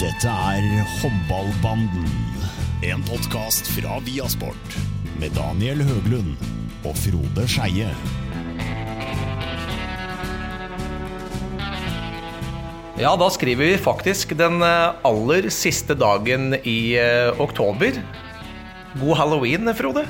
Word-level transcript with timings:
Dette 0.00 0.30
er 0.32 0.64
Håndballbanden. 1.02 2.06
En 2.88 3.02
podkast 3.04 3.66
fra 3.68 3.98
Viasport. 4.06 4.76
Med 5.20 5.34
Daniel 5.36 5.82
Høglund 5.84 6.40
og 6.88 6.94
Frode 6.96 7.44
Skeie. 7.44 7.90
Ja, 12.96 13.12
da 13.12 13.28
skriver 13.28 13.74
vi 13.74 13.76
faktisk 13.76 14.32
den 14.40 14.64
eh, 14.64 15.04
aller 15.04 15.50
siste 15.52 15.92
dagen 15.92 16.54
i 16.64 16.96
eh, 16.96 17.36
oktober. 17.36 18.00
God 19.02 19.18
halloween, 19.20 19.68
Frode. 19.76 20.06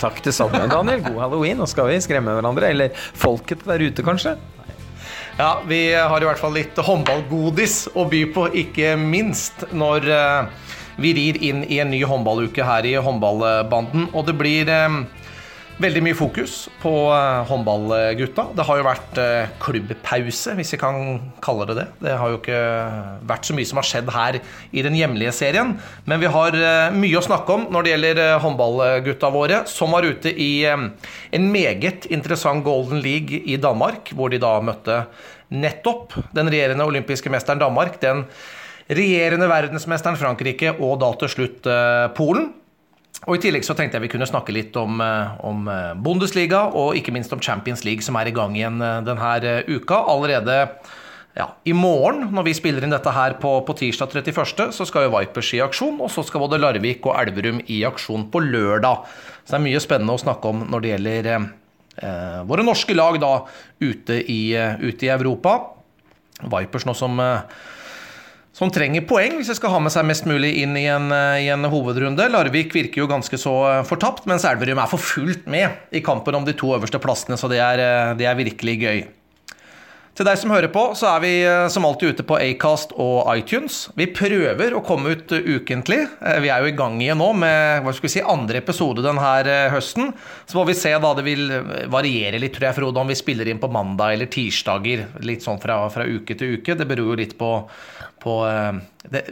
Takk 0.00 0.24
til 0.24 0.32
samme, 0.32 0.64
Daniel. 0.72 1.04
God 1.04 1.20
halloween. 1.26 1.60
Nå 1.60 1.68
skal 1.68 1.92
vi 1.92 2.00
skremme 2.00 2.32
hverandre. 2.32 2.72
Eller 2.72 2.96
folket 2.96 3.68
der 3.68 3.90
ute, 3.90 4.08
kanskje. 4.08 4.38
Ja, 5.38 5.60
vi 5.68 5.94
har 5.94 6.18
i 6.18 6.26
hvert 6.26 6.40
fall 6.42 6.56
litt 6.56 6.78
håndballgodis 6.82 7.84
å 7.94 8.02
by 8.10 8.24
på, 8.34 8.48
ikke 8.58 8.96
minst 8.98 9.60
når 9.70 10.08
eh, 10.10 10.48
vi 10.98 11.12
rir 11.14 11.36
inn 11.46 11.60
i 11.62 11.78
en 11.78 11.92
ny 11.94 12.00
håndballuke 12.10 12.66
her 12.66 12.88
i 12.90 12.96
håndballbanden. 12.98 14.08
Og 14.18 14.26
det 14.26 14.34
blir 14.40 14.66
eh, 14.66 14.96
veldig 15.78 16.00
mye 16.02 16.16
fokus 16.18 16.54
på 16.82 16.90
eh, 17.14 17.44
håndballgutta. 17.48 18.48
Det 18.58 18.64
har 18.66 18.80
jo 18.80 18.86
vært 18.86 19.20
eh, 19.22 19.50
klubbpause, 19.62 20.56
hvis 20.58 20.74
vi 20.74 20.80
kan 20.80 20.98
kalle 21.44 21.68
det 21.70 21.76
det. 21.78 21.86
Det 22.02 22.16
har 22.18 22.32
jo 22.32 22.40
ikke 22.40 22.62
vært 23.30 23.46
så 23.46 23.56
mye 23.56 23.68
som 23.68 23.80
har 23.80 23.86
skjedd 23.86 24.10
her 24.14 24.40
i 24.74 24.84
den 24.84 24.98
hjemlige 24.98 25.34
serien. 25.38 25.76
Men 26.10 26.22
vi 26.22 26.32
har 26.34 26.58
eh, 26.58 26.98
mye 26.98 27.20
å 27.20 27.24
snakke 27.24 27.54
om 27.54 27.68
når 27.74 27.86
det 27.86 27.94
gjelder 27.94 28.22
håndballgutta 28.42 29.32
våre, 29.34 29.62
som 29.70 29.94
var 29.94 30.08
ute 30.08 30.34
i 30.34 30.50
en 30.66 31.50
meget 31.54 32.08
interessant 32.10 32.66
Golden 32.66 33.02
League 33.04 33.44
i 33.46 33.58
Danmark, 33.60 34.10
hvor 34.18 34.34
de 34.34 34.42
da 34.42 34.56
møtte 34.64 35.04
nettopp 35.54 36.18
den 36.36 36.50
regjerende 36.50 36.86
olympiske 36.90 37.30
mesteren 37.32 37.62
Danmark, 37.62 38.00
den 38.02 38.26
regjerende 38.90 39.46
verdensmesteren 39.48 40.18
Frankrike 40.18 40.74
og 40.74 40.98
da 41.04 41.14
til 41.22 41.36
slutt 41.38 41.68
Polen. 42.18 42.50
Og 43.26 43.34
I 43.34 43.42
tillegg 43.42 43.66
så 43.66 43.74
tenkte 43.74 43.98
jeg 43.98 44.06
vi 44.06 44.12
kunne 44.12 44.28
snakke 44.30 44.54
litt 44.54 44.76
om, 44.78 45.00
eh, 45.02 45.34
om 45.44 45.66
eh, 45.72 45.96
Bundesliga 45.98 46.68
og 46.70 46.96
ikke 46.96 47.12
minst 47.14 47.32
om 47.34 47.42
Champions 47.42 47.82
League, 47.84 48.04
som 48.06 48.16
er 48.20 48.30
i 48.30 48.34
gang 48.36 48.54
igjen 48.56 48.78
eh, 48.84 49.00
denne 49.06 49.54
uka. 49.66 50.04
Allerede 50.12 50.58
ja, 51.38 51.48
i 51.64 51.74
morgen, 51.76 52.28
når 52.34 52.46
vi 52.48 52.54
spiller 52.56 52.82
inn 52.82 52.94
dette 52.94 53.12
her 53.14 53.36
på, 53.42 53.52
på 53.66 53.74
tirsdag 53.78 54.14
31., 54.22 54.70
så 54.74 54.86
skal 54.88 55.06
jo 55.06 55.14
Vipers 55.14 55.52
i 55.54 55.62
aksjon, 55.62 56.00
og 56.02 56.10
så 56.10 56.24
skal 56.26 56.42
både 56.42 56.58
Larvik 56.58 57.06
og 57.06 57.18
Elverum 57.20 57.60
i 57.66 57.82
aksjon 57.86 58.28
på 58.32 58.42
lørdag. 58.42 59.06
Så 59.42 59.54
det 59.54 59.58
er 59.60 59.66
mye 59.66 59.82
spennende 59.82 60.14
å 60.14 60.22
snakke 60.22 60.50
om 60.50 60.64
når 60.70 60.84
det 60.84 60.94
gjelder 60.94 61.30
eh, 61.34 62.38
våre 62.48 62.66
norske 62.66 62.96
lag 62.96 63.18
da 63.22 63.32
ute 63.82 64.22
i, 64.22 64.40
ute 64.82 65.06
i 65.06 65.12
Europa. 65.14 65.58
Vipers 66.46 66.86
nå 66.86 66.94
som 66.94 67.18
eh, 67.22 67.42
som 68.58 68.72
trenger 68.74 69.06
poeng 69.06 69.36
hvis 69.38 69.52
de 69.52 69.54
skal 69.58 69.70
ha 69.70 69.82
med 69.82 69.94
seg 69.94 70.06
mest 70.08 70.26
mulig 70.26 70.56
inn 70.64 70.74
i 70.78 70.88
en, 70.90 71.12
eh, 71.14 71.44
i 71.46 71.50
en 71.54 71.68
hovedrunde. 71.70 72.26
Larvik 72.32 72.74
virker 72.74 73.04
jo 73.04 73.10
ganske 73.10 73.38
så 73.38 73.54
eh, 73.70 73.84
fortapt, 73.86 74.26
mens 74.26 74.46
Elverum 74.48 74.82
er 74.82 74.90
for 74.90 75.02
fullt 75.02 75.46
med 75.46 75.94
i 75.94 76.02
kampen 76.04 76.34
om 76.34 76.48
de 76.48 76.56
to 76.58 76.74
øverste 76.74 76.98
plassene, 77.02 77.38
så 77.38 77.50
det 77.50 77.62
er, 77.62 77.84
eh, 77.84 78.16
det 78.18 78.26
er 78.26 78.42
virkelig 78.42 78.76
gøy. 78.82 79.00
Til 80.18 80.26
deg 80.26 80.34
som 80.40 80.50
hører 80.50 80.72
på, 80.74 80.80
så 80.98 81.12
er 81.12 81.20
vi 81.22 81.30
som 81.70 81.84
alltid 81.86 82.16
ute 82.16 82.24
på 82.26 82.40
Acast 82.42 82.90
og 82.98 83.28
iTunes. 83.36 83.84
Vi 83.94 84.08
prøver 84.10 84.74
å 84.74 84.80
komme 84.82 85.12
ut 85.14 85.30
ukentlig. 85.30 86.00
Vi 86.42 86.50
er 86.50 86.64
jo 86.64 86.72
i 86.72 86.74
gang 86.74 86.96
igjen 86.98 87.20
nå 87.22 87.28
med 87.38 87.84
hva 87.84 87.92
skal 87.94 88.08
vi 88.08 88.10
si, 88.16 88.24
andre 88.26 88.58
episode 88.58 89.04
denne 89.04 89.68
høsten. 89.70 90.10
Så 90.42 90.58
må 90.58 90.64
vi 90.66 90.74
se 90.74 90.90
da 90.90 91.12
det 91.14 91.22
vil 91.22 91.46
variere 91.86 92.42
litt, 92.42 92.56
tror 92.56 92.66
jeg, 92.66 92.78
Frode, 92.80 92.98
om 92.98 93.14
vi 93.14 93.20
spiller 93.20 93.46
inn 93.46 93.62
på 93.62 93.70
mandag 93.70 94.16
eller 94.16 94.26
tirsdager. 94.26 95.06
Litt 95.22 95.46
sånn 95.46 95.62
fra, 95.62 95.84
fra 95.94 96.08
uke 96.10 96.34
til 96.34 96.58
uke. 96.58 96.74
Det 96.74 96.90
beror 96.90 97.14
jo 97.14 97.20
litt 97.22 97.38
på, 97.38 97.52
på 98.22 98.34
eh, 98.48 98.80
det, 99.12 99.22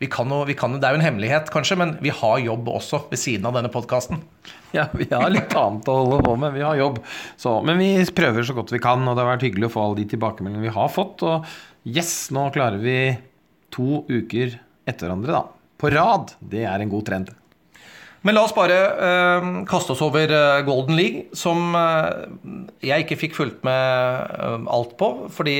vi 0.00 0.08
kan 0.12 0.30
jo, 0.32 0.42
vi 0.48 0.56
kan 0.58 0.74
det 0.76 0.88
er 0.88 0.96
jo 0.96 1.00
en 1.00 1.06
hemmelighet, 1.06 1.50
kanskje, 1.52 1.78
men 1.80 1.94
vi 2.04 2.12
har 2.14 2.42
jobb 2.42 2.68
også 2.74 3.04
ved 3.10 3.20
siden 3.20 3.48
av 3.48 3.56
denne 3.58 3.72
podkasten. 3.72 4.22
Ja, 4.72 4.86
vi 4.96 5.04
har 5.10 5.28
litt 5.28 5.52
annet 5.52 5.88
å 5.92 5.98
holde 5.98 6.22
på 6.24 6.32
med. 6.40 6.54
Vi 6.56 6.62
har 6.64 6.78
jobb. 6.80 7.02
Så, 7.36 7.58
men 7.66 7.76
vi 7.76 7.90
prøver 8.16 8.46
så 8.48 8.54
godt 8.56 8.72
vi 8.72 8.80
kan, 8.80 9.04
og 9.04 9.18
det 9.18 9.20
har 9.20 9.34
vært 9.34 9.44
hyggelig 9.44 9.68
å 9.68 9.74
få 9.74 9.82
alle 9.84 9.98
de 10.00 10.06
tilbakemeldingene 10.14 10.64
vi 10.64 10.72
har 10.72 10.88
fått. 10.88 11.24
Og 11.28 11.44
yes, 11.84 12.14
nå 12.32 12.46
klarer 12.54 12.80
vi 12.80 12.96
to 13.72 14.00
uker 14.08 14.56
etter 14.88 15.06
hverandre, 15.06 15.36
da. 15.36 15.44
På 15.76 15.92
rad. 15.92 16.32
Det 16.40 16.64
er 16.64 16.80
en 16.80 16.92
god 16.92 17.04
trend. 17.10 17.34
Men 18.22 18.36
la 18.36 18.44
oss 18.46 18.54
bare 18.54 18.76
uh, 18.94 19.46
kaste 19.66 19.94
oss 19.94 20.02
over 20.04 20.30
eh, 20.30 20.60
Golden 20.66 20.94
League, 20.94 21.24
som 21.34 21.74
uh, 21.74 22.22
jeg 22.82 23.02
ikke 23.02 23.18
fikk 23.18 23.34
fulgt 23.34 23.64
med 23.66 24.30
uh, 24.38 24.62
alt 24.70 24.94
på. 25.00 25.08
Fordi 25.34 25.56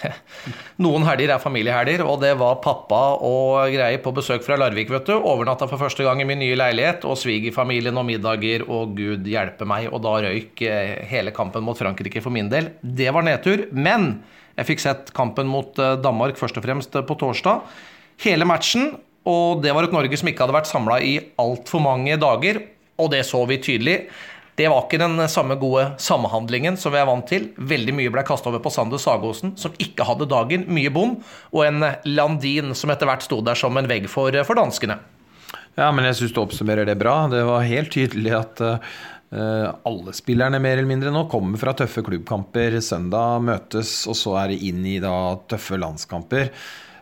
noen 0.84 1.06
helger 1.08 1.32
er 1.32 1.40
familiehelger, 1.40 2.04
og 2.04 2.20
det 2.20 2.34
var 2.40 2.60
pappa 2.64 3.00
og 3.24 3.72
greier 3.72 4.02
på 4.04 4.12
besøk 4.16 4.44
fra 4.44 4.60
Larvik. 4.60 4.92
vet 4.92 5.08
du, 5.08 5.16
Overnatta 5.16 5.68
for 5.70 5.80
første 5.80 6.04
gang 6.04 6.20
i 6.20 6.28
min 6.28 6.42
nye 6.44 6.58
leilighet, 6.60 7.08
og 7.08 7.16
svigerfamilien 7.20 7.96
og 7.96 8.08
middager, 8.08 8.66
og 8.68 8.92
gud 9.00 9.24
hjelpe 9.28 9.68
meg. 9.68 9.88
Og 9.88 10.04
da 10.04 10.18
røyk 10.26 10.60
hele 11.08 11.32
kampen 11.36 11.64
mot 11.64 11.80
Frankrike 11.80 12.20
for 12.20 12.34
min 12.34 12.52
del. 12.52 12.74
Det 12.82 13.08
var 13.16 13.24
nedtur. 13.24 13.70
Men 13.72 14.18
jeg 14.58 14.74
fikk 14.74 14.84
sett 14.84 15.14
kampen 15.16 15.48
mot 15.48 15.72
Danmark 16.04 16.36
først 16.36 16.60
og 16.60 16.66
fremst 16.66 16.92
på 17.08 17.22
torsdag. 17.24 17.64
Hele 18.20 18.44
matchen 18.44 18.92
og 19.28 19.60
det 19.64 19.72
var 19.76 19.84
et 19.84 19.94
Norge 19.94 20.16
som 20.16 20.30
ikke 20.30 20.46
hadde 20.46 20.56
vært 20.56 20.70
samla 20.70 20.98
i 21.04 21.14
altfor 21.40 21.82
mange 21.84 22.16
dager, 22.20 22.62
og 23.00 23.10
det 23.12 23.24
så 23.28 23.42
vi 23.48 23.60
tydelig. 23.60 23.96
Det 24.60 24.66
var 24.68 24.84
ikke 24.84 25.00
den 25.00 25.16
samme 25.32 25.56
gode 25.60 25.86
samhandlingen 26.02 26.76
som 26.80 26.92
vi 26.92 27.00
er 27.00 27.08
vant 27.08 27.28
til. 27.28 27.46
Veldig 27.56 27.94
mye 27.96 28.12
ble 28.12 28.24
kasta 28.28 28.50
over 28.50 28.60
på 28.60 28.72
Sander 28.72 29.00
Sagosen, 29.00 29.54
som 29.60 29.76
ikke 29.80 30.04
hadde 30.04 30.28
dagen. 30.28 30.66
Mye 30.68 30.90
bom. 30.92 31.14
Og 31.54 31.64
en 31.64 31.86
Landin 32.08 32.74
som 32.76 32.92
etter 32.92 33.08
hvert 33.08 33.24
sto 33.24 33.40
der 33.44 33.56
som 33.56 33.78
en 33.80 33.88
vegg 33.88 34.08
for, 34.12 34.36
for 34.44 34.60
danskene. 34.60 34.98
Ja, 35.78 35.88
men 35.94 36.04
jeg 36.04 36.18
syns 36.18 36.34
du 36.36 36.42
oppsummerer 36.42 36.88
det 36.88 36.98
bra. 37.00 37.22
Det 37.32 37.40
var 37.48 37.64
helt 37.64 37.92
tydelig 37.94 38.34
at 38.36 38.60
uh, 38.60 39.70
alle 39.88 40.12
spillerne 40.16 40.60
mer 40.60 40.76
eller 40.76 40.92
mindre 40.92 41.14
nå 41.14 41.24
kommer 41.32 41.60
fra 41.62 41.72
tøffe 41.78 42.04
klubbkamper. 42.04 42.76
Søndag 42.84 43.40
møtes, 43.46 43.94
og 44.10 44.18
så 44.18 44.36
er 44.42 44.52
det 44.52 44.60
inn 44.68 44.84
i 44.84 44.98
da 45.00 45.14
tøffe 45.48 45.80
landskamper 45.80 46.52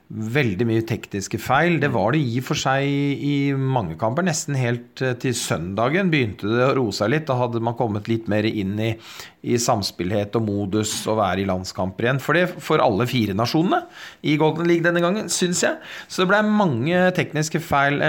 veldig 0.08 0.64
mye 0.68 0.84
tekniske 0.88 1.40
feil. 1.42 1.76
Det 1.82 1.90
var 1.92 2.14
det 2.14 2.22
i 2.24 2.38
og 2.40 2.46
for 2.46 2.58
seg 2.58 2.88
i 2.88 3.34
mange 3.52 3.98
kamper. 4.00 4.24
Nesten 4.24 4.56
helt 4.56 5.02
eh, 5.04 5.16
til 5.20 5.36
søndagen 5.36 6.12
begynte 6.12 6.48
det 6.48 6.64
å 6.64 6.74
roe 6.78 6.94
seg 6.96 7.12
litt. 7.12 7.26
Da 7.28 7.36
hadde 7.36 7.60
man 7.64 7.76
kommet 7.78 8.08
litt 8.08 8.30
mer 8.32 8.48
inn 8.48 8.78
i, 8.80 8.94
i 9.42 9.58
samspillhet 9.60 10.34
og 10.38 10.46
modus 10.46 10.92
og 11.06 11.20
være 11.20 11.44
i 11.44 11.48
landskamper 11.48 12.08
igjen. 12.08 12.22
For 12.22 12.38
det 12.38 12.46
for 12.64 12.82
alle 12.82 13.06
fire 13.10 13.36
nasjonene 13.38 13.84
i 14.26 14.38
Golden 14.40 14.66
League 14.68 14.86
denne 14.86 15.02
gangen, 15.04 15.30
syns 15.32 15.62
jeg. 15.66 15.78
Så 16.08 16.24
det 16.24 16.32
ble 16.32 16.42
mange 16.48 17.04
tekniske 17.16 17.62
feil 17.62 18.02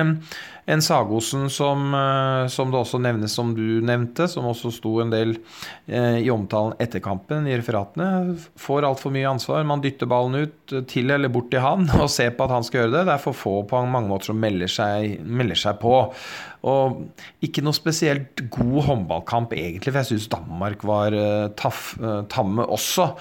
en 0.69 0.81
Sagosen 0.85 1.49
som, 1.49 1.93
eh, 1.93 2.47
som, 2.47 2.69
det 2.69 2.77
også 2.77 2.99
nevnes, 3.01 3.33
som 3.33 3.55
du 3.57 3.81
nevnte, 3.85 4.27
som 4.29 4.45
også 4.49 4.71
sto 4.75 4.99
en 5.01 5.09
del 5.09 5.33
eh, 5.87 6.19
i 6.21 6.29
omtalen 6.29 6.75
etter 6.81 7.01
kampen 7.01 7.47
i 7.49 7.55
referatene, 7.57 8.35
får 8.59 8.85
altfor 8.85 9.13
mye 9.15 9.31
ansvar. 9.31 9.65
Man 9.65 9.81
dytter 9.81 10.09
ballen 10.09 10.45
ut 10.45 10.75
til 10.91 11.09
eller 11.09 11.31
bort 11.33 11.49
til 11.49 11.63
han 11.65 11.89
og 11.97 12.09
ser 12.13 12.35
på 12.37 12.45
at 12.45 12.53
han 12.53 12.67
skal 12.67 12.83
gjøre 12.83 12.93
det. 12.99 13.07
Det 13.09 13.15
er 13.15 13.25
for 13.25 13.37
få 13.37 13.55
på 13.69 13.81
mange 13.89 14.11
måter 14.11 14.29
som 14.29 14.41
melder 14.41 14.69
seg, 14.69 15.17
melder 15.25 15.57
seg 15.57 15.81
på. 15.81 15.95
Og 16.67 17.05
ikke 17.45 17.63
noe 17.63 17.75
spesielt 17.75 18.43
god 18.51 18.83
håndballkamp, 18.89 19.55
egentlig, 19.55 19.93
for 19.93 20.01
jeg 20.01 20.11
syns 20.11 20.27
Danmark 20.33 20.83
var 20.87 21.15
uh, 21.15 21.47
taff, 21.59 21.93
uh, 22.01 22.25
tamme 22.31 22.65
også. 22.67 23.13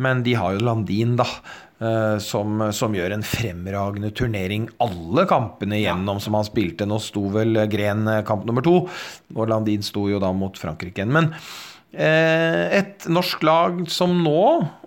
Men 0.00 0.24
de 0.24 0.36
har 0.38 0.56
jo 0.56 0.64
Landin, 0.64 1.16
da. 1.20 1.28
Uh, 1.76 2.16
som, 2.24 2.62
som, 2.72 2.94
gjør 2.96 3.12
en 3.12 3.26
fremragende 3.26 4.08
turnering 4.16 4.62
alle 4.80 5.26
kampene 5.28 5.76
igjennom 5.76 6.22
som 6.24 6.38
han 6.38 6.48
spilte. 6.48 6.88
Nå 6.88 6.96
sto 7.04 7.26
vel 7.34 7.66
Gren 7.68 8.08
kamp 8.24 8.46
nummer 8.48 8.64
to, 8.64 8.78
og 9.36 9.50
Landin 9.52 9.84
sto 9.84 10.06
jo 10.08 10.22
da 10.22 10.32
mot 10.32 10.56
Frankrike 10.56 11.02
igjen. 11.02 11.12
Men 11.12 11.34
et 11.96 13.06
norsk 13.08 13.44
lag 13.46 13.76
som 13.88 14.10
nå 14.20 14.40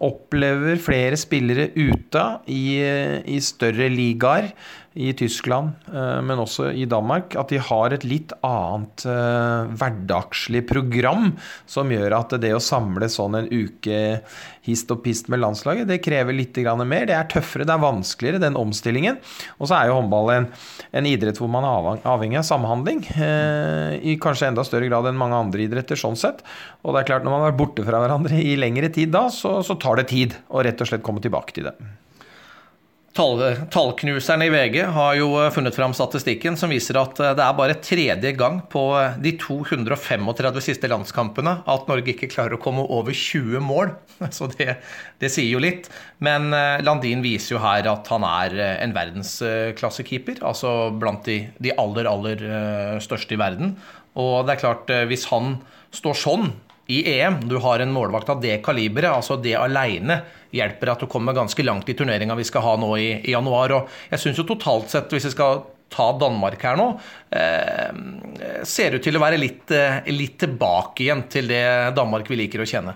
opplever 0.06 0.78
flere 0.84 1.18
spillere 1.18 1.70
ute 1.74 2.26
i, 2.54 2.84
i 3.24 3.40
større 3.42 3.88
ligaer 3.90 4.52
i 4.94 5.12
Tyskland, 5.14 5.72
eh, 5.94 6.22
men 6.26 6.42
også 6.42 6.72
i 6.74 6.86
Danmark, 6.90 7.36
at 7.38 7.52
de 7.54 7.60
har 7.62 7.94
et 7.94 8.06
litt 8.08 8.34
annet 8.46 9.06
eh, 9.06 9.70
hverdagslig 9.78 10.64
program 10.70 11.36
som 11.70 11.92
gjør 11.94 12.16
at 12.18 12.34
det 12.42 12.56
å 12.56 12.64
samle 12.64 13.10
sånn 13.12 13.38
en 13.38 13.50
uke 13.52 14.00
hist 14.66 14.90
og 14.94 15.04
pist 15.06 15.30
med 15.30 15.42
landslaget, 15.44 15.88
det 15.90 16.02
krever 16.06 16.36
litt 16.36 16.58
mer. 16.84 17.06
Det 17.08 17.16
er 17.16 17.30
tøffere, 17.30 17.68
det 17.68 17.76
er 17.76 17.84
vanskeligere, 17.84 18.42
den 18.42 18.58
omstillingen. 18.60 19.20
Og 19.60 19.70
så 19.70 19.78
er 19.78 19.90
jo 19.90 20.00
håndball 20.00 20.34
en, 20.34 20.50
en 20.92 21.10
idrett 21.10 21.40
hvor 21.40 21.52
man 21.52 21.68
er 21.68 22.02
avhengig 22.10 22.42
av 22.42 22.50
samhandling. 22.50 23.06
Eh, 23.14 24.00
I 24.02 24.18
kanskje 24.22 24.50
enda 24.50 24.66
større 24.68 24.90
grad 24.90 25.10
enn 25.10 25.20
mange 25.20 25.38
andre 25.38 25.66
idretter, 25.66 26.00
sånn 26.00 26.20
sett. 26.20 26.44
Og 26.84 26.96
det 26.96 27.04
er 27.04 27.12
klart, 27.14 27.26
når 27.26 27.36
man 27.36 27.46
har 27.46 27.52
vært 27.52 27.62
borte 27.62 27.88
fra 27.88 28.02
hverandre 28.04 28.42
i 28.42 28.58
lengre 28.60 28.92
tid 28.94 29.14
da, 29.16 29.28
så, 29.34 29.60
så 29.66 29.78
tar 29.80 30.02
det 30.02 30.10
tid 30.12 30.38
å 30.50 30.66
rett 30.66 30.82
og 30.82 30.92
slett 30.92 31.06
komme 31.06 31.24
tilbake 31.24 31.56
til 31.56 31.70
det. 31.70 31.78
Tallknuserne 33.14 34.46
i 34.46 34.52
VG 34.54 34.84
har 34.94 35.16
jo 35.18 35.32
eh, 35.42 35.50
funnet 35.52 35.76
fram 35.76 35.94
statistikken 35.98 36.58
som 36.58 36.70
viser 36.70 37.00
at 37.00 37.18
eh, 37.20 37.34
det 37.38 37.42
er 37.44 37.56
bare 37.58 37.78
tredje 37.82 38.32
gang 38.38 38.60
på 38.70 38.84
eh, 39.00 39.18
de 39.24 39.34
235 39.42 40.62
siste 40.62 40.88
landskampene 40.92 41.56
at 41.66 41.90
Norge 41.90 42.14
ikke 42.14 42.30
klarer 42.30 42.56
å 42.56 42.62
komme 42.62 42.86
over 42.86 43.16
20 43.16 43.66
mål. 43.66 43.96
Så 44.36 44.52
det, 44.54 44.78
det 45.20 45.32
sier 45.34 45.50
jo 45.50 45.64
litt. 45.64 45.90
Men 46.22 46.54
Landin 46.86 47.24
viser 47.26 47.56
jo 47.56 47.64
her 47.64 47.88
at 47.90 48.08
han 48.12 48.26
er 48.28 48.56
en 48.84 48.94
verdensklassekeeper. 48.96 50.44
Altså 50.46 50.92
blant 50.92 51.26
de, 51.26 51.42
de 51.58 51.74
aller, 51.80 52.10
aller 52.10 52.44
største 53.02 53.36
i 53.36 53.40
verden. 53.40 53.78
Og 54.20 54.44
det 54.46 54.58
er 54.58 54.64
klart, 54.66 54.92
hvis 55.08 55.30
han 55.32 55.56
står 55.96 56.20
sånn 56.20 56.50
i 56.90 57.04
EM, 57.20 57.40
du 57.48 57.60
har 57.62 57.80
en 57.80 57.94
målvakt 57.94 58.32
av 58.34 58.42
det 58.42 58.58
kaliberet, 58.66 59.14
altså 59.14 59.38
det 59.40 59.54
aleine 59.56 60.24
hjelper 60.56 60.94
at 60.94 61.04
du 61.04 61.10
kommer 61.12 61.38
ganske 61.38 61.66
langt 61.66 61.90
i 61.90 61.98
turneringa 61.98 62.38
vi 62.40 62.48
skal 62.48 62.66
ha 62.66 62.78
nå 62.82 62.94
i, 62.98 63.10
i 63.24 63.36
januar. 63.36 63.76
Og 63.78 64.00
jeg 64.14 64.24
syns 64.24 64.42
jo 64.42 64.48
totalt 64.50 64.90
sett, 64.94 65.12
hvis 65.14 65.30
vi 65.30 65.36
skal 65.36 65.64
ta 65.90 66.12
Danmark 66.22 66.62
her 66.64 66.78
nå, 66.78 66.88
eh, 67.34 68.64
ser 68.68 68.98
ut 68.98 69.04
til 69.04 69.18
å 69.18 69.24
være 69.24 69.42
litt, 69.42 69.70
eh, 69.74 70.02
litt 70.14 70.38
tilbake 70.42 71.08
igjen 71.08 71.26
til 71.30 71.50
det 71.50 71.96
Danmark 71.98 72.30
vi 72.30 72.44
liker 72.44 72.62
å 72.62 72.70
kjenne. 72.70 72.96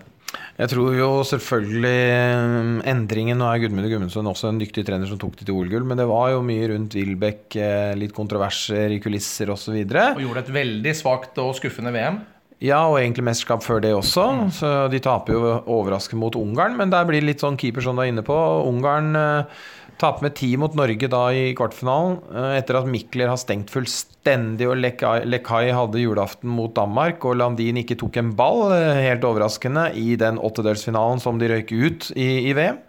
Jeg 0.54 0.70
tror 0.70 0.94
jo 0.94 1.08
selvfølgelig 1.26 2.02
eh, 2.14 2.92
endringen 2.92 3.40
Nå 3.42 3.48
er 3.50 3.64
Gudmund 3.64 3.90
Gudmundsson 3.90 4.30
også 4.30 4.52
en 4.52 4.62
dyktig 4.62 4.86
trener 4.86 5.10
som 5.10 5.20
tok 5.22 5.40
det 5.40 5.48
til 5.48 5.58
OL-gull, 5.58 5.86
men 5.90 5.98
det 6.00 6.06
var 6.10 6.30
jo 6.34 6.44
mye 6.46 6.70
rundt 6.74 6.98
Wilbekk, 6.98 7.58
eh, 7.58 7.94
litt 7.98 8.14
kontroverser 8.16 8.94
i 8.94 9.02
kulisser 9.04 9.50
osv. 9.54 9.74
Og, 9.82 9.96
så 9.96 10.06
og 10.14 10.24
gjorde 10.26 10.46
et 10.46 10.54
veldig 10.62 10.96
svakt 10.98 11.42
og 11.42 11.56
skuffende 11.58 11.94
VM. 11.96 12.22
Ja, 12.64 12.86
og 12.88 13.02
egentlig 13.02 13.26
mesterskap 13.28 13.64
før 13.66 13.82
det 13.84 13.92
også. 13.92 14.26
Mm. 14.32 14.50
Så 14.56 14.74
de 14.94 15.04
taper 15.04 15.36
jo 15.36 15.54
overraskende 15.68 16.22
mot 16.22 16.38
Ungarn, 16.40 16.78
men 16.80 16.94
der 16.94 17.08
blir 17.08 17.20
det 17.20 17.34
litt 17.34 17.44
sånn 17.44 17.60
keeper 17.60 17.84
som 17.84 18.00
du 18.00 18.06
er 18.06 18.12
inne 18.14 18.24
på. 18.24 18.38
Ungarn 18.70 19.12
eh, 19.20 19.64
taper 20.00 20.26
med 20.26 20.36
ti 20.40 20.54
mot 20.60 20.76
Norge 20.78 21.10
da 21.12 21.26
i 21.36 21.52
kvartfinalen, 21.58 22.18
eh, 22.32 22.54
etter 22.62 22.80
at 22.80 22.88
Mikler 22.90 23.32
har 23.32 23.40
stengt 23.42 23.74
fullstendig, 23.74 24.70
og 24.70 24.80
Lekai 24.80 25.66
hadde 25.76 26.02
julaften 26.02 26.52
mot 26.56 26.74
Danmark, 26.78 27.28
og 27.28 27.38
Landin 27.42 27.82
ikke 27.84 28.00
tok 28.00 28.22
en 28.22 28.32
ball, 28.40 28.66
eh, 28.78 29.04
helt 29.10 29.28
overraskende, 29.28 29.90
i 30.00 30.16
den 30.20 30.40
åttedelsfinalen 30.40 31.20
som 31.24 31.42
de 31.42 31.52
røyker 31.52 31.88
ut 31.88 32.10
i, 32.16 32.30
i 32.48 32.56
VM. 32.58 32.80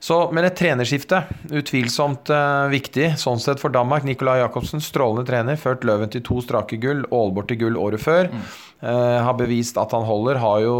Så, 0.00 0.16
men 0.32 0.46
et 0.48 0.56
trenerskifte, 0.56 1.18
utvilsomt 1.52 2.30
uh, 2.32 2.70
viktig 2.72 3.12
sånn 3.20 3.40
sett 3.42 3.60
for 3.60 3.72
Danmark. 3.74 4.06
Nicolai 4.08 4.38
Jacobsen, 4.40 4.80
strålende 4.80 5.26
trener, 5.28 5.60
ført 5.60 5.84
Løven 5.84 6.08
til 6.08 6.24
to 6.24 6.40
strake 6.40 6.78
gull, 6.80 7.02
Aalborg 7.12 7.50
til 7.50 7.60
gull 7.60 7.76
året 7.76 8.00
før. 8.00 8.30
Mm. 8.32 8.46
Uh, 8.80 9.18
har 9.20 9.36
bevist 9.36 9.76
at 9.76 9.92
han 9.92 10.06
holder. 10.08 10.40
Har 10.40 10.62
jo 10.64 10.76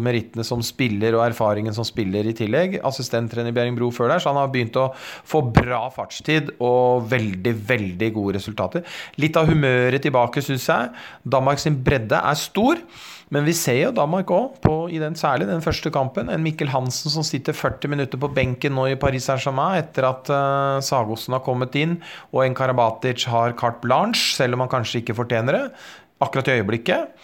merittene 0.00 0.46
som 0.48 0.64
spiller 0.64 1.12
og 1.18 1.26
erfaringen 1.26 1.76
som 1.76 1.84
spiller 1.84 2.24
i 2.24 2.32
tillegg. 2.38 2.78
Assistenttrener 2.88 3.52
Bjerring 3.52 3.76
Bro 3.76 3.90
før 3.92 4.14
der, 4.14 4.24
så 4.24 4.32
han 4.32 4.40
har 4.40 4.48
begynt 4.54 4.80
å 4.80 4.88
få 4.96 5.44
bra 5.52 5.84
fartstid 5.92 6.54
og 6.56 7.10
veldig, 7.12 7.58
veldig 7.68 8.12
gode 8.16 8.38
resultater. 8.40 8.88
Litt 9.20 9.36
av 9.36 9.52
humøret 9.52 10.00
tilbake, 10.00 10.40
syns 10.40 10.70
jeg. 10.72 10.94
Danmark 11.28 11.60
sin 11.60 11.76
bredde 11.84 12.24
er 12.24 12.40
stor. 12.40 12.80
Men 13.32 13.46
vi 13.48 13.54
ser 13.56 13.78
jo 13.78 13.92
Danmark 13.96 14.28
òg, 14.28 14.58
særlig 15.16 15.46
den 15.48 15.64
første 15.64 15.90
kampen. 15.90 16.28
En 16.28 16.42
Mikkel 16.44 16.68
Hansen 16.68 17.12
som 17.14 17.24
sitter 17.24 17.56
40 17.56 17.88
minutter 17.88 18.20
på 18.20 18.28
benken 18.28 18.74
nå 18.76 18.90
i 18.90 18.98
Paris 19.00 19.24
Saint-Germain 19.24 19.80
etter 19.80 20.04
at 20.04 20.28
uh, 20.28 20.82
Sagosen 20.84 21.32
har 21.32 21.44
kommet 21.46 21.72
inn, 21.80 21.96
og 22.28 22.44
en 22.44 22.56
Karabatic 22.56 23.24
har 23.32 23.56
carte 23.56 23.80
blanche, 23.80 24.34
selv 24.36 24.58
om 24.58 24.66
han 24.66 24.72
kanskje 24.74 25.00
ikke 25.00 25.16
fortjener 25.16 25.56
det. 25.56 25.64
Akkurat 26.20 26.52
i 26.52 26.58
øyeblikket. 26.60 27.16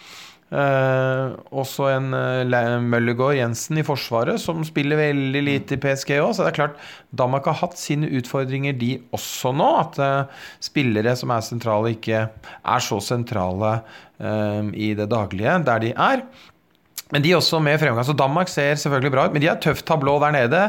Uh, 0.49 1.35
også 1.53 1.91
en 1.93 2.07
uh, 2.09 2.81
Møllergård 2.81 3.35
Jensen 3.37 3.77
i 3.77 3.85
Forsvaret, 3.85 4.41
som 4.41 4.63
spiller 4.65 4.97
veldig 4.97 5.43
lite 5.45 5.77
i 5.77 5.81
PSG 5.83 6.15
òg. 6.17 6.31
Så 6.33 6.41
det 6.41 6.51
er 6.51 6.57
klart, 6.57 6.79
Danmark 7.13 7.45
har 7.51 7.59
hatt 7.61 7.77
sine 7.77 8.09
utfordringer, 8.17 8.73
de 8.73 8.95
også 9.13 9.53
nå. 9.53 9.69
At 9.83 9.99
uh, 10.01 10.45
spillere 10.63 11.13
som 11.19 11.35
er 11.35 11.45
sentrale, 11.45 11.93
ikke 11.93 12.25
er 12.25 12.85
så 12.85 13.01
sentrale 13.03 13.79
i 14.75 14.89
det 14.99 15.05
daglige 15.07 15.53
der 15.63 15.79
de 15.79 15.93
er. 15.95 16.25
Men 17.09 17.23
de 17.25 17.31
er 17.31 17.39
også 17.39 17.57
med 17.63 17.79
fremgang. 17.81 18.05
Så 18.05 18.13
Danmark 18.13 18.51
ser 18.51 18.77
selvfølgelig 18.77 19.11
bra 19.15 19.25
ut, 19.25 19.33
men 19.33 19.41
de 19.41 19.49
har 19.49 19.57
tøft 19.61 19.87
tablå 19.89 20.19
der 20.21 20.35
nede. 20.35 20.59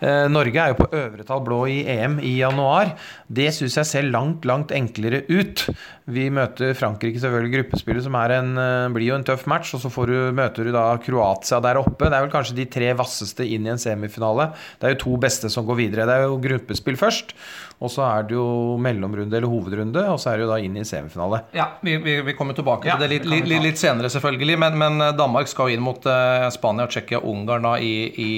Eh, 0.00 0.28
Norge 0.32 0.56
er 0.56 0.72
jo 0.72 0.78
på 0.78 0.88
øvre 0.96 1.26
tablå 1.28 1.58
i 1.68 1.82
EM 1.92 2.16
i 2.24 2.38
januar. 2.38 2.94
Det 3.28 3.50
syns 3.52 3.76
jeg 3.76 3.88
ser 3.90 4.08
langt, 4.08 4.48
langt 4.48 4.72
enklere 4.72 5.26
ut. 5.28 5.66
Vi 6.10 6.30
møter 6.32 6.72
Frankrike, 6.74 7.20
selvfølgelig 7.20 7.52
gruppespillet, 7.58 8.06
som 8.06 8.16
en, 8.16 8.56
eh, 8.56 8.88
blir 8.96 9.10
jo 9.12 9.18
en 9.20 9.24
tøff 9.28 9.46
match. 9.46 9.74
Og 9.76 9.84
så 9.84 10.06
du, 10.08 10.32
møter 10.32 10.64
du 10.64 10.72
da 10.72 10.96
Kroatia 10.96 11.60
der 11.60 11.76
oppe. 11.76 12.08
Det 12.08 12.16
er 12.16 12.24
vel 12.24 12.32
kanskje 12.32 12.56
de 12.56 12.64
tre 12.64 12.94
vasseste 12.96 13.44
inn 13.44 13.66
i 13.66 13.70
en 13.70 13.78
semifinale. 13.78 14.54
Det 14.80 14.88
er 14.88 14.96
jo 14.96 15.04
to 15.04 15.16
beste 15.20 15.50
som 15.50 15.66
går 15.66 15.76
videre. 15.84 16.08
Det 16.08 16.16
er 16.16 16.24
jo 16.24 16.40
gruppespill 16.40 16.96
først. 16.96 17.36
Og 17.80 17.88
så 17.88 18.04
er 18.04 18.26
det 18.28 18.34
jo 18.36 18.76
mellomrunde 18.76 19.32
eller 19.38 19.48
hovedrunde, 19.48 20.02
og 20.12 20.18
så 20.20 20.34
er 20.34 20.40
det 20.40 20.44
jo 20.44 20.50
da 20.50 20.58
inn 20.60 20.74
i 20.76 20.84
semifinale. 20.84 21.46
Ja, 21.56 21.64
vi, 21.80 21.94
vi, 22.04 22.18
vi 22.26 22.34
kommer 22.36 22.52
tilbake 22.56 22.90
ja, 22.90 22.98
til 22.98 23.06
det 23.06 23.08
litt, 23.14 23.28
litt, 23.48 23.62
litt, 23.64 23.80
senere, 23.80 24.10
selvfølgelig. 24.12 24.58
Men, 24.60 24.76
men, 24.82 25.04
Danmark 25.16 25.48
skal 25.48 25.70
jo 25.70 25.78
inn 25.78 25.84
mot 25.84 25.89
uh, 26.06 26.46
Spania, 26.54 26.86
Tsjekkia 26.90 27.18
og 27.20 27.28
Ungarn 27.32 27.66
da 27.66 27.72
i, 27.82 27.94
i, 28.08 28.30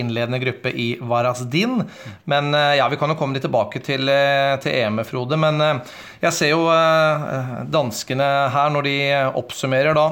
innledende 0.00 0.40
gruppe 0.42 0.72
i 0.72 0.88
Varazdin. 1.00 1.82
Men 2.30 2.50
uh, 2.56 2.72
ja, 2.78 2.88
vi 2.90 2.98
kan 3.00 3.12
jo 3.12 3.18
komme 3.20 3.36
litt 3.36 3.44
tilbake 3.46 3.82
til, 3.84 4.10
til 4.64 4.78
EM, 4.80 5.02
Frode. 5.08 5.38
Men 5.40 5.60
jeg 6.22 6.32
ser 6.34 6.54
jo 6.54 6.64
danskene 7.70 8.28
her 8.54 8.72
når 8.72 8.88
de 8.88 8.96
oppsummerer 9.40 9.96
da 9.96 10.08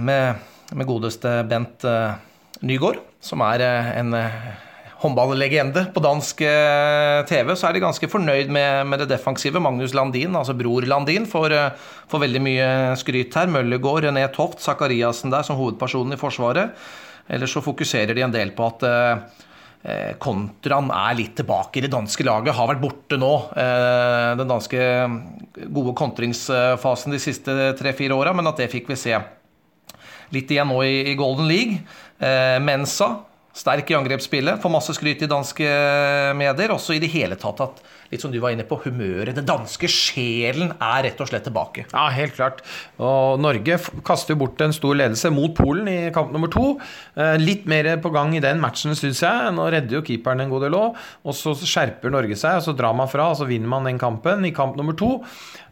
med, 0.00 0.40
med 0.72 0.88
godeste 0.88 1.34
Bent 1.50 1.84
Nygaard, 2.64 3.02
som 3.20 3.42
er 3.44 3.66
en 4.00 4.14
håndballegende 5.00 5.86
på 5.94 6.02
dansk 6.04 6.42
eh, 6.44 7.22
TV, 7.28 7.54
så 7.56 7.68
er 7.68 7.76
de 7.76 7.84
ganske 7.84 8.08
fornøyd 8.12 8.50
med, 8.52 8.88
med 8.90 9.00
det 9.02 9.10
defensive. 9.14 9.62
Magnus 9.62 9.94
Landin, 9.96 10.36
altså 10.36 10.56
bror 10.58 10.84
Landin, 10.88 11.28
får, 11.28 11.54
eh, 11.56 11.92
får 12.10 12.24
veldig 12.26 12.42
mye 12.44 12.70
skryt 13.00 13.36
her. 13.38 13.48
Møllergård, 13.52 14.04
René 14.04 14.26
Toft, 14.34 14.60
Sakariassen 14.64 15.32
der 15.32 15.46
som 15.46 15.56
hovedpersonen 15.60 16.16
i 16.16 16.20
Forsvaret. 16.20 16.74
Ellers 17.30 17.54
så 17.54 17.62
fokuserer 17.64 18.12
de 18.16 18.26
en 18.26 18.34
del 18.34 18.52
på 18.56 18.66
at 18.66 18.84
eh, 18.84 20.12
kontraen 20.20 20.92
er 20.92 21.16
litt 21.16 21.32
tilbake 21.40 21.80
i 21.80 21.84
det 21.86 21.92
danske 21.94 22.26
laget. 22.26 22.56
Har 22.58 22.68
vært 22.74 22.84
borte 22.84 23.20
nå. 23.20 23.32
Eh, 23.56 24.28
den 24.36 24.52
danske 24.52 24.84
gode 25.64 25.96
kontringsfasen 25.96 27.16
de 27.16 27.22
siste 27.22 27.56
tre-fire 27.80 28.20
åra, 28.20 28.36
men 28.36 28.52
at 28.52 28.60
det 28.60 28.68
fikk 28.72 28.92
vi 28.92 29.00
se 29.00 29.16
litt 30.34 30.52
igjen 30.52 30.68
nå 30.70 30.84
i, 30.84 30.94
i 31.10 31.16
Golden 31.18 31.48
League. 31.48 31.80
Eh, 32.20 32.60
Mensa 32.60 33.14
Sterk 33.50 33.88
i 33.90 33.96
angrepsspillet, 33.98 34.60
får 34.62 34.70
masse 34.70 34.94
skryt 34.94 35.24
i 35.24 35.28
danske 35.30 35.66
medier. 36.38 36.70
Også 36.70 36.94
i 36.94 37.00
det 37.02 37.08
hele 37.10 37.34
tatt 37.40 37.58
at 37.64 37.80
litt 38.12 38.22
som 38.22 38.30
du 38.30 38.38
var 38.42 38.54
inne 38.54 38.62
på, 38.66 38.78
humøret, 38.84 39.34
den 39.34 39.46
danske 39.46 39.88
sjelen, 39.90 40.70
er 40.82 41.02
rett 41.08 41.18
og 41.22 41.28
slett 41.30 41.44
tilbake. 41.48 41.84
Ja, 41.90 42.04
helt 42.14 42.36
klart. 42.38 42.62
Og 43.02 43.40
Norge 43.42 43.76
kaster 44.06 44.38
bort 44.38 44.62
en 44.62 44.74
stor 44.74 44.94
ledelse 44.98 45.32
mot 45.34 45.54
Polen 45.58 45.90
i 45.90 45.98
kamp 46.14 46.30
nummer 46.34 46.50
to. 46.50 46.76
Eh, 47.18 47.36
litt 47.42 47.66
mer 47.70 47.90
på 48.02 48.12
gang 48.14 48.36
i 48.38 48.42
den 48.42 48.62
matchen, 48.62 48.94
syns 48.98 49.22
jeg. 49.26 49.52
Nå 49.58 49.66
redder 49.74 49.98
jo 49.98 50.04
keeperen 50.06 50.42
en 50.46 50.50
god 50.54 50.66
del 50.68 50.78
òg. 50.78 50.98
Og 51.26 51.34
så 51.38 51.54
skjerper 51.58 52.14
Norge 52.14 52.38
seg, 52.38 52.60
og 52.62 52.66
så 52.66 52.76
drar 52.78 52.94
man 52.98 53.10
fra, 53.10 53.32
og 53.34 53.38
så 53.42 53.50
vinner 53.50 53.70
man 53.70 53.86
den 53.90 53.98
kampen 53.98 54.46
i 54.46 54.54
kamp 54.54 54.78
nummer 54.78 54.94
to. 54.98 55.16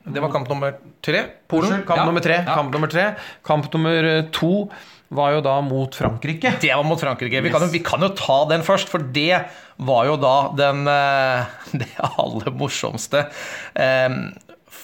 Det 0.09 0.23
var 0.25 0.31
kamp 0.35 0.49
nummer 0.51 0.75
tre. 1.05 1.25
Polen. 1.51 1.83
Kamp 1.87 1.99
Ja. 2.03 2.05
nummer 2.07 2.21
tre. 2.25 2.43
Ja. 2.43 2.55
Kamp 2.55 2.73
nummer 2.73 2.89
tre. 2.91 3.15
Kamp 3.45 3.71
nummer 3.75 4.23
to 4.33 4.69
var 5.15 5.33
jo 5.33 5.41
da 5.45 5.55
mot 5.65 5.95
Frankrike. 5.97 6.55
Det 6.61 6.71
var 6.75 6.85
mot 6.85 7.01
Frankrike. 7.01 7.41
Vi 7.45 7.53
kan, 7.53 7.65
jo, 7.65 7.71
vi 7.73 7.81
kan 7.85 8.03
jo 8.05 8.11
ta 8.17 8.43
den 8.51 8.65
først, 8.67 8.91
for 8.93 9.01
det 9.15 9.41
var 9.89 10.09
jo 10.11 10.17
da 10.21 10.35
den 10.59 10.85
eh, 10.91 11.59
Det 11.81 11.91
aller 12.05 12.51
morsomste. 12.53 13.27
Eh, 13.73 14.09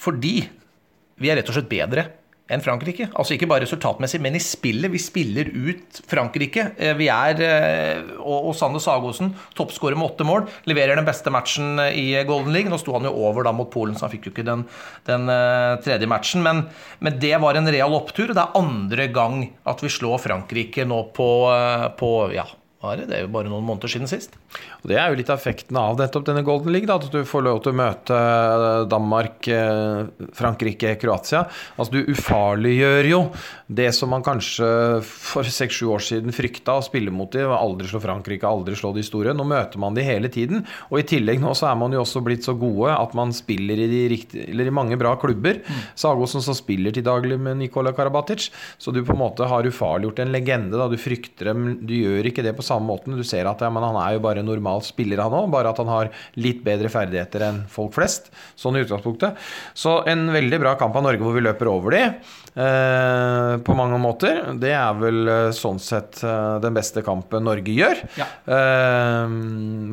Fordi 0.05 0.37
vi 1.21 1.31
er 1.31 1.39
rett 1.39 1.51
og 1.53 1.59
slett 1.59 1.71
bedre 1.71 2.09
enn 2.53 2.61
Frankrike. 2.61 3.07
Altså 3.17 3.35
ikke 3.37 3.49
bare 3.49 3.65
resultatmessig, 3.65 4.19
men 4.21 4.35
i 4.37 4.43
spillet. 4.43 4.93
Vi 4.93 5.01
spiller 5.01 5.49
ut 5.49 6.01
Frankrike. 6.11 6.67
Eh, 6.77 6.93
Vi 6.99 7.07
er 7.09 7.41
eh, 7.41 8.03
Og, 8.21 8.51
og 8.51 8.55
Sander 8.59 8.83
Sagosen, 8.85 9.31
toppskårer 9.57 9.97
med 9.97 10.11
åtte 10.11 10.27
mål, 10.29 10.45
leverer 10.69 10.97
den 11.01 11.09
beste 11.09 11.33
matchen 11.33 11.79
i 11.89 12.11
Golden 12.29 12.53
League. 12.53 12.69
Nå 12.73 12.79
sto 12.81 12.93
han 12.97 13.09
jo 13.09 13.15
over 13.25 13.47
da 13.49 13.53
mot 13.57 13.71
Polen, 13.73 13.97
så 13.97 14.07
han 14.07 14.13
fikk 14.13 14.29
jo 14.29 14.35
ikke 14.35 14.47
den, 14.49 14.67
den 15.09 15.29
eh, 15.33 15.77
tredje 15.85 16.09
matchen. 16.11 16.45
Men, 16.45 16.67
men 17.01 17.17
det 17.23 17.33
var 17.41 17.57
en 17.57 17.71
real 17.73 17.97
opptur. 17.97 18.35
Det 18.35 18.43
er 18.45 18.61
andre 18.61 19.09
gang 19.15 19.41
at 19.65 19.81
vi 19.85 19.93
slår 19.93 20.21
Frankrike 20.27 20.85
nå 20.89 21.01
på, 21.17 21.31
eh, 21.55 21.89
på 21.97 22.13
ja, 22.37 22.45
er 22.93 23.03
det? 23.03 23.15
er 23.15 23.25
jo 23.25 23.33
bare 23.35 23.51
noen 23.51 23.65
måneder 23.65 23.91
siden 23.91 24.11
sist. 24.11 24.35
Og 24.83 24.91
Det 24.91 24.99
er 25.01 25.11
jo 25.11 25.19
litt 25.19 25.31
av 25.33 25.39
effekten 25.41 25.79
av 25.81 25.99
nettopp 26.01 26.27
denne 26.29 26.45
Golden 26.47 26.75
League. 26.75 26.89
Da, 26.89 26.99
at 26.99 27.13
du 27.13 27.25
får 27.29 27.45
lov 27.47 27.63
til 27.65 27.73
å 27.73 27.79
møte 27.79 28.19
Danmark, 28.91 29.49
eh, 29.49 30.29
Frankrike, 30.37 30.97
Kroatia. 31.01 31.47
Altså 31.79 31.93
Du 31.95 32.13
ufarliggjør 32.13 33.09
jo 33.09 33.21
det 33.67 33.95
som 33.97 34.11
man 34.13 34.23
kanskje 34.23 34.69
for 35.05 35.47
seks-sju 35.49 35.89
år 35.95 36.05
siden 36.05 36.35
frykta 36.37 36.77
å 36.79 36.85
spille 36.85 37.11
mot 37.15 37.31
dem. 37.33 37.51
aldri 37.51 37.89
slå 37.89 38.03
Frankrike, 38.03 38.45
aldri 38.45 38.77
slå 38.77 38.93
de 38.95 39.03
store. 39.03 39.33
Nå 39.35 39.47
møter 39.49 39.79
man 39.79 39.95
de 39.95 40.05
hele 40.05 40.29
tiden. 40.29 40.67
Og 40.91 41.01
i 41.01 41.07
tillegg 41.15 41.41
nå 41.41 41.55
så 41.57 41.71
er 41.71 41.79
man 41.81 41.93
jo 41.93 42.03
også 42.05 42.23
blitt 42.25 42.45
så 42.45 42.57
gode 42.59 42.93
at 42.93 43.15
man 43.15 43.33
spiller 43.33 43.79
i, 43.79 43.89
de 43.89 44.09
riktige, 44.13 44.51
eller 44.51 44.69
i 44.69 44.75
mange 44.75 44.99
bra 45.01 45.17
klubber. 45.17 45.63
Sagosen 45.97 46.43
som 46.45 46.55
spiller 46.55 46.93
til 46.93 47.07
daglig 47.07 47.39
med 47.41 47.57
Nikola 47.63 47.95
Karabatic. 47.97 48.51
Så 48.79 48.93
du 48.93 49.03
på 49.05 49.15
en 49.15 49.23
måte 49.23 49.49
har 49.49 49.65
ufarliggjort 49.65 50.21
en 50.21 50.35
legende. 50.35 50.77
da 50.77 50.89
Du 50.89 50.99
frykter 51.01 51.53
dem, 51.53 51.79
du 51.81 51.95
gjør 51.95 52.29
ikke 52.29 52.45
det 52.45 52.57
på 52.57 52.63
samme 52.63 52.74
måten. 52.83 53.15
Du 53.17 53.25
ser 53.27 53.47
at 53.51 53.63
ja, 53.63 53.71
han 53.71 53.99
er 54.01 54.17
jo 54.17 54.25
bare 54.25 54.45
normal 54.47 54.83
spiller, 54.87 55.23
han 55.23 55.37
òg. 55.37 55.51
Bare 55.55 55.71
at 55.71 55.83
han 55.83 55.91
har 55.93 56.11
litt 56.41 56.65
bedre 56.67 56.91
ferdigheter 56.93 57.47
enn 57.47 57.63
folk 57.71 57.95
flest. 57.95 58.33
Sånn 58.59 58.79
i 58.79 58.85
utgangspunktet. 58.85 59.39
Så 59.77 60.01
en 60.11 60.27
veldig 60.35 60.63
bra 60.63 60.75
kamp 60.81 60.97
av 60.99 61.07
Norge 61.07 61.23
hvor 61.23 61.37
vi 61.37 61.45
løper 61.45 61.71
over 61.71 61.95
de. 61.97 62.05
Eh, 62.55 63.53
på 63.67 63.75
mange 63.75 63.97
måter. 63.99 64.37
Det 64.63 64.71
er 64.71 64.93
vel 64.95 65.27
eh, 65.27 65.49
sånn 65.55 65.81
sett 65.83 66.21
eh, 66.23 66.59
den 66.63 66.77
beste 66.77 67.03
kampen 67.03 67.43
Norge 67.43 67.75
gjør. 67.75 67.99
Ja. 68.15 68.29
Eh, 68.47 69.33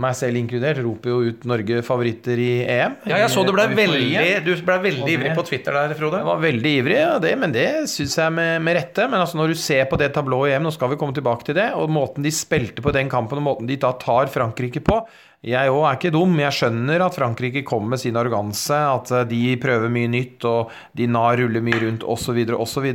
meg 0.03 0.13
selv 0.19 0.37
inkludert 0.37 0.81
roper 0.85 1.09
jo 1.09 1.31
ut 1.31 1.47
Norge 1.49 1.81
favoritter 1.85 2.37
i 2.37 2.51
EM. 2.61 2.99
Ja, 3.09 3.23
jeg 3.23 3.31
så 3.33 3.45
du 3.47 3.53
ble 3.55 3.65
veldig, 3.73 4.27
du 4.45 4.53
ble 4.67 4.77
veldig 4.85 5.09
ivrig 5.15 5.33
på 5.37 5.47
Twitter 5.49 5.79
der, 5.79 5.95
Frode. 5.97 6.21
Jeg 6.21 6.29
var 6.29 6.45
veldig 6.45 6.75
ivrig, 6.83 6.99
ja, 6.99 7.17
det, 7.23 7.33
men 7.41 7.55
det 7.55 7.67
syns 7.89 8.19
jeg 8.21 8.37
med, 8.37 8.53
med 8.61 8.77
rette. 8.77 9.09
Men 9.09 9.23
altså 9.23 9.41
når 9.41 9.55
du 9.55 9.63
ser 9.63 9.89
på 9.89 9.97
det 9.97 10.11
tablået 10.13 10.51
i 10.51 10.55
EM, 10.59 10.69
nå 10.69 10.75
skal 10.75 10.93
vi 10.93 11.01
komme 11.01 11.17
tilbake 11.17 11.49
til 11.49 11.57
det, 11.57 11.71
og 11.73 11.89
måten 11.89 12.21
de 12.21 12.35
spilte 12.35 12.85
på 12.85 12.93
den 12.93 13.09
kampen, 13.09 13.41
og 13.41 13.47
måten 13.49 13.69
de 13.69 13.81
da 13.81 13.95
tar 13.97 14.29
Frankrike 14.29 14.85
på 14.85 15.01
Jeg 15.41 15.71
òg 15.73 15.87
er 15.87 15.97
ikke 15.97 16.13
dum. 16.13 16.35
Jeg 16.37 16.53
skjønner 16.53 17.01
at 17.01 17.15
Frankrike 17.17 17.63
kommer 17.65 17.95
med 17.95 18.01
sin 18.03 18.17
arroganse, 18.19 18.77
at 18.77 19.09
eh, 19.15 19.27
de 19.31 19.41
prøver 19.61 19.89
mye 19.89 20.11
nytt, 20.13 20.45
og 20.45 20.69
de 20.97 21.09
Nar 21.09 21.41
ruller 21.41 21.65
mye 21.65 21.81
rundt, 21.81 22.05
osv., 22.05 22.37
osv. 22.53 22.87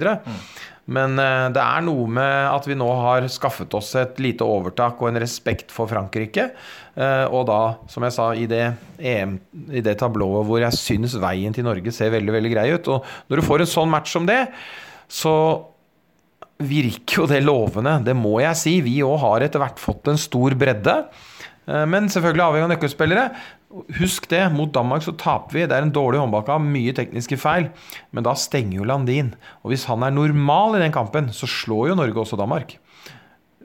Men 0.86 1.18
eh, 1.18 1.48
det 1.50 1.62
er 1.64 1.82
noe 1.82 2.06
med 2.06 2.36
at 2.52 2.68
vi 2.70 2.78
nå 2.78 2.86
har 3.02 3.26
skaffet 3.34 3.74
oss 3.74 3.90
et 3.98 4.22
lite 4.22 4.46
overtak 4.46 5.02
og 5.02 5.10
en 5.10 5.18
respekt 5.18 5.74
for 5.74 5.90
Frankrike. 5.90 6.52
Eh, 6.94 7.26
og 7.26 7.48
da, 7.50 7.60
som 7.90 8.06
jeg 8.06 8.14
sa, 8.14 8.30
i 8.38 8.46
det, 8.50 8.64
EM, 9.02 9.40
i 9.74 9.82
det 9.82 9.98
tablået 9.98 10.46
hvor 10.46 10.62
jeg 10.62 10.78
syns 10.78 11.18
veien 11.18 11.56
til 11.56 11.66
Norge 11.66 11.94
ser 11.94 12.14
veldig, 12.14 12.36
veldig 12.38 12.54
grei 12.54 12.68
ut. 12.76 12.94
Og 12.94 13.16
når 13.26 13.42
du 13.42 13.48
får 13.48 13.66
en 13.66 13.74
sånn 13.74 13.90
match 13.90 14.14
som 14.14 14.30
det, 14.30 14.44
så 15.10 15.34
virker 16.62 17.24
jo 17.24 17.26
det 17.34 17.42
lovende. 17.42 17.98
Det 18.06 18.14
må 18.16 18.38
jeg 18.40 18.62
si. 18.62 18.78
Vi 18.86 19.00
òg 19.04 19.18
har 19.24 19.44
etter 19.44 19.66
hvert 19.66 19.82
fått 19.82 20.14
en 20.14 20.20
stor 20.20 20.54
bredde. 20.54 21.00
Eh, 21.66 21.84
Men 21.86 22.08
selvfølgelig 22.12 22.44
avhengig 22.46 22.68
av 22.68 22.72
nøkkelspillere. 22.74 23.26
Husk 23.98 24.28
det, 24.30 24.42
mot 24.54 24.72
Danmark 24.72 25.04
så 25.04 25.14
taper 25.18 25.58
vi. 25.58 25.66
Det 25.66 25.76
er 25.76 25.86
en 25.86 25.94
dårlig 25.94 26.22
håndballkamp, 26.22 26.70
mye 26.72 26.94
tekniske 26.96 27.38
feil. 27.40 27.70
Men 28.12 28.26
da 28.26 28.34
stenger 28.38 28.78
jo 28.80 28.88
Landin. 28.88 29.34
Og 29.64 29.72
hvis 29.74 29.86
han 29.90 30.02
er 30.06 30.14
normal 30.14 30.78
i 30.78 30.84
den 30.84 30.94
kampen, 30.94 31.32
så 31.34 31.48
slår 31.50 31.90
jo 31.90 31.98
Norge 31.98 32.22
også 32.22 32.38
Danmark. 32.40 32.78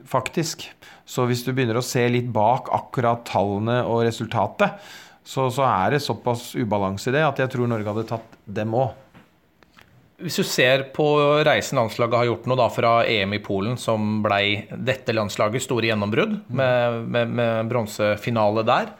Faktisk. 0.04 0.66
Så 1.06 1.26
hvis 1.26 1.44
du 1.46 1.52
begynner 1.52 1.78
å 1.78 1.84
se 1.86 2.02
litt 2.10 2.28
bak 2.34 2.68
akkurat 2.74 3.24
tallene 3.28 3.80
og 3.86 4.04
resultatet, 4.06 4.74
så, 5.22 5.46
så 5.54 5.62
er 5.68 5.94
det 5.94 6.02
såpass 6.02 6.50
ubalanse 6.58 7.10
i 7.10 7.14
det 7.14 7.22
at 7.22 7.38
jeg 7.38 7.52
tror 7.52 7.70
Norge 7.70 7.86
hadde 7.86 8.08
tatt 8.10 8.38
dem 8.50 8.74
òg. 8.74 8.90
Hvis 10.22 10.38
du 10.38 10.44
ser 10.46 10.86
på 10.94 11.06
reisen 11.46 11.80
landslaget 11.80 12.20
har 12.20 12.28
gjort 12.28 12.44
nå 12.46 12.56
da 12.58 12.68
fra 12.70 12.92
EM 13.10 13.34
i 13.34 13.42
Polen, 13.42 13.78
som 13.80 14.20
blei 14.24 14.68
dette 14.70 15.14
landslagets 15.14 15.66
store 15.66 15.90
gjennombrudd, 15.90 16.36
med, 16.54 17.00
med, 17.10 17.34
med 17.40 17.72
bronsefinale 17.72 18.62
der, 18.68 18.92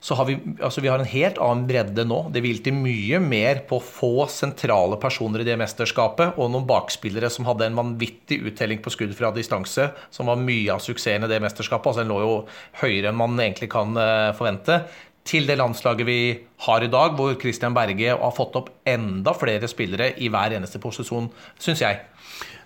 så 0.00 0.14
har 0.14 0.28
vi, 0.28 0.36
altså 0.62 0.80
vi 0.80 0.88
har 0.88 1.02
en 1.02 1.10
helt 1.10 1.38
annen 1.42 1.64
bredde 1.66 2.04
nå. 2.06 2.20
Det 2.30 2.42
hvilte 2.44 2.70
mye 2.74 3.18
mer 3.22 3.64
på 3.66 3.80
få 3.82 4.28
sentrale 4.30 4.94
personer 5.02 5.42
i 5.42 5.46
det 5.48 5.56
mesterskapet, 5.58 6.38
og 6.38 6.52
noen 6.52 6.68
bakspillere 6.68 7.30
som 7.34 7.48
hadde 7.48 7.66
en 7.66 7.78
vanvittig 7.80 8.38
uttelling 8.46 8.78
på 8.84 8.92
skudd 8.94 9.16
fra 9.18 9.32
distanse, 9.34 9.88
som 10.14 10.30
var 10.30 10.38
mye 10.38 10.70
av 10.76 10.84
suksessen 10.84 11.26
i 11.26 11.32
det 11.32 11.40
mesterskapet. 11.42 11.90
Altså 11.90 12.04
Den 12.04 12.12
lå 12.14 12.20
jo 12.22 12.36
høyere 12.84 13.10
enn 13.10 13.18
man 13.18 13.34
egentlig 13.42 13.72
kan 13.74 13.98
eh, 13.98 14.30
forvente. 14.38 14.84
Til 15.28 15.44
det 15.48 15.58
landslaget 15.60 16.06
vi 16.08 16.20
har 16.64 16.84
i 16.84 16.88
dag, 16.88 17.16
hvor 17.18 17.34
Christian 17.40 17.74
Berge 17.76 18.14
har 18.16 18.36
fått 18.36 18.56
opp 18.56 18.70
enda 18.88 19.34
flere 19.36 19.68
spillere 19.68 20.14
i 20.16 20.30
hver 20.32 20.54
eneste 20.56 20.80
posisjon, 20.80 21.28
syns 21.60 21.82
jeg. 21.84 22.00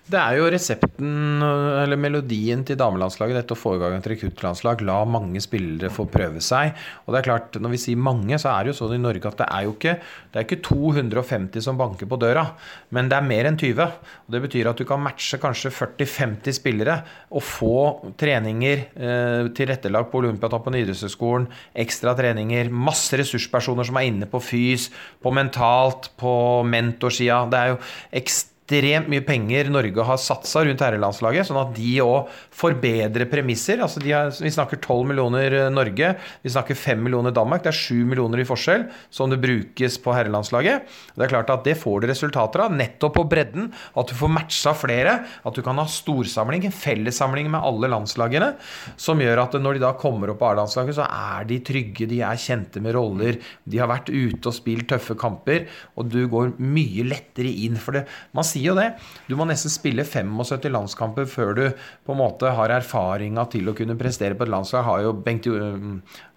Det 0.03 0.19
er 0.19 0.35
jo 0.35 0.49
resepten, 0.51 1.39
eller 1.39 1.95
melodien 1.95 2.59
til 2.67 2.75
damelandslaget, 2.75 3.37
dette 3.39 3.55
i 3.55 3.79
gang 3.79 3.93
et 3.95 4.09
rekruttlandslag. 4.11 4.81
La 4.83 4.97
mange 5.07 5.39
spillere 5.39 5.87
få 5.95 6.03
prøve 6.11 6.41
seg. 6.43 6.73
Og 7.05 7.15
det 7.15 7.21
er 7.21 7.27
klart, 7.29 7.55
når 7.55 7.71
vi 7.71 7.79
sier 7.79 8.01
mange, 8.03 8.35
så 8.35 8.51
er 8.51 8.65
det 8.65 8.73
jo 8.73 8.79
sånn 8.81 8.97
i 8.97 8.99
Norge 8.99 9.31
at 9.31 9.39
det 9.39 9.47
er 9.47 9.63
jo 9.63 9.71
ikke, 9.77 9.95
det 10.33 10.41
er 10.41 10.47
ikke 10.49 10.59
250 10.67 11.63
som 11.63 11.79
banker 11.79 12.11
på 12.11 12.19
døra, 12.19 12.43
men 12.91 13.07
det 13.07 13.15
er 13.15 13.29
mer 13.31 13.47
enn 13.47 13.61
20. 13.63 13.87
Og 14.27 14.35
Det 14.35 14.43
betyr 14.43 14.73
at 14.73 14.83
du 14.83 14.83
kan 14.91 14.99
matche 14.99 15.39
kanskje 15.39 15.71
40-50 15.71 16.59
spillere 16.59 16.99
og 17.31 17.47
få 17.47 17.79
treninger, 18.19 18.87
eh, 18.99 19.47
tilrettelagt 19.55 20.11
på 20.11 20.19
Olympiatoppen 20.19 20.81
idrettshøgskolen, 20.83 21.47
ekstra 21.79 22.11
treninger, 22.19 22.67
masse 22.67 23.15
ressurspersoner 23.15 23.87
som 23.87 23.95
er 24.03 24.11
inne 24.11 24.27
på 24.27 24.43
fys, 24.43 24.91
på 25.23 25.31
mentalt, 25.31 26.11
på 26.19 26.33
mentorsida. 26.67 27.45
Det 27.47 27.59
er 27.63 27.77
jo 27.77 27.85
ekstremt 28.11 28.51
ekstremt 28.63 29.09
mye 29.11 29.23
penger 29.25 29.69
Norge 29.71 30.03
har 30.03 30.17
satsa 30.17 30.63
rundt 30.65 30.81
herrelandslaget, 30.81 31.47
sånn 31.47 31.59
at 31.59 31.73
de 31.75 31.99
òg 32.01 32.29
får 32.53 32.77
bedre 32.81 33.25
premisser. 33.29 33.81
Altså 33.83 34.01
har, 34.05 34.31
vi 34.31 34.51
snakker 34.51 34.79
12 34.81 35.07
millioner 35.09 35.69
Norge, 35.71 36.13
vi 36.41 36.49
snakker 36.49 36.75
5 36.75 37.03
millioner 37.03 37.31
Danmark. 37.31 37.63
Det 37.63 37.73
er 37.73 37.79
7 37.79 38.05
millioner 38.07 38.41
i 38.41 38.47
forskjell 38.47 38.87
som 39.13 39.29
det 39.29 39.41
brukes 39.43 39.97
på 40.01 40.13
herrelandslaget. 40.15 40.87
Det 41.15 41.25
er 41.25 41.31
klart 41.31 41.51
at 41.53 41.65
det 41.67 41.77
får 41.79 42.01
du 42.01 42.07
resultater 42.09 42.65
av, 42.65 42.73
nettopp 42.73 43.17
på 43.19 43.25
bredden. 43.29 43.71
At 43.95 44.09
du 44.09 44.15
får 44.17 44.31
matcha 44.31 44.73
flere. 44.77 45.19
At 45.43 45.55
du 45.55 45.63
kan 45.65 45.79
ha 45.79 45.85
storsamling, 45.89 46.65
en 46.67 46.75
fellessamling 46.75 47.51
med 47.51 47.63
alle 47.63 47.91
landslagene. 47.91 48.53
Som 48.97 49.21
gjør 49.23 49.43
at 49.45 49.59
når 49.59 49.77
de 49.77 49.83
da 49.85 49.93
kommer 49.99 50.31
opp 50.31 50.41
på 50.41 50.49
A-landslaget, 50.49 50.97
så 50.97 51.07
er 51.07 51.47
de 51.49 51.59
trygge, 51.65 52.07
de 52.09 52.21
er 52.25 52.39
kjente 52.39 52.81
med 52.83 52.95
roller. 52.97 53.39
De 53.69 53.81
har 53.81 53.91
vært 53.91 54.11
ute 54.13 54.49
og 54.49 54.55
spilt 54.55 54.89
tøffe 54.91 55.17
kamper, 55.19 55.67
og 55.99 56.09
du 56.11 56.23
går 56.31 56.55
mye 56.63 57.05
lettere 57.07 57.51
inn. 57.65 57.77
For 57.79 57.97
det, 57.97 58.05
man 58.33 58.45
sier 58.53 58.62
sier 58.63 58.71
jo 58.71 58.79
det. 58.79 58.95
Du 59.27 59.35
må 59.35 59.43
nesten 59.47 59.71
spille 59.71 60.03
75 60.07 60.69
landskamper 60.71 61.25
før 61.29 61.53
du 61.57 61.63
på 62.05 62.13
en 62.13 62.21
måte 62.21 62.51
har 62.55 62.69
erfaringa 62.71 63.45
til 63.51 63.69
å 63.69 63.73
kunne 63.75 63.97
prestere 63.99 64.35
på 64.35 64.43
et 64.45 64.51
landslag, 64.53 64.83
har 64.87 65.01
jo, 65.03 65.13
Bengt, 65.23 65.47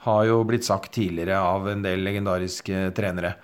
har 0.06 0.24
jo 0.26 0.44
blitt 0.44 0.64
sagt 0.66 0.92
tidligere 0.96 1.38
av 1.38 1.68
en 1.70 1.82
del 1.84 2.04
legendariske 2.04 2.90
trenere. 2.96 3.34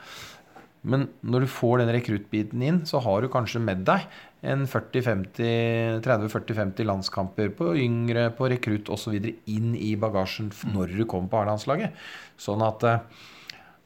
Men 0.83 1.09
når 1.23 1.41
du 1.45 1.47
får 1.47 1.79
den 1.79 1.93
rekruttbiten 1.95 2.63
inn, 2.67 2.87
så 2.87 2.99
har 3.05 3.23
du 3.23 3.29
kanskje 3.31 3.61
med 3.63 3.85
deg 3.87 4.01
en 4.43 4.67
30-40-50 4.67 6.85
landskamper 6.89 7.49
på 7.55 7.77
yngre, 7.79 8.35
på 8.35 8.49
rekrutt 8.51 8.91
osv. 8.91 9.15
inn 9.47 9.77
i 9.79 9.95
bagasjen 9.95 10.51
når 10.75 10.91
du 10.99 11.07
kommer 11.07 11.31
på 11.31 11.39
A-landslaget. 11.45 11.95
Sånn 12.35 12.59
at 12.67 12.83
eh, 12.89 12.99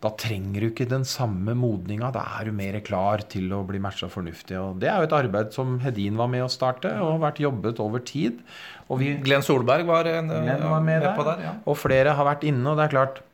da 0.06 0.12
trenger 0.20 0.62
du 0.62 0.68
ikke 0.70 0.86
den 0.88 1.04
samme 1.08 1.56
modninga. 1.58 2.12
Da 2.14 2.22
er 2.38 2.48
du 2.48 2.56
mer 2.56 2.78
klar 2.86 3.24
til 3.32 3.50
å 3.54 3.62
bli 3.66 3.80
matcha 3.82 4.08
fornuftig. 4.12 4.56
Og 4.60 4.80
det 4.82 4.90
er 4.92 5.02
jo 5.02 5.08
et 5.08 5.16
arbeid 5.18 5.54
som 5.56 5.78
Hedin 5.82 6.18
var 6.20 6.30
med 6.32 6.46
å 6.46 6.50
starte, 6.52 6.92
og 7.02 7.16
har 7.16 7.22
vært 7.28 7.42
jobbet 7.42 7.82
over 7.82 8.04
tid. 8.06 8.38
Vi, 8.86 9.14
Glenn 9.24 9.44
Solberg 9.44 9.88
var, 9.88 10.06
en, 10.10 10.30
Glenn 10.30 10.62
var 10.62 10.84
med, 10.84 11.02
med 11.02 11.08
der, 11.08 11.24
der 11.32 11.48
ja. 11.48 11.54
og 11.66 11.80
flere 11.80 12.14
har 12.18 12.28
vært 12.28 12.46
inne. 12.46 12.62
Og 12.70 12.78
det 12.78 12.86
er 12.86 12.94
klart 12.94 13.24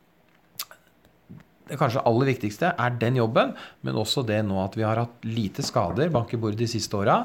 det 1.73 1.79
kanskje 1.81 2.03
aller 2.09 2.29
viktigste 2.29 2.73
er 2.85 2.97
den 3.01 3.17
jobben, 3.17 3.55
men 3.87 3.99
også 3.99 4.25
det 4.29 4.43
nå 4.45 4.59
at 4.61 4.75
vi 4.77 4.85
har 4.85 4.99
hatt 5.01 5.25
lite 5.25 5.65
skader 5.65 6.11
bank 6.13 6.35
i 6.35 6.41
bordet 6.41 6.61
de 6.65 6.69
siste 6.69 6.99
åra. 6.99 7.23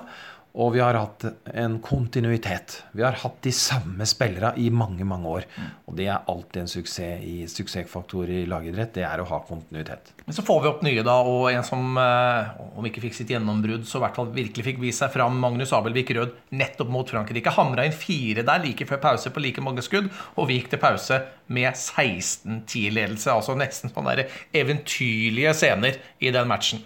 Og 0.57 0.71
vi 0.73 0.79
har 0.81 0.97
hatt 0.97 1.21
en 1.53 1.75
kontinuitet. 1.85 2.79
Vi 2.97 3.03
har 3.05 3.17
hatt 3.21 3.35
de 3.45 3.51
samme 3.53 4.05
spillerne 4.09 4.57
i 4.57 4.71
mange 4.73 5.05
mange 5.05 5.29
år. 5.29 5.45
Og 5.85 5.97
det 5.99 6.07
er 6.09 6.23
alltid 6.31 6.63
en 6.63 6.71
suksess 6.71 7.21
i, 7.21 7.35
suksessfaktor 7.51 8.31
i 8.33 8.39
lagidrett. 8.49 8.95
Det 8.95 9.03
er 9.05 9.21
å 9.21 9.27
ha 9.29 9.37
kontinuitet. 9.45 10.13
Men 10.25 10.33
så 10.33 10.41
får 10.47 10.63
vi 10.63 10.71
opp 10.71 10.81
nye, 10.87 11.03
da. 11.05 11.17
Og 11.29 11.51
en 11.51 11.65
som, 11.67 11.83
eh, 12.01 12.49
om 12.75 12.87
ikke 12.89 13.03
fikk 13.05 13.19
sitt 13.19 13.29
gjennombrudd, 13.29 13.85
så 13.85 13.99
i 13.99 14.05
hvert 14.05 14.17
fall 14.17 14.31
virkelig 14.33 14.65
fikk 14.65 14.81
vist 14.81 15.03
seg 15.03 15.13
fram, 15.13 15.37
Magnus 15.39 15.73
Abelvik 15.77 16.09
Rød, 16.17 16.33
nettopp 16.51 16.89
mot 16.89 17.09
Frankrike. 17.09 17.53
Hamra 17.53 17.85
inn 17.85 17.93
fire 17.93 18.41
der 18.41 18.63
like 18.65 18.87
før 18.89 19.01
pause 19.03 19.29
på 19.29 19.43
like 19.43 19.61
mange 19.61 19.85
skudd. 19.85 20.09
Og 20.37 20.49
vi 20.49 20.57
gikk 20.57 20.71
til 20.73 20.81
pause 20.81 21.21
med 21.53 21.69
16-10-ledelse. 21.73 23.29
Altså 23.29 23.53
nesten 23.55 23.93
sånne 23.93 24.25
eventyrlige 24.57 25.53
scener 25.53 26.01
i 26.19 26.33
den 26.33 26.49
matchen. 26.49 26.81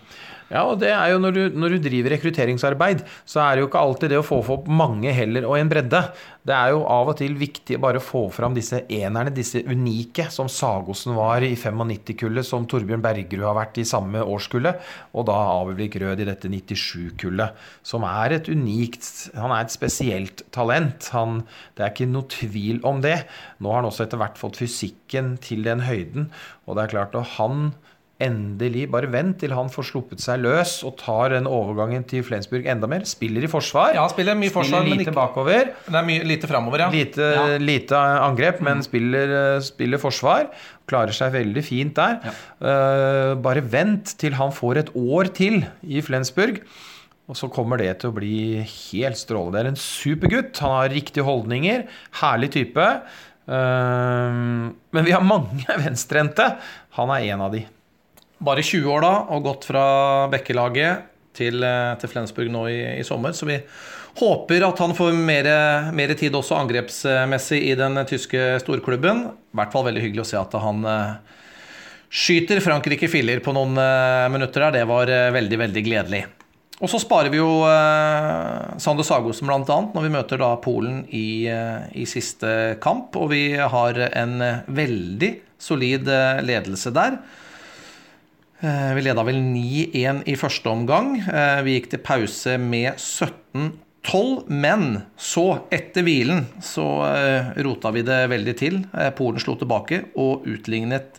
Ja, 0.51 0.65
og 0.67 0.81
det 0.81 0.89
er 0.91 1.13
jo 1.13 1.20
når 1.24 1.36
du, 1.36 1.41
når 1.55 1.75
du, 1.77 1.77
driver 1.86 2.12
rekrutteringsarbeid, 2.12 3.05
så 3.24 3.39
er 3.39 3.55
det 3.55 3.62
jo 3.63 3.70
ikke 3.70 3.81
alltid 3.86 4.12
det 4.12 4.17
å 4.20 4.25
få 4.25 4.41
opp 4.51 4.65
mange 4.67 5.13
heller 5.15 5.46
og 5.48 5.55
en 5.55 5.70
bredde. 5.72 6.01
Det 6.43 6.55
er 6.58 6.74
jo 6.74 6.81
av 6.91 7.12
og 7.13 7.15
til 7.22 7.38
viktig 7.39 7.77
bare 7.79 8.01
å 8.01 8.03
få 8.03 8.25
fram 8.36 8.55
disse 8.58 8.81
enerne, 8.91 9.31
disse 9.31 9.62
unike, 9.63 10.25
som 10.34 10.50
Sagosen 10.51 11.15
var 11.15 11.46
i 11.48 11.53
95-kullet, 11.55 12.48
som 12.48 12.65
Torbjørn 12.67 13.03
Bergerud 13.05 13.46
har 13.48 13.55
vært 13.62 13.79
i 13.79 13.86
samme 13.88 14.25
årskullet, 14.25 14.81
og 15.15 15.29
da 15.29 15.38
Abelvik 15.53 15.96
Rød 16.01 16.25
i 16.25 16.27
dette 16.27 16.51
97-kullet, 16.51 17.62
som 17.88 18.03
er 18.10 18.36
et 18.36 18.50
unikt 18.51 19.08
Han 19.38 19.53
er 19.53 19.63
et 19.63 19.74
spesielt 19.74 20.43
talent. 20.51 21.08
Han, 21.15 21.46
det 21.77 21.86
er 21.86 21.93
ikke 21.93 22.10
noe 22.12 22.27
tvil 22.31 22.81
om 22.88 23.00
det. 23.05 23.22
Nå 23.63 23.72
har 23.72 23.79
han 23.79 23.88
også 23.88 24.03
etter 24.03 24.20
hvert 24.20 24.41
fått 24.41 24.60
fysikken 24.60 25.38
til 25.39 25.63
den 25.63 25.86
høyden, 25.88 26.27
og 26.67 26.75
det 26.75 26.84
er 26.84 26.93
klart, 26.98 27.15
og 27.15 27.38
han 27.38 27.72
Endelig. 28.21 28.85
Bare 28.93 29.09
vent 29.11 29.39
til 29.41 29.53
han 29.55 29.71
får 29.71 29.87
sluppet 29.89 30.21
seg 30.21 30.43
løs 30.43 30.77
og 30.87 30.93
tar 30.99 31.33
den 31.33 31.47
overgangen 31.49 32.03
til 32.07 32.23
Flensburg 32.27 32.67
enda 32.69 32.89
mer. 32.89 33.05
Spiller 33.09 33.47
i 33.47 33.49
forsvar. 33.51 33.95
Ja, 33.97 34.03
spiller 34.11 34.37
mye 34.37 34.53
forsvar, 34.53 34.83
spiller 34.83 35.01
lite 35.01 35.07
ikke, 35.09 35.15
bakover. 35.17 35.71
Det 35.87 35.97
er 35.97 36.07
mye, 36.07 36.27
lite 36.29 36.49
framover, 36.51 36.85
ja. 36.85 36.91
Lite, 36.93 37.31
ja. 37.33 37.57
lite 37.61 38.03
angrep, 38.27 38.61
men 38.61 38.79
mm. 38.81 38.85
spiller, 38.85 39.33
spiller, 39.65 40.01
forsvar. 40.01 40.47
Klarer 40.91 41.17
seg 41.17 41.33
veldig 41.33 41.65
fint 41.65 41.97
der. 41.97 42.21
Ja. 42.27 42.35
Uh, 42.61 43.33
bare 43.41 43.65
vent 43.65 44.15
til 44.21 44.37
han 44.37 44.53
får 44.53 44.83
et 44.83 44.95
år 44.97 45.33
til 45.37 45.61
i 45.81 46.05
Flensburg. 46.05 46.61
Og 47.31 47.37
så 47.39 47.47
kommer 47.53 47.79
det 47.79 47.93
til 48.01 48.11
å 48.11 48.15
bli 48.15 48.37
helt 48.61 49.19
strålende. 49.19 49.57
Det 49.57 49.61
er 49.63 49.73
en 49.73 49.81
supergutt. 49.81 50.63
Han 50.63 50.77
har 50.77 50.93
riktige 50.93 51.25
holdninger. 51.25 51.85
Herlig 52.21 52.53
type. 52.57 52.87
Uh, 53.49 54.71
men 54.93 55.07
vi 55.07 55.13
har 55.15 55.23
mange 55.25 55.65
venstrehendte. 55.85 56.51
Han 56.99 57.13
er 57.15 57.31
en 57.31 57.47
av 57.47 57.55
de 57.55 57.65
bare 58.41 58.65
20 58.65 58.89
år 58.89 59.05
da, 59.05 59.13
og 59.33 59.45
gått 59.45 59.67
fra 59.69 59.86
Bekkelaget 60.33 61.07
til, 61.38 61.63
eh, 61.63 61.93
til 62.01 62.12
Flensburg 62.12 62.51
nå 62.51 62.65
i, 62.71 62.79
i, 63.00 63.05
sommer. 63.07 63.36
Så 63.38 63.48
vi 63.50 63.60
håper 64.19 64.65
at 64.67 64.81
han 64.83 64.95
får 64.98 65.13
mer, 65.15 65.48
mer, 65.95 66.15
tid 66.19 66.36
også 66.36 66.57
angrepsmessig 66.60 67.62
i 67.69 67.77
den 67.79 68.01
tyske 68.10 68.57
storklubben. 68.63 69.27
I 69.31 69.62
hvert 69.62 69.71
fall 69.74 69.88
veldig 69.88 70.04
hyggelig 70.04 70.25
å 70.25 70.30
se 70.34 70.39
at 70.39 70.58
han 70.60 70.84
uh, 70.84 71.38
skyter 72.12 72.60
Frankrike 72.63 73.08
filler 73.12 73.39
på 73.43 73.54
noen 73.56 73.77
uh, 73.80 74.27
minutter 74.34 74.67
der. 74.67 74.82
Det 74.82 74.89
var 74.89 75.12
veldig, 75.38 75.60
veldig 75.63 75.84
gledelig. 75.86 76.25
Og 76.82 76.89
så 76.89 76.97
sparer 76.97 77.30
vi 77.30 77.38
jo 77.38 77.62
eh, 77.69 78.77
Sander 78.82 79.06
Sagosen 79.06 79.45
bl.a. 79.45 79.75
når 79.93 80.01
vi 80.01 80.10
møter 80.15 80.39
da 80.41 80.47
Polen 80.63 81.04
i, 81.13 81.45
i, 81.45 82.08
siste 82.10 82.80
kamp. 82.82 83.13
Og 83.21 83.30
vi 83.36 83.43
har 83.54 83.99
en 84.10 84.41
veldig 84.65 85.30
solid 85.62 86.10
ledelse 86.41 86.89
der. 86.95 87.19
Eh, 88.62 88.91
vi 88.93 89.02
leda 89.02 89.24
vel 89.26 89.39
9-1 89.41 90.21
i 90.30 90.36
første 90.38 90.69
omgang. 90.69 91.15
Eh, 91.17 91.62
vi 91.65 91.80
gikk 91.80 91.88
til 91.89 92.02
pause 92.06 92.60
med 92.62 92.93
17-12, 92.93 94.43
men 94.54 94.86
så, 95.17 95.63
etter 95.74 96.06
hvilen, 96.06 96.45
så 96.62 96.86
eh, 97.08 97.50
rota 97.65 97.89
vi 97.95 98.06
det 98.06 98.19
veldig 98.30 98.56
til. 98.60 98.78
Polen 99.17 99.41
slo 99.41 99.58
tilbake 99.58 100.04
og 100.21 100.45
utlignet 100.45 101.17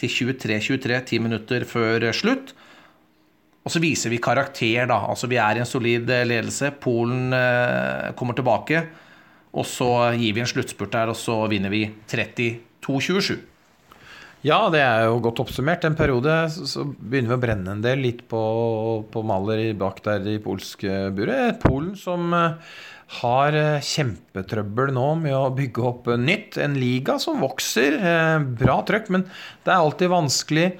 til 0.00 0.32
23-23 0.32 1.02
ti 1.12 1.20
minutter 1.20 1.68
før 1.68 2.08
slutt. 2.16 2.56
Og 3.62 3.70
så 3.70 3.78
viser 3.78 4.10
vi 4.10 4.22
karakter, 4.22 4.88
da. 4.88 4.96
Altså 5.12 5.28
vi 5.30 5.36
er 5.38 5.60
i 5.60 5.62
en 5.62 5.68
solid 5.68 6.08
ledelse. 6.08 6.72
Polen 6.82 7.30
kommer 8.18 8.34
tilbake. 8.34 8.80
Og 9.52 9.68
så 9.68 9.92
gir 10.16 10.34
vi 10.34 10.42
en 10.42 10.48
sluttspurt 10.50 10.96
der, 10.96 11.12
og 11.12 11.20
så 11.20 11.36
vinner 11.52 11.70
vi 11.70 11.84
32-27. 12.10 13.51
Ja, 14.42 14.64
det 14.74 14.80
er 14.82 15.04
jo 15.06 15.20
godt 15.22 15.38
oppsummert. 15.44 15.84
En 15.86 15.94
periode 15.94 16.32
så 16.50 16.82
begynner 16.82 17.30
vi 17.30 17.36
å 17.36 17.42
brenne 17.44 17.76
en 17.76 17.84
del 17.84 18.00
litt 18.02 18.24
på, 18.30 18.40
på 19.14 19.22
Maler 19.26 19.68
bak 19.78 20.00
der 20.02 20.26
i 20.32 20.40
polske 20.42 21.12
buret. 21.14 21.60
Polen 21.62 21.92
som 21.98 22.34
eh, 22.34 22.72
har 23.20 23.58
eh, 23.58 23.84
kjempetrøbbel 24.32 24.92
nå 24.96 25.08
med 25.20 25.36
å 25.36 25.52
bygge 25.52 25.84
opp 25.84 26.06
nytt. 26.16 26.56
En 26.58 26.74
liga 26.74 27.18
som 27.20 27.40
vokser. 27.40 27.98
Eh, 28.00 28.38
bra 28.40 28.82
trøkk, 28.82 29.10
men 29.10 29.24
det 29.64 29.72
er 29.72 29.80
alltid 29.80 30.08
vanskelig 30.08 30.72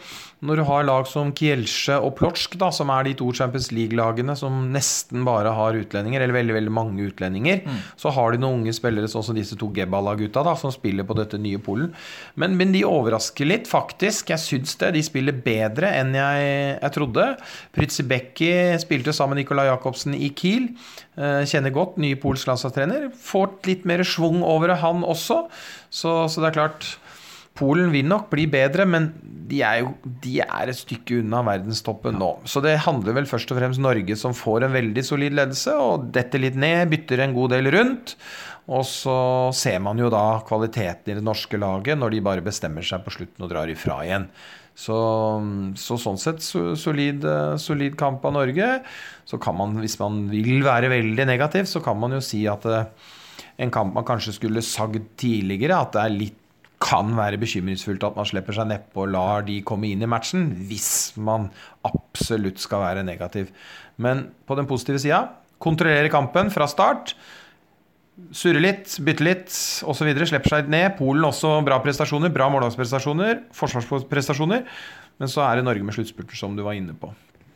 når 0.42 0.58
du 0.58 0.62
har 0.66 0.82
lag 0.82 1.06
som 1.06 1.30
Kielce 1.38 1.94
og 2.02 2.16
Plotsk, 2.18 2.56
da, 2.58 2.72
som 2.74 2.90
er 2.90 3.06
de 3.06 3.12
to 3.18 3.28
Champions 3.36 3.68
League-lagene 3.70 4.34
som 4.38 4.56
nesten 4.74 5.22
bare 5.26 5.52
har 5.54 5.78
utlendinger, 5.78 6.24
eller 6.24 6.34
veldig 6.34 6.56
veldig 6.56 6.72
mange 6.74 7.04
utlendinger, 7.06 7.60
mm. 7.62 7.76
så 8.00 8.10
har 8.16 8.34
de 8.34 8.40
noen 8.42 8.62
unge 8.62 8.74
spillere, 8.74 9.10
sånn 9.10 9.22
som 9.28 9.38
disse 9.38 9.54
to 9.58 9.70
Gebala-gutta, 9.74 10.42
da, 10.42 10.56
som 10.58 10.74
spiller 10.74 11.06
på 11.06 11.14
dette 11.18 11.38
nye 11.38 11.60
Polen. 11.62 11.92
Men, 12.34 12.56
men, 12.58 12.74
de 12.74 12.82
overrasker 12.88 13.46
litt, 13.46 13.70
faktisk. 13.70 14.32
Jeg 14.34 14.42
syns 14.42 14.74
det. 14.80 14.90
De 14.96 15.04
spiller 15.06 15.36
bedre 15.44 15.92
enn 16.00 16.10
jeg, 16.16 16.50
jeg 16.74 16.94
trodde. 16.96 17.28
Prytzibekki 17.76 18.50
spilte 18.82 19.14
sammen 19.14 19.36
med 19.36 19.44
Nikolai 19.44 19.68
Jacobsen 19.68 20.16
i 20.18 20.32
Kiel. 20.34 20.72
Eh, 21.12 21.42
kjenner 21.46 21.74
godt 21.74 21.98
ny 22.02 22.14
polsk 22.18 22.50
landslagstrener. 22.50 23.10
Får 23.14 23.41
litt 23.68 23.87
mer 23.88 24.05
schwung 24.07 24.42
over 24.46 24.72
det, 24.72 24.81
han 24.83 25.05
også. 25.07 25.44
Så, 25.90 26.16
så 26.33 26.42
det 26.42 26.52
er 26.52 26.61
klart 26.61 26.92
Polen 27.52 27.90
vil 27.92 28.07
nok 28.09 28.31
bli 28.31 28.46
bedre, 28.48 28.87
men 28.88 29.11
de 29.50 29.59
er 29.66 29.83
jo 29.83 29.90
de 30.24 30.38
er 30.40 30.70
et 30.72 30.78
stykke 30.78 31.18
unna 31.20 31.42
verdenstoppen 31.44 32.16
nå. 32.16 32.31
Så 32.48 32.62
det 32.64 32.78
handler 32.87 33.18
vel 33.18 33.28
først 33.28 33.52
og 33.52 33.59
fremst 33.61 33.83
Norge 33.83 34.16
som 34.16 34.33
får 34.37 34.64
en 34.64 34.72
veldig 34.72 35.05
solid 35.05 35.37
ledelse, 35.37 35.74
og 35.76 36.09
detter 36.16 36.40
litt 36.40 36.57
ned, 36.57 36.88
bytter 36.94 37.20
en 37.20 37.37
god 37.37 37.52
del 37.52 37.68
rundt. 37.74 38.16
Og 38.72 38.87
så 38.88 39.18
ser 39.59 39.83
man 39.85 40.00
jo 40.00 40.09
da 40.12 40.40
kvaliteten 40.48 41.12
i 41.12 41.18
det 41.18 41.26
norske 41.26 41.59
laget 41.61 41.98
når 41.98 42.14
de 42.14 42.24
bare 42.24 42.44
bestemmer 42.46 42.87
seg 42.87 43.02
på 43.05 43.12
slutten 43.12 43.44
og 43.44 43.50
drar 43.52 43.68
ifra 43.68 44.00
igjen. 44.07 44.28
Så, 44.72 44.96
så 45.76 45.98
sånn 46.00 46.20
sett 46.20 46.40
solid, 46.40 47.26
solid, 47.61 47.96
kamp 48.00 48.24
av 48.24 48.38
Norge. 48.38 48.68
Så 49.28 49.37
kan 49.42 49.59
man, 49.59 49.76
hvis 49.83 49.98
man 50.00 50.24
vil 50.33 50.62
være 50.64 50.88
veldig 50.94 51.26
negativ, 51.28 51.68
så 51.68 51.83
kan 51.85 52.00
man 52.00 52.16
jo 52.16 52.22
si 52.24 52.46
at 52.48 52.64
eh, 52.70 52.87
en 53.62 53.72
kamp 53.72 53.94
man 53.94 54.07
kanskje 54.07 54.35
skulle 54.37 54.64
sagd 54.66 55.05
tidligere, 55.20 55.79
at 55.79 55.94
det 55.96 56.07
litt 56.16 56.38
kan 56.83 57.12
være 57.14 57.38
bekymringsfullt 57.38 58.03
at 58.07 58.16
man 58.18 58.27
slipper 58.27 58.57
seg 58.57 58.66
nedpå 58.70 59.05
og 59.05 59.12
lar 59.14 59.44
de 59.46 59.61
komme 59.66 59.92
inn 59.92 60.03
i 60.03 60.09
matchen, 60.11 60.48
hvis 60.66 61.14
man 61.14 61.46
absolutt 61.87 62.59
skal 62.62 62.83
være 62.83 63.05
negativ. 63.07 63.53
Men 64.03 64.27
på 64.48 64.59
den 64.59 64.66
positive 64.70 64.98
sida 65.03 65.22
kontrollere 65.62 66.11
kampen 66.11 66.51
fra 66.51 66.66
start. 66.70 67.14
Surre 68.35 68.61
litt, 68.61 68.96
bytte 69.05 69.25
litt 69.25 69.53
osv. 69.88 70.11
Slipper 70.27 70.57
seg 70.57 70.70
ned. 70.72 70.96
Polen 70.98 71.29
også 71.29 71.55
bra 71.66 71.79
prestasjoner. 71.85 72.33
Bra 72.35 72.48
målgangsprestasjoner, 72.53 73.44
forsvarsprestasjoner. 73.57 74.66
Men 75.22 75.31
så 75.31 75.44
er 75.46 75.59
det 75.59 75.68
Norge 75.68 75.87
med 75.87 75.94
sluttspurter, 75.96 76.38
som 76.38 76.57
du 76.59 76.64
var 76.66 76.77
inne 76.79 76.96
på. 76.98 77.12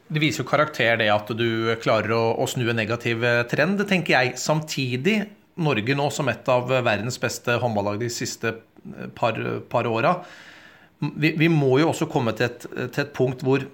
Det 0.07 0.23
viser 0.23 0.45
jo 0.45 0.49
karakter, 0.49 1.01
det 1.01 1.09
at 1.11 1.33
du 1.35 1.75
klarer 1.83 2.15
å, 2.15 2.23
å 2.39 2.47
snu 2.47 2.63
en 2.71 2.79
negativ 2.79 3.25
trend, 3.51 3.83
tenker 3.91 4.15
jeg. 4.15 4.37
Samtidig, 4.39 5.17
Norge 5.57 5.97
nå 5.97 6.11
som 6.13 6.29
et 6.29 6.49
av 6.53 6.69
verdens 6.69 7.17
beste 7.21 7.57
håndballag 7.63 8.01
de 8.03 8.11
siste 8.13 8.53
par, 9.17 9.39
par 9.73 9.89
åra. 9.89 10.19
Vi, 10.99 11.33
vi, 11.37 11.49
må 11.53 11.79
jo 11.81 11.91
også 11.91 12.09
komme 12.13 12.35
til 12.37 12.49
et, 12.49 12.67
til 12.67 13.03
et, 13.05 13.13
punkt 13.17 13.45
hvor 13.45 13.65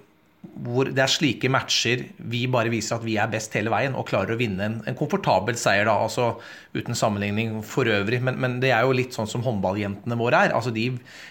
hvor 0.43 0.89
det 0.91 0.99
er 0.99 1.11
slike 1.11 1.47
matcher 1.47 2.01
vi 2.29 2.41
bare 2.51 2.71
viser 2.71 2.97
at 2.97 3.05
vi 3.05 3.15
er 3.15 3.29
best 3.31 3.53
hele 3.55 3.71
veien 3.71 3.95
og 3.95 4.09
klarer 4.09 4.35
å 4.35 4.39
vinne 4.39 4.65
en, 4.65 4.73
en 4.89 4.97
komfortabel 4.99 5.55
seier, 5.59 5.87
da, 5.87 5.95
altså 6.03 6.33
uten 6.75 6.97
sammenligning 6.99 7.61
for 7.67 7.87
øvrig. 7.87 8.19
Men, 8.23 8.35
men, 8.43 8.57
det 8.59 8.73
er 8.75 8.83
jo 8.83 8.95
litt 8.97 9.15
sånn 9.15 9.29
som 9.29 9.45
håndballjentene 9.45 10.17
våre 10.19 10.43
er. 10.45 10.55
altså 10.57 10.73
de, 10.75 10.89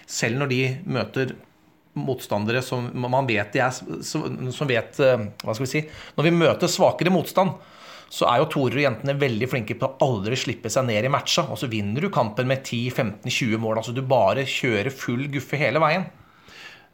Selv 0.09 0.41
når 0.41 0.49
de 0.49 0.61
møter 0.97 1.35
motstandere 1.93 2.63
som 2.65 2.89
man 2.97 3.29
vet 3.29 3.53
de 3.53 3.61
er 3.61 3.75
Som 4.01 4.69
vet 4.69 4.97
eh, 4.97 5.27
Hva 5.43 5.53
skal 5.53 5.67
vi 5.67 5.69
si 5.69 5.81
Når 6.17 6.25
vi 6.25 6.31
møter 6.33 6.71
svakere 6.71 7.13
motstand, 7.13 7.53
så 8.13 8.27
er 8.29 8.41
jo 8.43 8.49
torer 8.53 8.77
og 8.77 8.83
jentene 8.85 9.15
veldig 9.17 9.47
flinke 9.49 9.77
på 9.79 9.87
å 9.87 10.05
aldri 10.05 10.37
slippe 10.37 10.69
seg 10.69 10.85
ned 10.85 11.07
i 11.07 11.11
matcha. 11.11 11.47
Og 11.49 11.57
så 11.57 11.69
vinner 11.71 12.05
du 12.05 12.11
kampen 12.13 12.49
med 12.49 12.61
10-15-20 12.61 13.61
mål. 13.61 13.79
Altså 13.81 13.95
du 13.95 14.03
bare 14.05 14.45
kjører 14.45 14.93
full 14.93 15.25
guffe 15.33 15.57
hele 15.57 15.81
veien. 15.81 16.05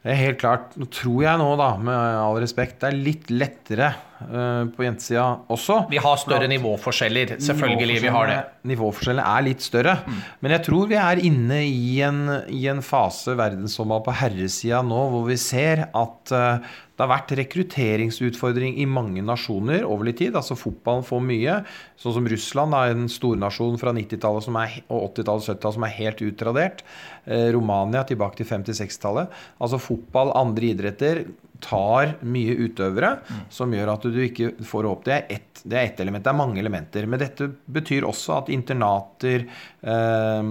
Det 0.00 0.14
er 0.14 0.22
helt 0.22 0.40
klart. 0.40 0.78
Nå 0.80 0.88
tror 0.88 1.26
jeg 1.26 1.42
nå, 1.42 1.50
da, 1.60 1.74
med 1.76 2.22
all 2.22 2.38
respekt, 2.40 2.78
det 2.80 2.88
er 2.88 3.02
litt 3.04 3.28
lettere 3.34 3.90
på 4.20 4.84
jentesida 4.84 5.24
også. 5.50 5.78
Vi 5.90 6.00
har 6.02 6.18
større 6.20 6.48
nivåforskjeller. 6.50 7.36
Selvfølgelig 7.40 8.00
vi 8.04 8.12
har 8.12 8.28
det. 8.30 8.38
Nivåforskjellene 8.70 9.24
er 9.38 9.46
litt 9.46 9.64
større. 9.64 9.96
Mm. 10.04 10.20
Men 10.44 10.54
jeg 10.56 10.64
tror 10.66 10.90
vi 10.90 10.98
er 11.00 11.22
inne 11.30 11.62
i 11.64 11.96
en, 12.04 12.20
i 12.52 12.66
en 12.70 12.84
fase 12.84 13.34
verdenshåndball 13.38 14.04
på 14.06 14.16
herresida 14.20 14.84
nå 14.86 15.00
hvor 15.14 15.26
vi 15.28 15.38
ser 15.40 15.86
at 15.88 16.34
uh, 16.36 16.70
det 17.00 17.06
har 17.06 17.14
vært 17.14 17.30
rekrutteringsutfordring 17.38 18.74
i 18.82 18.84
mange 18.84 19.22
nasjoner 19.24 19.86
over 19.88 20.04
litt 20.04 20.18
tid. 20.20 20.34
altså 20.36 20.52
Fotballen 20.58 21.06
får 21.06 21.22
mye. 21.24 21.54
Sånn 21.96 22.12
som 22.18 22.26
Russland, 22.28 22.76
er 22.76 22.92
en 22.92 23.08
stornasjon 23.08 23.78
fra 23.80 23.94
90-tallet 23.96 24.50
og 24.52 25.06
80-tallet 25.06 25.30
og 25.32 25.46
70-tallet 25.46 25.78
som 25.78 25.86
er 25.88 25.94
helt 25.96 26.20
utradert. 26.26 26.82
Eh, 27.24 27.46
Romania 27.56 28.04
tilbake 28.04 28.42
til 28.42 28.50
50-60-tallet. 28.50 29.32
Altså 29.64 29.80
fotball, 29.80 30.34
andre 30.42 30.74
idretter 30.74 31.22
tar 31.62 32.16
mye 32.26 32.56
utøvere, 32.66 33.14
mm. 33.20 33.44
som 33.52 33.72
gjør 33.74 33.92
at 33.94 34.06
du 34.08 34.18
ikke 34.24 34.52
får 34.66 34.88
opp. 34.90 35.04
Det 35.06 35.14
er 35.14 35.26
ett, 35.36 35.62
ett 35.64 36.00
element. 36.02 36.24
Det 36.24 36.32
er 36.32 36.38
mange 36.38 36.60
elementer. 36.62 37.06
Men 37.10 37.22
dette 37.22 37.50
betyr 37.70 38.06
også 38.08 38.36
at 38.38 38.50
internater, 38.52 39.46
eh, 39.82 40.50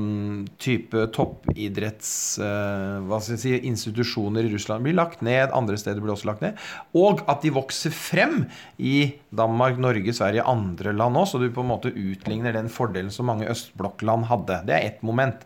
type 0.62 1.06
toppidretts... 1.16 2.14
Eh, 2.46 3.18
si, 3.30 3.56
institusjoner 3.70 4.48
i 4.48 4.54
Russland 4.54 4.86
blir 4.86 4.98
lagt 4.98 5.24
ned. 5.26 5.54
Andre 5.56 5.80
steder 5.82 6.04
blir 6.04 6.16
også 6.16 6.32
lagt 6.32 6.46
ned. 6.46 6.60
Og 6.98 7.26
at 7.30 7.44
de 7.46 7.54
vokser 7.56 7.94
frem 7.96 8.44
i 8.78 9.12
Danmark, 9.36 9.80
Norge, 9.82 10.16
Sverige, 10.16 10.48
andre 10.48 10.96
land 10.96 11.20
òg. 11.20 11.30
Så 11.30 11.42
du 11.42 11.50
på 11.54 11.66
en 11.66 11.74
måte 11.74 11.94
utligner 11.94 12.56
den 12.56 12.72
fordelen 12.74 13.14
som 13.14 13.30
mange 13.30 13.50
østblokkland 13.52 14.30
hadde. 14.32 14.64
Det 14.70 14.78
er 14.78 14.92
ett 14.94 15.06
moment. 15.06 15.46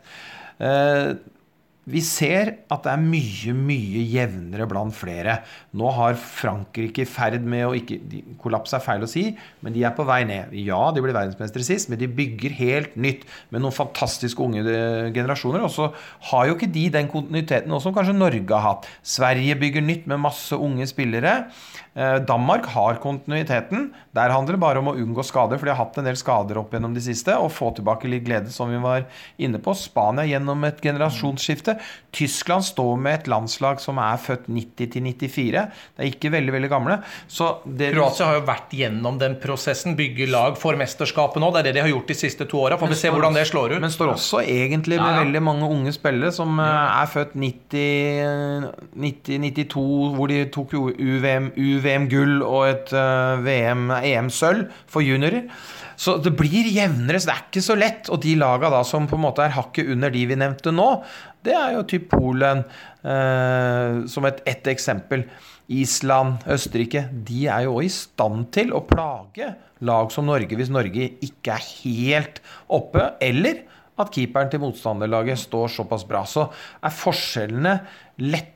Eh, 0.64 1.16
vi 1.90 2.00
ser 2.06 2.54
at 2.72 2.86
det 2.86 2.92
er 2.94 3.02
mye, 3.02 3.54
mye 3.58 4.04
jevnere 4.08 4.68
blant 4.72 4.96
flere. 4.96 5.40
Nå 5.76 5.90
har 5.98 6.16
Frankrike 6.16 7.04
i 7.04 7.10
ferd 7.10 7.44
med 7.44 7.66
å 7.68 7.74
ikke 7.76 8.00
Kollaps 8.40 8.76
er 8.76 8.84
feil 8.84 9.04
å 9.04 9.10
si, 9.10 9.26
men 9.66 9.76
de 9.76 9.84
er 9.84 9.96
på 9.96 10.06
vei 10.08 10.22
ned. 10.28 10.54
Ja, 10.64 10.80
de 10.96 11.04
ble 11.04 11.16
verdensmestere 11.16 11.68
sist, 11.68 11.92
men 11.92 12.00
de 12.00 12.08
bygger 12.08 12.56
helt 12.62 12.96
nytt 12.96 13.28
med 13.52 13.66
noen 13.66 13.76
fantastiske 13.76 14.40
unge 14.44 14.64
eh, 14.64 15.12
generasjoner. 15.16 15.66
Og 15.68 15.74
så 15.76 15.90
har 16.32 16.48
jo 16.48 16.56
ikke 16.56 16.72
de 16.72 16.88
den 16.94 17.12
kontinuiteten 17.12 17.72
også, 17.72 17.90
som 17.90 17.98
kanskje 17.98 18.16
Norge 18.16 18.56
har 18.56 18.68
hatt. 18.70 18.88
Sverige 19.04 19.60
bygger 19.60 19.84
nytt 19.84 20.08
med 20.08 20.24
masse 20.24 20.56
unge 20.56 20.88
spillere. 20.88 21.42
Eh, 21.96 22.16
Danmark 22.26 22.66
har 22.74 22.96
kontinuiteten. 22.96 23.92
Der 24.12 24.30
handler 24.34 24.56
det 24.56 24.62
bare 24.64 24.82
om 24.82 24.90
å 24.90 24.96
unngå 24.98 25.22
skader, 25.26 25.60
for 25.60 25.70
de 25.70 25.74
har 25.76 25.82
hatt 25.84 25.98
en 26.02 26.08
del 26.08 26.18
skader 26.18 26.58
opp 26.58 26.74
gjennom 26.74 26.96
de 26.96 27.02
siste, 27.06 27.36
og 27.38 27.54
få 27.54 27.70
tilbake 27.78 28.10
litt 28.10 28.26
glede, 28.26 28.50
som 28.54 28.72
vi 28.74 28.80
var 28.82 29.06
inne 29.38 29.62
på. 29.62 29.76
Spania 29.78 30.26
gjennom 30.26 30.66
et 30.66 30.82
generasjonsskifte. 30.82 31.78
Tyskland 32.14 32.66
står 32.66 32.98
med 32.98 33.20
et 33.20 33.30
landslag 33.30 33.82
som 33.84 34.02
er 34.02 34.18
født 34.22 34.50
90 34.50 34.90
til 34.96 35.06
94. 35.06 35.66
Det 35.94 36.02
er 36.02 36.10
ikke 36.10 36.34
veldig 36.34 36.56
veldig 36.58 36.72
gamle. 36.72 36.98
Kroatia 37.30 38.32
har 38.32 38.40
jo 38.40 38.46
vært 38.50 38.74
gjennom 38.74 39.22
den 39.22 39.38
prosessen. 39.42 39.94
Bygge 39.98 40.30
lag 40.34 40.58
for 40.58 40.78
mesterskapet 40.80 41.42
nå. 41.44 41.52
Det 41.54 41.62
er 41.62 41.70
det 41.70 41.76
de 41.78 41.86
har 41.86 41.94
gjort 41.94 42.10
de 42.10 42.18
siste 42.18 42.50
to 42.50 42.64
åra. 42.66 42.80
Får 42.82 42.94
vi 42.96 43.00
se 43.04 43.14
hvordan 43.14 43.38
det 43.38 43.46
slår 43.52 43.78
ut. 43.78 43.84
Men 43.86 43.94
står 43.94 44.16
også 44.16 44.42
egentlig 44.42 44.98
med 44.98 45.06
ja, 45.06 45.20
ja. 45.20 45.24
veldig 45.28 45.46
mange 45.46 45.70
unge 45.70 45.94
spillere 45.94 46.34
som 46.34 46.58
eh, 46.58 46.98
er 47.04 47.14
født 47.14 47.38
90, 47.38 48.68
90 48.98 49.42
92, 49.44 49.86
hvor 50.18 50.32
de 50.32 50.42
tok 50.54 50.74
UVM, 50.74 51.52
UVM 51.54 51.83
VM-gull 51.84 52.42
og 52.46 52.68
et 52.70 52.94
uh, 52.96 53.40
VM, 53.44 53.90
EM-sølv 54.00 54.68
for 54.90 55.06
juniorer. 55.06 55.48
Så 56.00 56.18
det 56.24 56.34
blir 56.36 56.68
jevnere, 56.74 57.20
så 57.22 57.30
det 57.30 57.36
er 57.36 57.46
ikke 57.48 57.64
så 57.64 57.78
lett. 57.78 58.10
Og 58.12 58.22
de 58.24 58.34
laga 58.40 58.72
da 58.74 58.82
som 58.88 59.06
på 59.10 59.20
en 59.20 59.26
måte 59.28 59.46
er 59.46 59.56
hakket 59.56 59.92
under 59.94 60.14
de 60.14 60.26
vi 60.30 60.40
nevnte 60.40 60.74
nå, 60.74 60.90
det 61.44 61.54
er 61.60 61.76
jo 61.76 61.84
typ 61.88 62.10
Polen 62.14 62.64
uh, 62.64 64.04
som 64.10 64.30
et, 64.30 64.42
et 64.50 64.72
eksempel. 64.74 65.28
Island, 65.74 66.44
Østerrike, 66.52 67.06
de 67.24 67.46
er 67.48 67.68
jo 67.68 67.78
òg 67.78 67.88
i 67.88 67.94
stand 67.94 68.50
til 68.56 68.74
å 68.76 68.84
plage 68.84 69.54
lag 69.84 70.12
som 70.12 70.28
Norge 70.28 70.58
hvis 70.60 70.72
Norge 70.72 71.08
ikke 71.24 71.56
er 71.56 71.70
helt 71.84 72.42
oppe, 72.72 73.14
eller 73.24 73.64
at 74.00 74.10
keeperen 74.14 74.50
til 74.50 74.64
motstanderlaget 74.64 75.40
står 75.44 75.72
såpass 75.76 76.06
bra. 76.10 76.24
Så 76.26 76.48
er 76.82 76.96
forskjellene 76.98 77.76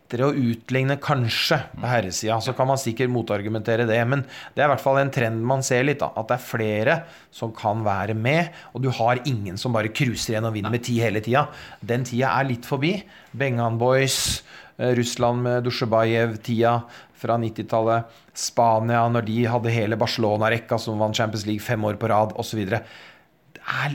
lettere 0.08 0.28
å 0.30 0.34
utligne, 0.34 0.96
kanskje, 1.04 1.60
på 1.76 1.88
herresida. 1.88 2.40
Så 2.40 2.54
kan 2.56 2.68
man 2.68 2.80
sikkert 2.80 3.12
motargumentere 3.12 3.86
det, 3.86 4.00
men 4.08 4.24
det 4.56 4.64
er 4.64 4.68
i 4.68 4.72
hvert 4.72 4.84
fall 4.84 5.00
en 5.02 5.12
trend 5.12 5.44
man 5.44 5.64
ser 5.64 5.84
litt. 5.84 6.00
Da, 6.00 6.12
at 6.16 6.30
det 6.30 6.38
er 6.38 6.46
flere 6.48 6.96
som 7.32 7.52
kan 7.52 7.84
være 7.84 8.16
med, 8.16 8.54
og 8.74 8.84
du 8.84 8.90
har 8.90 9.20
ingen 9.26 9.58
som 9.58 9.74
bare 9.76 9.92
cruiser 9.92 10.34
igjen 10.34 10.48
og 10.48 10.56
vinner 10.56 10.72
med 10.72 10.86
ti 10.88 11.00
hele 11.02 11.20
tida. 11.22 11.48
Den 11.82 12.08
tida 12.08 12.32
er 12.40 12.48
litt 12.48 12.66
forbi. 12.66 12.94
Bengan 13.36 13.78
Boys, 13.78 14.44
eh, 14.78 14.96
Russland 14.96 15.44
med 15.44 15.68
Dusjebajev-tida 15.68 16.80
fra 17.18 17.38
90-tallet, 17.42 18.08
Spania 18.38 19.04
når 19.10 19.26
de 19.28 19.44
hadde 19.50 19.74
hele 19.74 19.98
Barcelona-rekka 19.98 20.78
som 20.80 21.00
vant 21.02 21.16
Champions 21.18 21.48
League 21.50 21.66
fem 21.66 21.84
år 21.84 21.98
på 22.00 22.08
rad, 22.08 22.36
osv. 22.38 22.64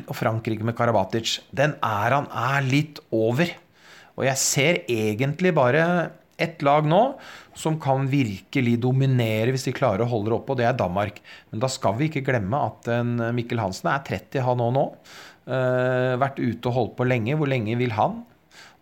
Og 0.05 0.17
Frankrike 0.19 0.67
med 0.67 0.77
Karabatic. 0.77 1.39
Den 1.55 1.79
æraen 1.81 2.27
er 2.29 2.67
litt 2.67 3.01
over. 3.15 3.49
Og 4.19 4.27
jeg 4.29 4.41
ser 4.41 4.83
egentlig 4.91 5.55
bare 5.57 5.85
ett 6.43 6.63
lag 6.65 6.87
nå 6.89 7.01
som 7.59 7.77
kan 7.81 8.07
virkelig 8.11 8.79
dominere 8.83 9.53
hvis 9.53 9.67
de 9.69 9.75
klarer 9.77 10.05
å 10.05 10.11
holde 10.11 10.33
det 10.33 10.37
oppe, 10.39 10.55
og 10.55 10.61
det 10.61 10.67
er 10.69 10.79
Danmark. 10.79 11.21
Men 11.53 11.63
da 11.63 11.71
skal 11.71 11.97
vi 11.99 12.09
ikke 12.09 12.25
glemme 12.27 12.61
at 12.67 12.89
Mikkel 13.37 13.61
Hansen 13.63 13.93
er 13.93 14.05
30 14.09 14.47
han 14.47 14.65
òg 14.65 14.75
nå. 14.77 14.87
Uh, 15.43 16.15
vært 16.23 16.39
ute 16.39 16.71
og 16.71 16.77
holdt 16.77 16.93
på 17.01 17.07
lenge. 17.09 17.35
Hvor 17.39 17.51
lenge 17.51 17.75
vil 17.81 17.95
han? 17.97 18.21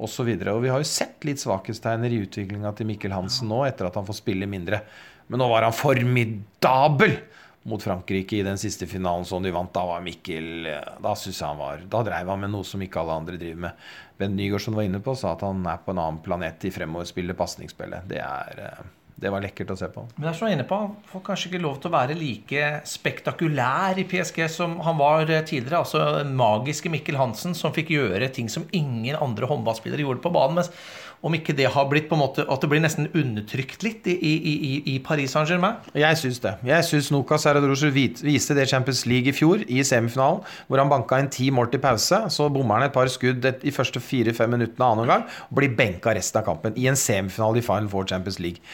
Og, 0.01 0.09
så 0.09 0.25
videre. 0.25 0.55
og 0.57 0.65
vi 0.65 0.71
har 0.73 0.81
jo 0.81 0.89
sett 0.89 1.25
litt 1.29 1.43
svakhetstegner 1.43 2.13
i 2.13 2.23
utviklinga 2.25 2.73
til 2.77 2.89
Mikkel 2.89 3.13
Hansen 3.13 3.51
nå, 3.53 3.63
etter 3.67 3.89
at 3.89 3.99
han 3.99 4.07
får 4.09 4.17
spille 4.23 4.49
mindre. 4.49 4.81
Men 5.29 5.43
nå 5.43 5.49
var 5.51 5.67
han 5.67 5.77
formidabel! 5.77 7.19
Mot 7.69 7.83
Frankrike 7.83 8.39
i 8.39 8.45
den 8.47 8.59
siste 8.59 8.87
finalen 8.89 9.27
som 9.29 9.43
de 9.43 9.53
vant. 9.53 9.73
Da 9.75 9.83
var 9.87 10.05
Mikkel 10.05 10.65
Da 11.03 11.13
synes 11.19 11.41
jeg 11.41 11.49
han 11.49 11.61
var 11.61 11.83
Da 11.93 12.01
dreiv 12.07 12.31
han 12.33 12.41
med 12.41 12.55
noe 12.55 12.65
som 12.65 12.81
ikke 12.81 13.03
alle 13.03 13.19
andre 13.21 13.41
driver 13.41 13.67
med. 13.67 13.91
Bent 14.21 14.37
Nygaardsen 14.37 14.77
var 14.77 14.89
inne 14.89 15.03
på 15.05 15.17
sa 15.17 15.35
at 15.35 15.45
han 15.45 15.61
er 15.69 15.83
på 15.85 15.93
en 15.93 16.01
annen 16.01 16.23
planet 16.25 16.65
i 16.69 16.73
fremoverspillet, 16.73 17.37
pasningsspillet. 17.37 18.09
Det 18.09 18.23
er 18.25 18.65
eh, 18.65 18.89
det 19.21 19.29
var 19.29 19.43
lekkert 19.45 19.75
å 19.75 19.77
se 19.77 19.89
på. 19.93 20.07
Men 20.17 20.31
jeg 20.31 20.47
er 20.47 20.55
inne 20.55 20.65
på, 20.69 20.77
Han 20.81 20.95
får 21.11 21.23
kanskje 21.27 21.51
ikke 21.51 21.63
lov 21.63 21.77
til 21.81 21.91
å 21.91 21.93
være 21.93 22.17
like 22.17 22.69
spektakulær 22.89 23.99
i 24.01 24.07
PSG 24.09 24.47
som 24.49 24.79
han 24.87 24.97
var 24.97 25.29
eh, 25.29 25.45
tidligere. 25.45 25.83
Altså 25.83 26.01
den 26.23 26.33
magiske 26.39 26.93
Mikkel 26.93 27.21
Hansen 27.21 27.57
som 27.57 27.75
fikk 27.77 27.93
gjøre 27.93 28.31
ting 28.33 28.49
som 28.49 28.65
ingen 28.73 29.19
andre 29.21 29.49
håndballspillere 29.51 30.07
gjorde 30.07 30.25
på 30.25 30.33
banen. 30.33 30.63
Mens 30.63 30.73
om 31.21 31.35
ikke 31.37 31.53
det 31.57 31.69
har 31.75 31.89
blitt 31.91 32.09
på 32.09 32.17
en 32.17 32.23
måte 32.23 32.45
At 32.49 32.63
det 32.63 32.71
blir 32.73 32.81
nesten 32.81 33.11
undertrykt 33.13 33.83
litt 33.85 34.07
i, 34.09 34.15
i, 34.17 34.73
i 34.95 34.97
Paris 35.05 35.35
Saint-Germain? 35.37 35.81
Jeg 35.97 36.17
syns 36.21 36.41
det. 36.41 36.55
Jeg 36.67 36.87
syns 36.89 37.11
Nukas 37.13 37.45
Saradrosje 37.45 37.91
viste 37.93 38.57
det 38.57 38.69
Champions 38.71 39.05
League 39.11 39.29
i 39.29 39.37
fjor, 39.37 39.65
i 39.69 39.83
semifinalen, 39.85 40.41
hvor 40.69 40.81
han 40.81 40.93
banka 40.93 41.19
inn 41.21 41.29
ti 41.33 41.51
mål 41.53 41.73
til 41.73 41.83
pause. 41.83 42.23
Så 42.33 42.49
bommer 42.53 42.81
han 42.81 42.89
et 42.89 42.97
par 42.97 43.11
skudd 43.13 43.45
de 43.45 43.75
første 43.75 44.01
fire-fem 44.01 44.57
minuttene 44.57 44.89
annen 44.89 45.11
gang 45.11 45.27
og 45.49 45.61
blir 45.61 45.77
benka 45.77 46.15
resten 46.17 46.41
av 46.41 46.49
kampen. 46.49 46.77
I 46.81 46.89
en 46.91 46.99
semifinale 46.99 47.61
i 47.61 47.67
Final 47.67 47.91
Four 47.93 48.09
Champions 48.09 48.41
League 48.41 48.65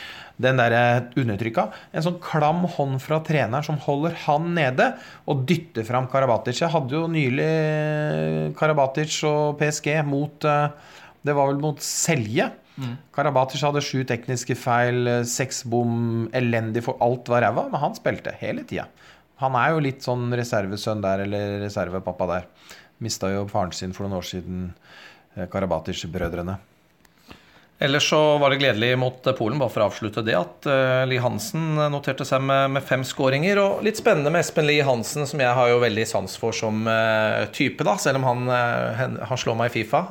den 0.43 0.59
der 0.61 1.07
undertrykka. 1.17 1.71
En 1.97 2.05
sånn 2.05 2.19
klam 2.21 2.67
hånd 2.77 3.01
fra 3.03 3.23
treneren 3.25 3.65
som 3.65 3.79
holder 3.81 4.17
han 4.27 4.51
nede 4.57 4.91
og 5.25 5.47
dytter 5.49 5.87
fram 5.89 6.11
Karabatic. 6.13 6.61
Jeg 6.61 6.73
hadde 6.75 6.99
jo 6.99 7.07
nylig 7.09 7.49
Karabatic 8.59 9.17
og 9.29 9.57
PSG 9.61 9.95
mot 10.07 10.45
uh, 10.45 10.69
det 11.27 11.35
var 11.37 11.51
vel 11.51 11.61
mot 11.63 11.83
Selje. 11.83 12.49
Mm. 12.77 12.95
Karabatic 13.17 13.63
hadde 13.65 13.83
sju 13.85 14.03
tekniske 14.09 14.57
feil, 14.59 15.09
seks 15.29 15.63
bom, 15.69 16.27
elendig 16.37 16.85
for 16.87 17.01
alt 17.05 17.29
var 17.33 17.45
ræva, 17.47 17.67
men 17.73 17.83
han 17.83 17.97
spilte 17.97 18.35
hele 18.41 18.67
tida. 18.69 18.87
Han 19.43 19.57
er 19.59 19.75
jo 19.75 19.83
litt 19.85 20.05
sånn 20.05 20.31
reservesønn 20.37 21.03
der, 21.05 21.25
eller 21.27 21.59
reservepappa 21.65 22.29
der. 22.31 22.49
Mista 23.05 23.29
jo 23.33 23.45
faren 23.51 23.75
sin 23.77 23.93
for 23.97 24.07
noen 24.07 24.21
år 24.21 24.29
siden, 24.29 24.71
eh, 25.37 25.49
Karabatic-brødrene. 25.53 26.57
Ellers 27.79 28.09
så 28.09 28.19
var 28.41 28.51
det 28.51 28.57
gledelig 28.63 28.95
mot 28.97 29.27
Polen, 29.37 29.59
bare 29.61 29.73
for 29.73 29.85
å 29.85 29.89
avslutte 29.91 30.23
det, 30.25 30.33
at 30.39 30.65
Li 30.65 31.11
Lie 31.11 31.21
Hansen 31.21 31.77
noterte 31.93 32.25
seg 32.25 32.41
med, 32.41 32.71
med, 32.73 32.85
fem 32.85 33.05
skåringer. 33.05 33.61
Og 33.61 33.85
litt 33.85 34.01
spennende 34.01 34.33
med 34.33 34.41
Espen 34.41 34.65
Lie 34.65 34.85
Hansen, 34.87 35.29
som 35.29 35.43
jeg 35.45 35.53
har 35.59 35.69
jo 35.69 35.83
veldig 35.83 36.07
sans 36.09 36.39
for 36.41 36.57
som 36.57 36.89
uh, 36.89 37.45
type, 37.53 37.85
da. 37.85 37.99
Selv 38.01 38.23
om 38.23 38.29
han, 38.31 38.49
uh, 38.49 39.05
han 39.29 39.43
slår 39.43 39.61
meg 39.61 39.69
i 39.69 39.77
Fifa, 39.77 40.07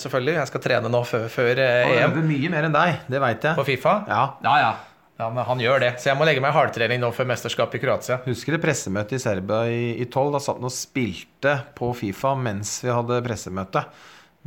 selvfølgelig. 0.00 0.38
Jeg 0.40 0.52
skal 0.54 0.64
trene 0.64 0.92
nå 0.92 1.04
før, 1.08 1.28
før 1.32 1.60
EM. 1.60 1.90
Han 1.90 2.06
øver 2.06 2.30
mye 2.32 2.54
mer 2.56 2.70
enn 2.70 2.78
deg, 2.78 3.02
det 3.12 3.20
veit 3.20 3.50
jeg. 3.50 3.58
På 3.60 3.68
Fifa? 3.68 3.98
Ja. 4.08 4.22
ja, 4.46 4.60
ja. 4.64 4.72
Ja, 5.20 5.26
men 5.28 5.44
han 5.44 5.60
gjør 5.60 5.82
det. 5.82 5.90
Så 6.00 6.08
jeg 6.08 6.16
må 6.16 6.24
legge 6.24 6.40
meg 6.40 6.54
i 6.54 6.56
hardtrening 6.56 7.02
nå 7.02 7.10
før 7.12 7.26
mesterskapet 7.28 7.76
i 7.76 7.82
Kroatia. 7.82 8.22
Husker 8.24 8.56
det 8.56 8.62
pressemøtet 8.62 9.18
i 9.18 9.20
Serbia 9.20 9.66
i 9.68 10.06
12? 10.06 10.30
Da 10.32 10.40
satt 10.40 10.56
han 10.56 10.68
og 10.70 10.72
spilte 10.72 11.58
på 11.76 11.90
Fifa 11.98 12.32
mens 12.40 12.78
vi 12.80 12.88
hadde 12.94 13.20
pressemøte. 13.26 13.84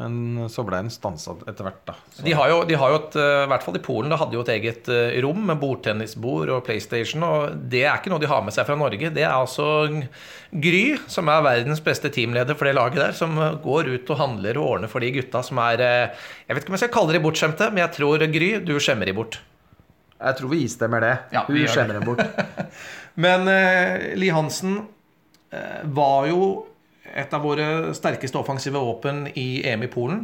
Men 0.01 0.47
så 0.49 0.63
ble 0.65 0.79
den 0.81 0.89
stansa 0.89 1.35
etter 1.45 1.67
hvert, 1.67 1.81
da. 1.85 1.93
Så. 2.15 2.23
De 2.25 2.31
har 2.33 2.49
jo, 2.49 2.63
de 2.65 2.77
har 2.81 2.89
jo 2.89 2.97
et, 2.97 3.17
eh, 3.21 3.43
i 3.43 3.49
hvert 3.51 3.65
fall 3.65 3.75
i 3.77 3.81
Polen, 3.85 4.09
da 4.09 4.17
hadde 4.17 4.33
jo 4.33 4.41
et 4.41 4.49
eget 4.55 4.89
eh, 4.89 5.19
rom 5.21 5.43
med 5.51 5.59
bordtennisbord 5.61 6.49
og 6.55 6.63
PlayStation. 6.65 7.21
Og 7.27 7.59
det 7.69 7.83
er 7.83 8.01
ikke 8.01 8.09
noe 8.09 8.23
de 8.23 8.31
har 8.31 8.41
med 8.41 8.55
seg 8.55 8.65
fra 8.65 8.77
Norge. 8.79 9.11
Det 9.13 9.21
er 9.21 9.35
altså 9.35 9.67
Gry, 10.49 10.97
som 11.05 11.29
er 11.29 11.45
verdens 11.45 11.83
beste 11.85 12.09
teamleder 12.13 12.57
for 12.57 12.69
det 12.69 12.73
laget 12.79 13.03
der, 13.03 13.13
som 13.17 13.37
går 13.61 13.93
ut 13.93 14.09
og 14.15 14.21
handler 14.23 14.57
og 14.57 14.71
ordner 14.79 14.89
for 14.89 15.05
de 15.05 15.13
gutta 15.13 15.43
som 15.45 15.61
er 15.61 15.85
eh, 15.85 16.27
Jeg 16.47 16.57
vet 16.57 16.65
ikke 16.65 16.73
om 16.73 16.79
jeg 16.79 16.85
skal 16.87 16.95
kalle 16.97 17.13
de 17.13 17.23
bortskjemte, 17.27 17.69
men 17.69 17.85
jeg 17.85 17.97
tror 17.99 18.27
Gry, 18.33 18.51
du 18.65 18.73
skjemmer 18.81 19.09
de 19.09 19.17
bort. 19.21 19.43
Jeg 20.23 20.39
tror 20.39 20.53
vi 20.55 20.63
istemmer 20.65 21.03
det. 21.03 21.15
Ja, 21.35 21.45
Hun 21.45 21.65
skjemmer 21.67 21.99
dem 21.99 22.05
bort. 22.07 22.21
Men 23.23 23.45
uh, 23.45 24.13
Li 24.17 24.29
Hansen 24.33 24.77
uh, 25.53 25.81
var 25.83 26.29
jo 26.31 26.45
et 27.13 27.33
av 27.35 27.43
våre 27.45 27.93
sterkeste 27.95 28.39
offensive 28.39 28.81
våpen 28.81 29.27
i 29.37 29.61
EM 29.69 29.85
i 29.85 29.91
Polen. 29.91 30.23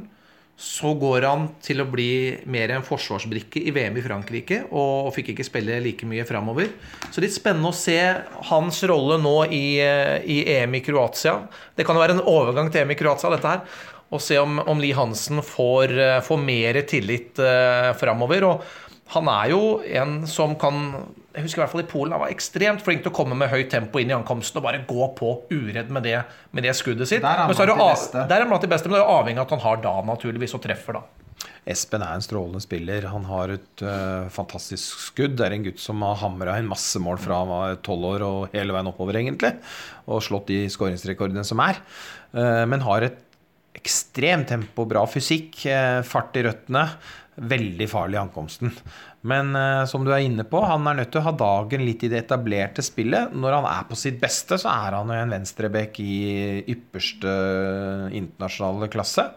Så 0.60 0.92
går 1.00 1.24
han 1.24 1.46
til 1.64 1.80
å 1.80 1.88
bli 1.88 2.36
mer 2.52 2.74
en 2.76 2.84
forsvarsbrikke 2.84 3.62
i 3.64 3.72
VM 3.72 3.96
i 3.96 4.04
Frankrike 4.04 4.58
og 4.76 5.14
fikk 5.16 5.32
ikke 5.32 5.46
spille 5.48 5.78
like 5.80 6.08
mye 6.10 6.26
framover. 6.28 6.68
Så 7.14 7.24
litt 7.24 7.32
spennende 7.32 7.72
å 7.72 7.78
se 7.78 7.96
hans 8.50 8.82
rolle 8.92 9.22
nå 9.24 9.38
i, 9.56 9.80
i 9.80 10.42
EM 10.58 10.76
i 10.76 10.84
Kroatia. 10.84 11.38
Det 11.78 11.88
kan 11.88 11.96
jo 11.96 12.04
være 12.04 12.18
en 12.18 12.28
overgang 12.28 12.68
til 12.74 12.84
EM 12.84 12.92
i 12.92 13.00
Kroatia, 13.00 13.32
dette 13.38 13.54
her. 13.54 13.64
Og 14.10 14.20
se 14.26 14.36
om, 14.42 14.60
om 14.68 14.84
Li 14.84 14.92
Hansen 14.98 15.40
får, 15.46 15.96
eh, 15.96 16.20
får 16.26 16.40
mer 16.44 16.82
tillit 16.90 17.40
eh, 17.40 17.92
framover. 17.96 18.48
Og 18.50 19.14
han 19.16 19.30
er 19.32 19.52
jo 19.54 19.64
en 19.86 20.24
som 20.28 20.58
kan 20.60 20.90
jeg 21.30 21.46
husker 21.46 21.60
i 21.60 21.64
hvert 21.64 21.74
fall 21.74 21.84
i 21.84 21.90
Polen 21.90 22.16
Han 22.16 22.24
var 22.24 22.34
ekstremt 22.34 22.82
flink 22.86 23.04
til 23.06 23.12
å 23.12 23.16
komme 23.16 23.38
med 23.38 23.52
høyt 23.52 23.70
tempo 23.72 24.02
inn 24.02 24.10
i 24.10 24.18
ankomsten 24.18 24.60
og 24.62 24.66
bare 24.66 24.82
gå 24.90 25.10
på 25.18 25.32
uredd 25.54 25.92
med 25.94 26.08
det, 26.08 26.18
med 26.56 26.66
det 26.66 26.74
skuddet 26.78 27.10
sitt. 27.12 27.22
Der 27.22 27.46
er 27.46 27.46
han 27.46 27.54
blant 27.54 28.10
de. 28.14 28.26
Der 28.26 28.36
er 28.40 28.46
han 28.46 28.52
blant 28.52 28.66
de 28.66 28.72
beste, 28.72 28.90
men 28.90 28.98
det 28.98 29.04
er 29.04 29.06
jo 29.06 29.18
avhengig 29.20 29.42
av 29.42 29.48
at 29.48 29.56
han 29.56 29.66
har 29.68 29.82
da, 29.84 29.96
naturligvis, 30.10 30.56
og 30.58 30.64
treffer 30.66 30.98
da. 30.98 31.04
Espen 31.70 32.02
er 32.02 32.18
en 32.18 32.26
strålende 32.26 32.62
spiller. 32.64 33.06
Han 33.14 33.28
har 33.30 33.54
et 33.54 33.84
uh, 33.86 34.26
fantastisk 34.34 35.04
skudd. 35.12 35.38
Det 35.38 35.46
er 35.46 35.56
en 35.56 35.68
gutt 35.68 35.82
som 35.84 36.02
har 36.04 36.18
hamra 36.24 36.58
inn 36.60 36.70
masse 36.70 37.00
mål 37.04 37.22
fra 37.22 37.44
han 37.44 37.52
var 37.52 37.80
tolv 37.86 38.10
år 38.16 38.26
og 38.26 38.56
hele 38.56 38.76
veien 38.76 38.90
oppover, 38.90 39.20
egentlig. 39.22 39.54
Og 40.10 40.24
slått 40.26 40.50
de 40.50 40.64
skåringsrekordene 40.72 41.46
som 41.48 41.62
er. 41.64 41.82
Uh, 42.34 42.66
men 42.70 42.84
har 42.88 43.06
et 43.06 43.22
ekstremt 43.78 44.50
tempo, 44.50 44.88
bra 44.90 45.06
fysikk, 45.08 45.62
uh, 45.70 46.02
fart 46.08 46.42
i 46.42 46.48
røttene. 46.50 46.88
Veldig 47.40 47.88
farlig 47.88 48.18
i 48.18 48.20
ankomsten. 48.20 48.74
Men 49.30 49.52
eh, 49.56 49.84
som 49.88 50.06
du 50.06 50.12
er 50.12 50.24
inne 50.24 50.46
på, 50.48 50.60
han 50.64 50.88
er 50.88 51.02
nødt 51.02 51.12
til 51.14 51.22
å 51.22 51.28
ha 51.28 51.34
dagen 51.40 51.84
litt 51.88 52.04
i 52.04 52.10
det 52.12 52.22
etablerte 52.26 52.84
spillet. 52.84 53.34
Når 53.36 53.58
han 53.58 53.68
er 53.72 53.86
på 53.90 53.98
sitt 54.00 54.20
beste, 54.22 54.60
så 54.60 54.72
er 54.72 54.98
han 54.98 55.12
jo 55.12 55.18
en 55.18 55.36
venstreback 55.36 56.00
i 56.04 56.16
ypperste 56.72 57.34
internasjonale 58.16 58.90
klasse. 58.92 59.30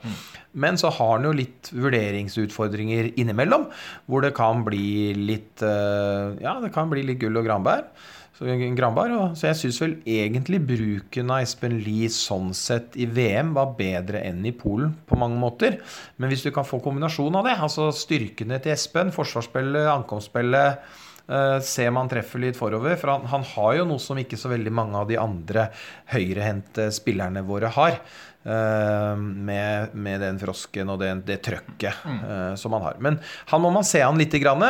Men 0.53 0.79
så 0.81 0.91
har 0.95 1.17
han 1.17 1.27
jo 1.27 1.35
litt 1.37 1.73
vurderingsutfordringer 1.75 3.13
innimellom, 3.23 3.69
hvor 4.11 4.27
det 4.27 4.35
kan 4.39 4.67
bli 4.67 5.13
litt 5.19 5.63
eh, 5.67 6.43
Ja, 6.43 6.59
det 6.63 6.75
kan 6.75 6.91
bli 6.93 7.07
litt 7.07 7.23
gull 7.23 7.41
og 7.41 7.49
granbær. 7.49 7.87
Så, 8.33 8.49
granbar, 8.49 9.13
så 9.37 9.51
jeg 9.51 9.59
syns 9.61 9.79
vel 9.83 9.95
egentlig 10.09 10.63
bruken 10.65 11.29
av 11.35 11.43
Espen 11.45 11.75
Lie 11.85 12.09
sånn 12.13 12.55
sett 12.57 12.97
i 12.97 13.05
VM 13.05 13.51
var 13.59 13.75
bedre 13.77 14.23
enn 14.25 14.41
i 14.49 14.55
Polen 14.57 14.95
på 15.05 15.19
mange 15.21 15.37
måter. 15.37 15.77
Men 16.17 16.33
hvis 16.33 16.47
du 16.47 16.49
kan 16.55 16.65
få 16.65 16.81
kombinasjon 16.81 17.37
av 17.37 17.45
det, 17.45 17.59
altså 17.61 17.91
styrkene 17.93 18.57
til 18.65 18.73
Espen, 18.73 19.13
forsvarsspillet, 19.13 19.85
ankomstspillet 19.99 20.81
eh, 21.29 21.59
Se 21.69 21.87
om 21.91 22.01
han 22.01 22.09
treffer 22.11 22.41
litt 22.41 22.57
forover. 22.57 22.97
For 22.97 23.13
han, 23.13 23.29
han 23.29 23.45
har 23.53 23.77
jo 23.83 23.87
noe 23.93 24.03
som 24.03 24.19
ikke 24.19 24.41
så 24.41 24.51
veldig 24.55 24.73
mange 24.81 25.05
av 25.05 25.13
de 25.13 25.21
andre 25.21 25.69
høyrehendte 26.17 26.89
spillerne 26.97 27.45
våre 27.47 27.69
har. 27.77 28.01
Eh, 28.45 29.17
med, 29.19 29.95
med 29.95 30.23
den 30.25 30.41
frosken 30.41 30.93
og 30.93 31.01
det, 31.03 31.11
det 31.29 31.41
trøkket 31.47 32.07
uh, 32.07 32.55
som 32.59 32.77
han 32.77 32.87
har. 32.87 33.01
Men 33.03 33.19
han 33.51 33.63
må 33.65 33.73
man 33.75 33.87
se 33.87 34.03
an 34.05 34.21
lite 34.21 34.41
grann. 34.43 34.65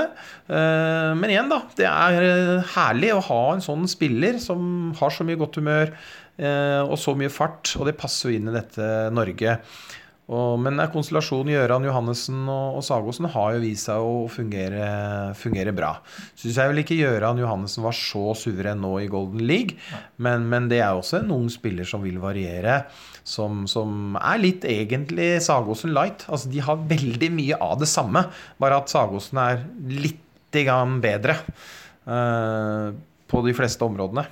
Uh, 0.49 1.13
men 1.19 1.33
igjen, 1.33 1.53
da. 1.53 1.63
Det 1.79 1.89
er 1.89 2.67
herlig 2.75 3.15
å 3.17 3.25
ha 3.29 3.43
en 3.55 3.65
sånn 3.65 3.89
spiller 3.91 4.41
som 4.43 4.93
har 5.01 5.15
så 5.15 5.27
mye 5.27 5.41
godt 5.41 5.61
humør 5.63 5.97
og 6.43 6.95
så 6.99 7.13
mye 7.15 7.31
fart. 7.31 7.75
Og 7.77 7.85
det 7.87 7.93
passer 8.01 8.31
jo 8.31 8.39
inn 8.39 8.49
i 8.49 8.55
dette 8.55 8.87
Norge. 9.15 9.59
Og, 10.33 10.57
men 10.65 10.81
konstellasjonen 10.93 11.53
Gøran 11.53 11.85
Johannessen 11.85 12.47
og, 12.49 12.79
og 12.79 12.85
Sagosen 12.87 13.29
har 13.35 13.57
jo 13.57 13.63
vist 13.65 13.89
seg 13.91 14.01
å 14.01 14.29
fungere, 14.33 14.87
fungere 15.37 15.75
bra. 15.77 15.93
Syns 16.39 16.57
jeg 16.57 16.71
vel 16.71 16.81
ikke 16.83 16.97
Gøran 16.97 17.41
Johannessen 17.43 17.85
var 17.85 17.97
så 17.97 18.33
suveren 18.39 18.81
nå 18.81 18.95
i 19.03 19.11
Golden 19.13 19.45
League, 19.45 19.77
men, 20.25 20.47
men 20.49 20.71
det 20.73 20.81
er 20.81 20.97
også 20.97 21.21
en 21.21 21.35
ung 21.37 21.51
spiller 21.53 21.89
som 21.89 22.05
vil 22.05 22.17
variere. 22.23 22.83
Som, 23.29 23.67
som 23.71 24.17
er 24.19 24.41
litt 24.41 24.65
egentlig 24.67 25.37
Sagosen 25.45 25.93
light. 25.95 26.25
Altså 26.33 26.49
De 26.51 26.65
har 26.65 26.81
veldig 26.91 27.29
mye 27.37 27.61
av 27.63 27.77
det 27.83 27.91
samme, 27.93 28.25
bare 28.63 28.81
at 28.81 28.91
Sagosen 28.91 29.39
er 29.43 29.67
litt 29.93 30.19
grann 30.53 30.99
bedre 31.05 31.37
uh, 32.09 32.89
på 33.29 33.45
de 33.45 33.55
fleste 33.57 33.85
områdene. 33.85 34.27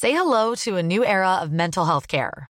Say 0.00 0.12
hello 0.12 0.54
to 0.54 0.76
a 0.76 0.82
new 0.82 1.04
era 1.04 1.40
of. 1.40 2.53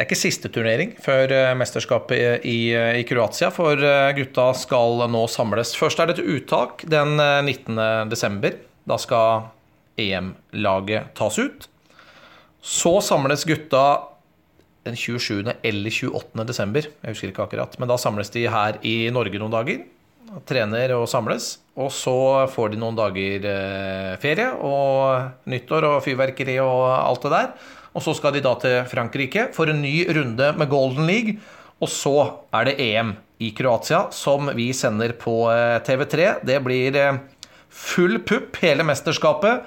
Det 0.00 0.06
er 0.06 0.08
ikke 0.08 0.16
siste 0.16 0.48
turnering 0.48 0.92
før 1.04 1.28
eh, 1.28 1.50
mesterskapet 1.60 2.46
i, 2.48 2.72
i 2.72 3.02
Kroatia, 3.04 3.50
for 3.52 3.76
eh, 3.84 4.14
gutta 4.16 4.46
skal 4.56 5.02
nå 5.12 5.26
samles. 5.28 5.74
Først 5.76 6.00
er 6.00 6.08
det 6.08 6.14
et 6.14 6.30
uttak 6.38 6.86
den 6.88 7.20
eh, 7.20 7.42
19. 7.44 8.08
desember. 8.08 8.54
Da 8.88 8.96
skal 8.96 9.50
EM-laget 10.00 11.10
tas 11.18 11.36
ut. 11.36 11.66
Så 12.64 12.94
samles 13.04 13.44
gutta 13.44 13.82
den 14.88 14.96
27. 14.96 15.52
eller 15.68 15.92
28. 15.92 16.46
desember. 16.48 16.88
Jeg 16.88 17.12
husker 17.12 17.34
ikke 17.34 17.44
akkurat. 17.44 17.76
Men 17.76 17.92
da 17.92 17.98
samles 18.00 18.32
de 18.32 18.46
her 18.48 18.78
i 18.80 18.94
Norge 19.12 19.36
noen 19.36 19.52
dager. 19.52 19.82
Trener 20.48 20.94
og 20.96 21.04
samles. 21.12 21.50
Og 21.76 21.92
så 21.92 22.16
får 22.48 22.72
de 22.72 22.80
noen 22.80 22.96
dager 22.96 23.44
eh, 23.52 24.16
ferie 24.24 24.48
og 24.64 25.44
nyttår 25.44 25.90
og 25.90 26.00
fyrverkeri 26.08 26.56
og 26.64 26.86
alt 26.88 27.28
det 27.28 27.34
der. 27.36 27.76
Og 27.94 28.04
så 28.04 28.14
skal 28.14 28.36
de 28.36 28.44
da 28.44 28.54
til 28.62 28.76
Frankrike 28.90 29.48
for 29.56 29.70
en 29.70 29.82
ny 29.82 30.04
runde 30.14 30.52
med 30.58 30.70
Golden 30.70 31.08
League. 31.10 31.36
Og 31.80 31.90
så 31.90 32.14
er 32.54 32.68
det 32.68 32.78
EM 32.84 33.14
i 33.40 33.50
Kroatia, 33.56 34.06
som 34.12 34.50
vi 34.54 34.68
sender 34.76 35.16
på 35.18 35.42
eh, 35.52 35.78
TV3. 35.86 36.32
Det 36.46 36.58
blir 36.64 36.98
eh, 37.00 37.22
full 37.70 38.20
pupp 38.26 38.60
hele 38.62 38.86
mesterskapet. 38.86 39.64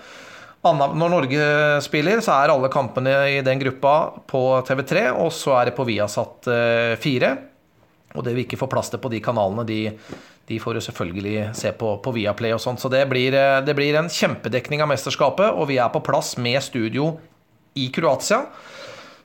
Når 0.64 1.10
Norge 1.12 1.46
spiller, 1.84 2.22
så 2.24 2.38
er 2.38 2.54
alle 2.54 2.70
kampene 2.72 3.18
i 3.34 3.42
den 3.44 3.60
gruppa 3.60 4.14
på 4.32 4.44
TV3, 4.64 5.10
og 5.12 5.34
så 5.36 5.58
er 5.58 5.68
det 5.68 5.74
på 5.76 5.84
Viasat 5.84 6.48
4. 7.04 7.32
Og 8.14 8.24
det 8.26 8.36
vi 8.38 8.46
ikke 8.46 8.60
får 8.62 8.72
plass 8.72 8.94
til 8.94 9.02
på 9.02 9.12
de 9.12 9.20
kanalene, 9.24 9.66
de, 9.68 9.80
de 10.50 10.60
får 10.62 10.78
jo 10.78 10.86
selvfølgelig 10.88 11.50
se 11.58 11.72
på, 11.78 11.96
på 12.04 12.14
Viaplay 12.16 12.54
og 12.56 12.62
sånt. 12.62 12.82
Så 12.82 12.92
det 12.94 13.04
blir, 13.10 13.36
eh, 13.38 13.62
det 13.66 13.76
blir 13.78 13.98
en 14.00 14.12
kjempedekning 14.12 14.84
av 14.84 14.92
mesterskapet, 14.92 15.50
og 15.54 15.70
vi 15.72 15.80
er 15.82 15.92
på 15.94 16.04
plass 16.06 16.36
med 16.42 16.62
studio 16.64 17.14
i 17.80 17.90
Kroatia. 17.94 18.46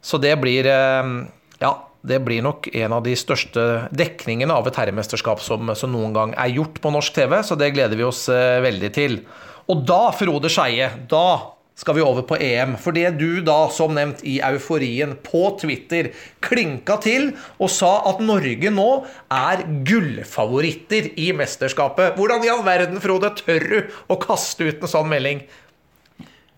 Så 0.01 0.21
det 0.23 0.37
blir 0.41 0.69
eh, 0.71 1.13
Ja, 1.59 1.73
det 2.07 2.21
blir 2.23 2.45
nok 2.47 2.69
en 2.73 2.95
av 2.95 3.03
de 3.05 3.17
største 3.19 3.89
dekningene 3.91 4.55
av 4.55 4.69
et 4.71 4.79
herremesterskap 4.79 5.43
som, 5.43 5.75
som 5.75 5.93
noen 5.93 6.15
gang 6.15 6.35
er 6.39 6.55
gjort 6.55 6.79
på 6.83 6.93
norsk 6.95 7.17
TV, 7.17 7.41
så 7.43 7.59
det 7.59 7.73
gleder 7.75 7.99
vi 7.99 8.07
oss 8.07 8.29
eh, 8.33 8.63
veldig 8.65 8.91
til. 8.95 9.21
Og 9.69 9.83
da, 9.89 10.09
Frode 10.17 10.51
Skeie, 10.53 10.93
da 11.11 11.59
skal 11.79 11.95
vi 11.95 12.03
over 12.03 12.25
på 12.27 12.39
EM. 12.43 12.75
For 12.81 12.97
det 12.97 13.13
du 13.21 13.41
da, 13.47 13.69
som 13.71 13.95
nevnt 13.95 14.25
i 14.27 14.39
euforien 14.43 15.15
på 15.23 15.45
Twitter, 15.61 16.11
klinka 16.43 16.97
til 17.05 17.31
og 17.59 17.71
sa 17.71 17.93
at 18.11 18.23
Norge 18.25 18.73
nå 18.75 18.89
er 19.35 19.63
gullfavoritter 19.87 21.13
i 21.21 21.31
mesterskapet. 21.39 22.19
Hvordan 22.19 22.47
i 22.47 22.51
all 22.51 22.65
verden, 22.67 22.99
Frode, 23.03 23.31
tør 23.39 23.71
du 23.71 23.79
å 24.11 24.19
kaste 24.23 24.67
ut 24.67 24.83
en 24.83 24.95
sånn 24.97 25.11
melding? 25.13 25.45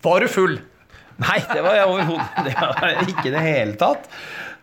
Var 0.01 0.25
du 0.25 0.31
full? 0.31 0.57
Nei, 1.21 1.39
det 1.51 1.61
var 1.61 1.75
jeg 1.77 1.89
overhodet 1.91 2.45
Det 2.47 2.55
var 2.57 3.03
ikke 3.05 3.27
i 3.29 3.35
det 3.35 3.43
hele 3.45 3.75
tatt. 3.79 4.07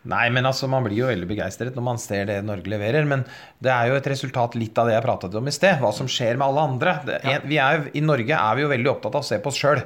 Nei, 0.08 0.28
men 0.32 0.46
altså, 0.46 0.68
man 0.70 0.84
blir 0.86 1.00
jo 1.00 1.08
veldig 1.10 1.26
begeistret 1.28 1.74
når 1.76 1.84
man 1.84 1.98
ser 2.00 2.28
det 2.30 2.38
Norge 2.46 2.70
leverer. 2.70 3.04
Men 3.08 3.24
det 3.64 3.72
er 3.74 3.90
jo 3.90 3.96
et 3.98 4.06
resultat 4.08 4.54
litt 4.56 4.78
av 4.78 4.88
det 4.88 4.94
jeg 4.94 5.04
pratet 5.04 5.34
om 5.36 5.50
i 5.50 5.54
sted. 5.54 5.80
Hva 5.82 5.90
som 5.94 6.08
skjer 6.10 6.38
med 6.38 6.46
alle 6.46 6.66
andre. 6.70 6.94
Det, 7.04 7.18
vi 7.50 7.58
er, 7.60 7.88
I 7.98 8.04
Norge 8.04 8.38
er 8.38 8.56
vi 8.56 8.64
jo 8.64 8.70
veldig 8.72 8.92
opptatt 8.94 9.18
av 9.18 9.26
å 9.26 9.28
se 9.28 9.40
på 9.42 9.50
oss 9.50 9.58
sjøl. 9.60 9.82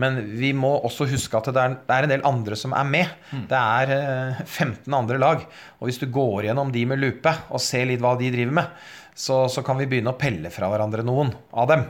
Men 0.00 0.20
vi 0.38 0.52
må 0.56 0.70
også 0.86 1.08
huske 1.10 1.40
at 1.40 1.50
det 1.50 1.64
er, 1.64 1.74
det 1.82 1.96
er, 1.96 2.06
en 2.06 2.14
del 2.14 2.28
andre 2.30 2.58
som 2.60 2.76
er 2.78 2.88
med. 2.88 3.16
Mm. 3.32 3.42
Det 3.50 3.64
er 3.80 3.96
eh, 3.96 4.44
15 4.46 5.00
andre 5.00 5.20
lag. 5.20 5.42
Og 5.80 5.90
hvis 5.90 6.00
du 6.00 6.06
går 6.14 6.48
gjennom 6.48 6.72
de 6.72 6.86
med 6.88 7.02
lupe 7.02 7.34
og 7.50 7.62
ser 7.62 7.90
litt 7.90 8.04
hva 8.04 8.14
de 8.20 8.32
driver 8.32 8.62
med, 8.62 8.86
så, 9.16 9.44
så 9.50 9.64
kan 9.66 9.80
vi 9.80 9.88
begynne 9.90 10.12
å 10.14 10.20
pelle 10.20 10.52
fra 10.52 10.70
hverandre 10.72 11.04
noen 11.04 11.34
av 11.56 11.68
dem. 11.72 11.84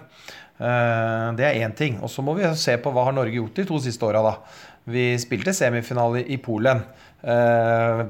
Eh, 0.60 1.32
det 1.36 1.44
er 1.44 1.60
én 1.68 1.74
ting. 1.76 1.98
Og 2.02 2.08
så 2.12 2.22
må 2.24 2.34
vi 2.38 2.48
se 2.56 2.76
på 2.80 2.92
hva 2.94 3.04
har 3.08 3.12
Norge 3.16 3.34
gjort 3.36 3.54
de 3.58 3.64
to 3.68 3.78
siste 3.82 4.02
åra, 4.08 4.22
da. 4.22 4.36
Vi 4.86 5.16
spilte 5.18 5.52
semifinale 5.56 6.22
i 6.30 6.36
Polen. 6.38 6.82
Eh, 7.26 8.04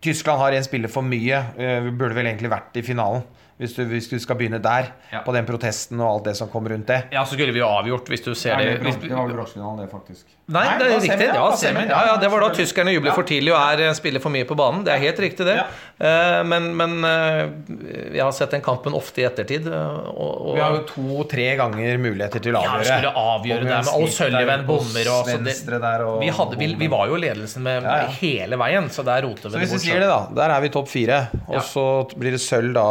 Tyskland 0.00 0.38
har 0.38 0.52
en 0.54 0.64
spiller 0.64 0.88
for 0.88 1.02
mye. 1.02 1.40
Eh, 1.58 1.80
Vi 1.82 1.90
burde 1.90 2.14
vel 2.14 2.26
egentlig 2.30 2.50
vært 2.52 2.76
i 2.78 2.82
finalen. 2.86 3.24
Hvis 3.58 3.72
du, 3.74 3.82
hvis 3.90 4.06
du 4.08 4.18
skal 4.22 4.36
begynne 4.38 4.60
der, 4.62 4.92
Ja. 5.10 5.22
på 5.26 5.32
den 5.34 5.44
protesten 5.44 5.98
og 6.00 6.06
alt 6.12 6.24
det 6.30 6.36
som 6.36 6.48
kom 6.48 6.64
rundt 6.68 6.86
det. 6.86 7.08
Ja, 7.10 7.24
så 7.24 7.34
skulle 7.34 7.52
vi 7.52 7.58
jo 7.58 7.66
avgjort, 7.66 8.06
hvis 8.06 8.22
du 8.22 8.32
ser 8.34 8.54
det. 8.56 8.78
Hvis, 8.80 8.94
var 9.10 9.26
vel 9.26 9.34
bronsefinalen, 9.34 9.80
det, 9.82 9.90
faktisk. 9.90 10.26
Nei, 10.48 10.64
det 10.80 10.86
er 10.88 11.02
riktig. 11.04 11.26
Ja, 11.28 11.48
semien. 11.60 11.90
ja, 11.92 11.98
ja, 12.08 12.14
det 12.16 12.28
var 12.32 12.40
da 12.40 12.48
tyskerne 12.56 12.94
jubler 12.94 13.12
for 13.12 13.26
tidlig 13.28 13.52
og 13.52 13.58
er 13.60 13.92
spiller 13.96 14.22
for 14.24 14.32
mye 14.32 14.46
på 14.48 14.56
banen. 14.56 14.80
Det 14.86 14.94
er 14.94 15.02
helt 15.02 15.18
riktig, 15.20 15.44
det. 15.44 15.58
Eh, 16.00 16.40
Men, 16.48 16.70
men 16.78 17.04
eh, 17.04 17.42
jeg 18.16 18.22
har 18.22 18.32
sett 18.32 18.54
den 18.56 18.62
kampen 18.64 18.94
ofte 18.96 19.20
i 19.20 19.26
ettertid. 19.28 19.66
eh, 19.68 20.08
Og, 20.08 20.32
og, 20.48 20.54
Vi 20.56 20.62
har 20.62 20.76
jo 20.78 20.84
to-tre 20.88 21.48
ganger 21.58 22.00
muligheter 22.00 22.40
til 22.40 22.56
å 22.56 22.62
avgjøre. 22.62 22.86
Ja, 22.86 22.96
skulle 22.96 23.24
avgjøre 23.34 23.66
det 23.66 23.74
med 23.74 23.90
O'Sullivan 23.98 24.64
bommer 24.68 25.10
og 25.12 25.28
så 25.28 25.36
det, 25.44 25.56
vi, 26.22 26.30
hadde, 26.38 26.58
vi, 26.60 26.70
vi 26.80 26.88
var 26.92 27.10
jo 27.12 27.18
ledelsen 27.20 27.66
med, 27.66 27.88
hele 28.22 28.56
veien, 28.60 28.88
så 28.94 29.04
der 29.04 29.26
roter 29.26 29.50
Så 29.50 29.58
vi 29.58 29.58
det 29.58 29.66
hvis 29.66 29.74
vi 29.74 29.78
bort. 29.78 29.86
sier 29.88 30.00
det, 30.00 30.08
da. 30.08 30.20
Der 30.40 30.54
er 30.56 30.64
vi 30.64 30.72
topp 30.72 30.88
fire. 30.88 31.18
Og 31.48 31.60
så 31.66 31.84
blir 32.16 32.32
det 32.36 32.40
sølv 32.40 32.72
da 32.78 32.86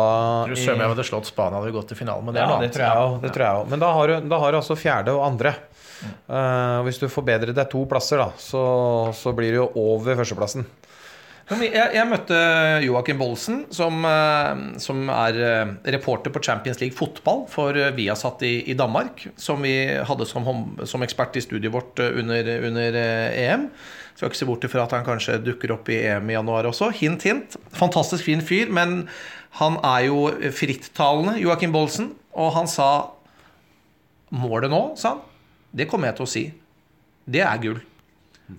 tror 0.45 0.61
søren 0.61 0.83
meg 0.83 0.93
hadde 0.93 1.07
slått 1.09 1.31
Spania 1.31 1.57
hadde 1.57 1.71
vi 1.71 1.77
gått 1.79 1.89
til 1.89 1.99
finalen, 2.05 2.27
men 2.27 2.37
det 2.37 2.45
er 2.45 2.53
det 2.61 3.33
tror 3.33 3.47
jeg 3.47 3.63
òg. 3.63 3.67
Men 3.73 3.81
da 3.81 3.91
har, 3.97 4.13
du, 4.13 4.29
da 4.29 4.41
har 4.45 4.53
du 4.53 4.59
altså 4.61 4.77
fjerde 4.77 5.17
og 5.17 5.25
andre. 5.25 5.55
Eh, 6.05 6.79
hvis 6.87 6.99
du 7.01 7.07
forbedrer 7.11 7.55
deg 7.55 7.69
to 7.71 7.85
plasser, 7.89 8.21
da, 8.21 8.31
så, 8.41 8.63
så 9.15 9.33
blir 9.37 9.55
du 9.55 9.61
jo 9.61 9.71
over 9.97 10.19
førsteplassen. 10.19 10.67
Jeg, 11.47 11.71
jeg 11.71 12.03
møtte 12.09 12.37
Joakim 12.83 13.21
Bollesen, 13.21 13.61
som, 13.71 14.01
eh, 14.03 14.63
som 14.83 15.05
er 15.13 15.37
eh, 15.39 15.69
reporter 15.95 16.33
på 16.35 16.41
Champions 16.43 16.81
League 16.81 16.97
fotball 16.97 17.45
for 17.51 17.77
Viasat 17.95 18.43
i, 18.43 18.55
i 18.67 18.75
Danmark. 18.77 19.23
Som 19.39 19.63
vi 19.63 19.77
hadde 20.09 20.27
som, 20.27 20.43
som 20.83 21.07
ekspert 21.07 21.39
i 21.39 21.45
studiet 21.45 21.73
vårt 21.73 22.03
under, 22.03 22.51
under 22.67 22.99
EM. 22.99 23.69
Skal 24.17 24.31
ikke 24.31 24.41
se 24.41 24.49
bort 24.49 24.67
ifra 24.67 24.83
at 24.83 24.97
han 24.97 25.07
kanskje 25.07 25.39
dukker 25.45 25.75
opp 25.77 25.87
i 25.93 26.01
EM 26.09 26.27
i 26.33 26.35
januar 26.35 26.67
også. 26.67 26.91
Hint, 26.99 27.23
hint. 27.23 27.55
Fantastisk 27.77 28.27
fin 28.27 28.43
fyr, 28.43 28.67
men 28.73 29.05
han 29.61 29.79
er 29.85 30.09
jo 30.09 30.25
frittalende, 30.53 31.37
Joakim 31.39 31.71
Bollesen. 31.73 32.11
Og 32.37 32.51
han 32.57 32.67
sa 32.69 32.89
Målet 34.35 34.67
nå, 34.67 34.81
sa 34.99 35.13
han, 35.13 35.19
det 35.71 35.87
kommer 35.89 36.11
jeg 36.11 36.19
til 36.19 36.27
å 36.27 36.31
si. 36.31 36.45
Det 37.27 37.43
er 37.43 37.61
gull. 37.63 37.79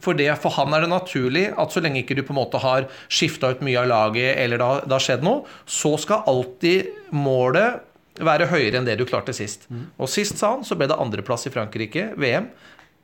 For, 0.04 0.12
det, 0.12 0.28
for 0.42 0.52
han 0.58 0.74
er 0.76 0.84
det 0.84 0.90
naturlig 0.92 1.46
at 1.56 1.72
så 1.72 1.80
lenge 1.80 2.02
ikke 2.02 2.18
du 2.18 2.20
på 2.26 2.34
en 2.34 2.42
måte 2.42 2.60
har 2.60 2.90
skifta 3.08 3.54
ut 3.54 3.62
mye 3.64 3.80
av 3.80 3.88
laget, 3.88 4.34
eller 4.36 4.60
det 4.60 4.92
har, 4.92 5.04
skjedd 5.04 5.24
noe, 5.24 5.46
så 5.64 5.94
skal 6.00 6.26
alltid 6.28 7.14
målet 7.16 7.84
være 8.24 8.50
høyere 8.50 8.80
enn 8.80 8.88
det 8.88 8.98
du 9.00 9.06
klarte 9.08 9.32
sist. 9.36 9.64
Og 9.96 10.10
sist, 10.12 10.36
sa 10.36 10.56
han, 10.56 10.66
så 10.66 10.76
ble 10.76 10.90
det 10.90 10.98
andreplass 11.00 11.48
i 11.48 11.54
Frankrike, 11.54 12.10
VM. 12.20 12.50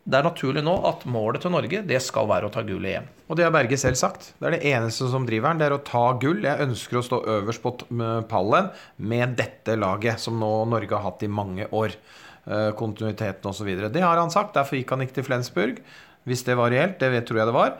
Det 0.04 0.18
er 0.18 0.26
naturlig 0.26 0.60
nå 0.66 0.74
at 0.84 1.06
målet 1.08 1.40
til 1.40 1.54
Norge 1.54 1.80
det 1.88 1.98
skal 2.04 2.26
være 2.28 2.50
å 2.50 2.52
ta 2.52 2.60
gull 2.66 2.84
i 2.84 2.92
EM. 2.98 3.06
Og 3.32 3.38
det 3.38 3.46
har 3.46 3.54
Berge 3.54 3.78
selv 3.80 3.96
sagt. 3.96 4.34
Det 4.36 4.50
er 4.50 4.56
det 4.58 4.72
eneste 4.74 5.08
som 5.08 5.24
driver 5.24 5.48
han. 5.48 5.62
Det 5.62 5.70
er 5.70 5.76
å 5.78 5.84
ta 5.86 6.02
gull. 6.20 6.42
Jeg 6.44 6.66
ønsker 6.66 7.00
å 7.00 7.04
stå 7.06 7.22
øverst 7.38 7.64
på 7.64 7.72
pallen 8.28 8.68
med 9.00 9.32
dette 9.38 9.78
laget, 9.80 10.20
som 10.20 10.36
nå 10.36 10.52
Norge 10.68 10.92
har 10.92 11.06
hatt 11.06 11.24
i 11.24 11.32
mange 11.32 11.70
år. 11.72 11.96
Eh, 12.44 12.70
Kontinuiteten 12.76 13.50
osv. 13.50 13.70
Det 13.92 14.02
har 14.04 14.20
han 14.20 14.32
sagt. 14.32 14.54
Derfor 14.56 14.76
gikk 14.78 14.90
han 14.94 15.04
ikke 15.04 15.20
til 15.20 15.28
Flensburg. 15.28 15.78
Hvis 16.28 16.44
det 16.46 16.56
var 16.56 16.72
reelt. 16.72 16.98
Det 17.00 17.24
tror 17.28 17.42
jeg 17.42 17.50
det 17.50 17.56
var. 17.56 17.76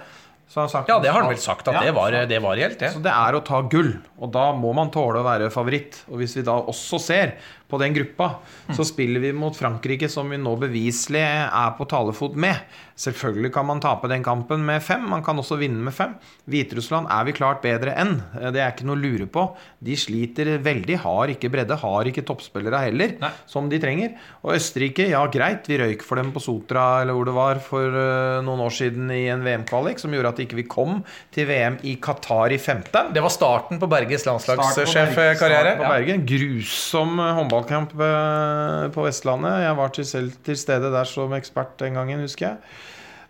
Så 0.49 0.61
han 0.61 0.69
sagt 0.69 0.91
Ja, 0.93 0.99
det 1.01 1.09
har 1.11 1.23
han 1.23 1.31
vel 1.33 1.41
sagt, 1.41 1.67
at 1.69 1.75
Ja, 1.75 1.81
det, 1.87 1.95
var, 1.97 2.13
det 2.29 2.39
var 2.45 2.57
reelt, 2.57 2.79
det. 2.79 2.91
Så 2.93 3.01
det 3.03 3.13
er 3.13 3.37
å 3.37 3.41
ta 3.45 3.63
gull, 3.65 3.95
og 4.21 4.29
da 4.35 4.51
må 4.53 4.75
man 4.77 4.91
tåle 4.93 5.23
å 5.23 5.25
være 5.27 5.49
favoritt. 5.51 6.03
Og 6.13 6.21
hvis 6.21 6.37
vi 6.37 6.45
da 6.45 6.59
også 6.61 7.01
ser 7.01 7.33
på 7.71 7.79
den 7.81 7.95
gruppa, 7.97 8.31
så 8.77 8.85
spiller 8.87 9.23
vi 9.23 9.33
mot 9.37 9.57
Frankrike, 9.57 10.09
som 10.13 10.29
vi 10.31 10.39
nå 10.41 10.55
beviselig 10.61 11.23
er 11.25 11.77
på 11.79 11.87
talefot 11.91 12.37
med. 12.37 12.61
Selvfølgelig 13.01 13.51
kan 13.57 13.67
man 13.67 13.81
tape 13.83 14.07
den 14.11 14.23
kampen 14.23 14.63
med 14.67 14.83
fem, 14.85 15.03
man 15.11 15.25
kan 15.27 15.39
også 15.41 15.57
vinne 15.59 15.81
med 15.83 15.95
fem. 15.97 16.13
Hviterussland 16.51 17.09
er 17.11 17.25
vi 17.27 17.35
klart 17.35 17.63
bedre 17.65 17.97
enn, 17.99 18.19
det 18.55 18.61
er 18.63 18.71
ikke 18.71 18.87
noe 18.87 18.99
å 18.99 19.03
lure 19.03 19.27
på. 19.27 19.47
De 19.85 19.97
sliter 19.99 20.53
veldig, 20.63 21.01
har 21.03 21.33
ikke 21.33 21.51
bredde, 21.51 21.79
har 21.81 22.11
ikke 22.11 22.23
toppspillere 22.29 22.85
heller, 22.87 23.17
Nei. 23.23 23.33
som 23.51 23.67
de 23.73 23.81
trenger. 23.83 24.15
Og 24.45 24.55
Østerrike, 24.55 25.09
ja 25.11 25.25
greit, 25.33 25.67
vi 25.71 25.81
røyk 25.81 26.05
for 26.07 26.21
dem 26.21 26.31
på 26.35 26.43
Sotra 26.45 27.01
eller 27.03 27.17
hvor 27.17 27.27
det 27.27 27.35
var 27.35 27.63
for 27.65 27.99
eh, 28.05 28.45
noen 28.47 28.63
år 28.67 28.77
siden 28.77 29.11
i 29.15 29.25
en 29.33 29.43
VM-kvalik, 29.45 29.99
som 30.03 30.15
gjorde 30.15 30.35
at 30.35 30.45
ikke 30.45 30.61
vi 30.61 30.67
kom 30.71 31.01
til 31.35 31.49
VM 31.51 31.81
i 31.89 31.97
Qatar 32.03 32.55
i 32.55 32.61
femte. 32.63 33.07
Det 33.15 33.23
var 33.25 33.33
starten 33.35 33.81
på 33.83 33.91
Berges 33.91 34.27
landslagssjefkarriere. 34.29 35.77
Ja. 35.81 35.91
Bergen. 35.91 36.25
Grusom 36.29 37.19
eh, 37.19 37.35
håndballkamp 37.55 37.95
eh, 38.01 38.91
på 38.95 39.05
Vestlandet. 39.07 39.63
Jeg 39.65 39.79
var 39.79 39.95
til 39.95 40.05
selv 40.09 40.33
til 40.45 40.57
stede 40.59 40.91
der 40.95 41.05
som 41.09 41.33
ekspert 41.37 41.77
den 41.83 41.95
gangen, 41.99 42.21
husker 42.25 42.49
jeg. 42.53 42.57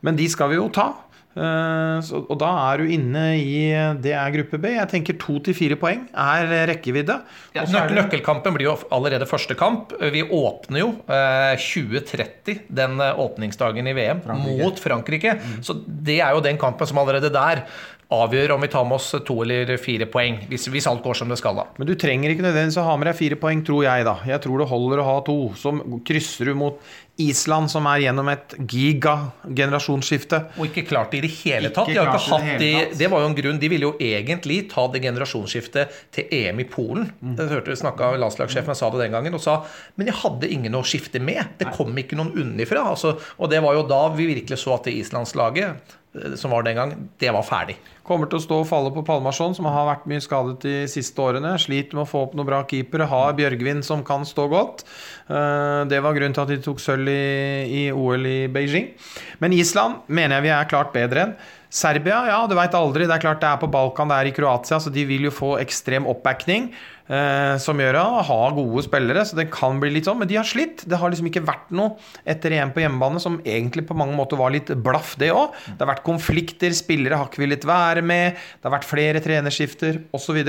Men 0.04 0.16
de 0.20 0.28
skal 0.28 0.50
vi 0.52 0.58
jo 0.60 0.68
ta. 0.72 0.90
Eh, 1.34 2.10
og 2.30 2.36
da 2.38 2.48
er 2.70 2.78
du 2.78 2.90
inne 2.94 3.22
i 3.42 3.72
Det 3.98 4.12
er 4.14 4.30
gruppe 4.36 4.58
B. 4.62 4.70
Jeg 4.76 4.86
tenker 4.92 5.16
to 5.18 5.40
til 5.42 5.56
fire 5.58 5.74
poeng 5.80 6.04
er 6.14 6.46
rekkevidde. 6.70 7.16
Ja, 7.56 7.62
Og 7.64 7.72
nøk 7.74 7.88
det- 7.90 7.96
nøkkelkampen 7.98 8.54
blir 8.54 8.68
jo 8.68 8.76
allerede 8.94 9.26
første 9.26 9.56
kamp. 9.58 9.92
Vi 10.00 10.22
åpner 10.22 10.78
jo 10.78 10.88
eh, 11.08 11.56
2030, 11.58 12.60
den 12.70 13.00
eh, 13.00 13.18
åpningsdagen 13.18 13.86
i 13.90 13.92
VM, 13.98 14.22
mot 14.44 14.78
Frankrike. 14.78 15.40
Så 15.60 15.74
det 15.86 16.20
er 16.20 16.30
jo 16.36 16.40
den 16.40 16.56
kampen 16.58 16.86
som 16.86 16.98
allerede 17.02 17.32
der 17.34 17.64
avgjør 18.12 18.54
om 18.56 18.64
vi 18.64 18.70
tar 18.72 18.84
med 18.88 18.98
oss 18.98 19.14
to 19.26 19.36
eller 19.44 19.76
fire 19.80 20.08
poeng. 20.10 20.42
Hvis, 20.50 20.68
hvis 20.72 20.88
alt 20.90 21.04
går 21.04 21.16
som 21.18 21.30
det 21.32 21.38
skal, 21.40 21.56
da. 21.56 21.68
Men 21.78 21.88
du 21.88 21.94
trenger 21.98 22.32
ikke 22.32 22.44
nødvendigvis 22.44 22.80
å 22.82 22.88
ha 22.88 22.98
med 23.00 23.08
deg 23.10 23.18
fire 23.18 23.38
poeng, 23.40 23.64
tror 23.66 23.86
jeg, 23.86 24.04
da. 24.06 24.18
Jeg 24.28 24.44
tror 24.44 24.60
det 24.60 24.68
holder 24.70 25.02
å 25.02 25.08
ha 25.08 25.16
to. 25.26 25.38
Så 25.58 25.72
krysser 26.06 26.50
du 26.50 26.58
mot 26.58 26.82
Island, 27.22 27.70
som 27.70 27.86
er 27.86 28.02
gjennom 28.02 28.28
et 28.32 28.56
giga-generasjonsskifte. 28.58 30.40
Og 30.58 30.66
ikke 30.66 30.86
klart 30.88 31.14
det 31.14 31.20
i 31.20 31.24
det 31.28 31.32
hele 31.36 31.70
tatt. 31.70 31.88
Ikke 31.90 32.00
De 32.00 32.02
har 32.02 32.10
klart 32.10 32.26
ikke 32.26 32.58
det 32.58 32.70
hele 32.72 32.84
tatt. 32.88 32.98
det 32.98 33.10
var 33.12 33.22
jo 33.22 33.30
en 33.30 33.38
grunn. 33.38 33.60
De 33.62 33.70
ville 33.70 33.88
jo 33.88 33.94
egentlig 34.02 34.58
ta 34.72 34.86
det 34.90 35.02
generasjonsskiftet 35.04 35.98
til 36.14 36.34
EM 36.40 36.62
i 36.64 36.68
Polen. 36.68 37.08
Mm. 37.20 37.36
Jeg 37.38 37.52
hørte 37.54 37.78
snakka 37.78 38.14
Landslagssjefen 38.18 38.78
sa 38.78 38.90
det 38.92 39.04
den 39.04 39.14
gangen 39.14 39.38
og 39.38 39.42
sa 39.42 39.60
men 39.94 40.08
jeg 40.10 40.18
hadde 40.24 40.50
ingen 40.50 40.74
å 40.74 40.82
skifte 40.86 41.20
med. 41.22 41.54
Det 41.60 41.70
kom 41.76 41.94
ikke 42.00 42.18
noen 42.18 42.34
unnifra. 42.34 42.82
Altså, 42.90 43.14
og 43.38 43.52
det 43.52 43.62
var 43.62 43.76
jo 43.78 43.86
da 43.86 44.06
vi 44.14 44.26
virkelig 44.32 44.58
så 44.64 44.74
at 44.76 44.88
det 44.88 44.96
islandslaget 44.98 45.94
som 46.38 46.52
var 46.54 46.62
den 46.62 46.76
gang, 46.78 46.92
det 47.18 47.30
var 47.34 47.42
ferdig. 47.46 47.76
Kommer 48.04 48.28
til 48.28 48.38
å 48.38 48.44
stå 48.44 48.58
og 48.60 48.68
falle 48.68 48.90
på 48.94 49.02
Palmarsson, 49.06 49.54
som 49.56 49.66
har 49.70 49.86
vært 49.88 50.04
mye 50.10 50.22
skadet 50.22 50.58
de 50.62 50.74
siste 50.90 51.18
årene. 51.24 51.54
Sliter 51.58 51.96
med 51.96 52.04
å 52.04 52.10
få 52.10 52.22
opp 52.26 52.36
noen 52.36 52.46
bra 52.46 52.60
keepere. 52.68 53.08
Har 53.10 53.34
Bjørgvin 53.38 53.82
som 53.86 54.04
kan 54.06 54.26
stå 54.28 54.46
godt. 54.52 54.84
Eh, 55.28 55.84
Det 55.90 56.02
var 56.04 56.14
grunnen 56.14 56.36
til 56.36 56.44
at 56.44 56.52
de 56.52 56.60
tok 56.62 56.80
sølv 56.84 57.08
i, 57.08 57.88
i 57.88 57.92
OL 57.92 58.26
i 58.28 58.46
Beijing. 58.52 58.92
Men 59.40 59.56
Island 59.56 60.04
mener 60.08 60.36
jeg 60.36 60.48
vi 60.48 60.54
er 60.54 60.70
klart 60.70 60.92
bedre 60.92 61.26
enn. 61.26 61.36
Serbia, 61.74 62.20
ja, 62.30 62.38
du 62.46 62.54
veit 62.54 62.74
aldri. 62.78 63.08
Det 63.08 63.16
er 63.16 63.22
klart 63.24 63.40
det 63.42 63.48
er 63.50 63.58
på 63.58 63.68
Balkan, 63.72 64.10
det 64.12 64.18
er 64.20 64.28
i 64.30 64.34
Kroatia, 64.36 64.78
så 64.78 64.92
de 64.94 65.02
vil 65.08 65.26
jo 65.26 65.32
få 65.34 65.56
ekstrem 65.58 66.06
oppbacking. 66.10 66.68
Eh, 67.04 67.56
som 67.60 67.76
gjør 67.82 67.98
at 68.00 68.24
ha 68.30 68.36
gode 68.56 68.80
spillere, 68.86 69.26
så 69.28 69.36
det 69.36 69.50
kan 69.52 69.76
bli 69.82 69.90
litt 69.92 70.06
sånn. 70.08 70.20
Men 70.22 70.30
de 70.30 70.38
har 70.38 70.46
slitt. 70.48 70.86
Det 70.88 71.00
har 71.00 71.10
liksom 71.12 71.28
ikke 71.28 71.42
vært 71.44 71.74
noe 71.74 71.98
etter 72.30 72.54
EM 72.56 72.72
på 72.72 72.80
hjemmebane 72.84 73.20
som 73.20 73.40
egentlig 73.42 73.84
på 73.88 73.96
mange 73.98 74.14
måter 74.16 74.40
var 74.40 74.54
litt 74.54 74.70
blaff, 74.86 75.16
det 75.20 75.32
òg. 75.34 75.52
Det 75.66 75.82
har 75.82 75.90
vært 75.96 76.06
konflikter, 76.06 76.72
spillere 76.78 77.18
har 77.18 77.28
ikke 77.28 77.42
villet 77.42 77.66
være 77.68 78.06
med, 78.06 78.38
det 78.38 78.70
har 78.70 78.76
vært 78.78 78.88
flere 78.88 79.24
trenerskifter 79.24 80.04
osv. 80.16 80.40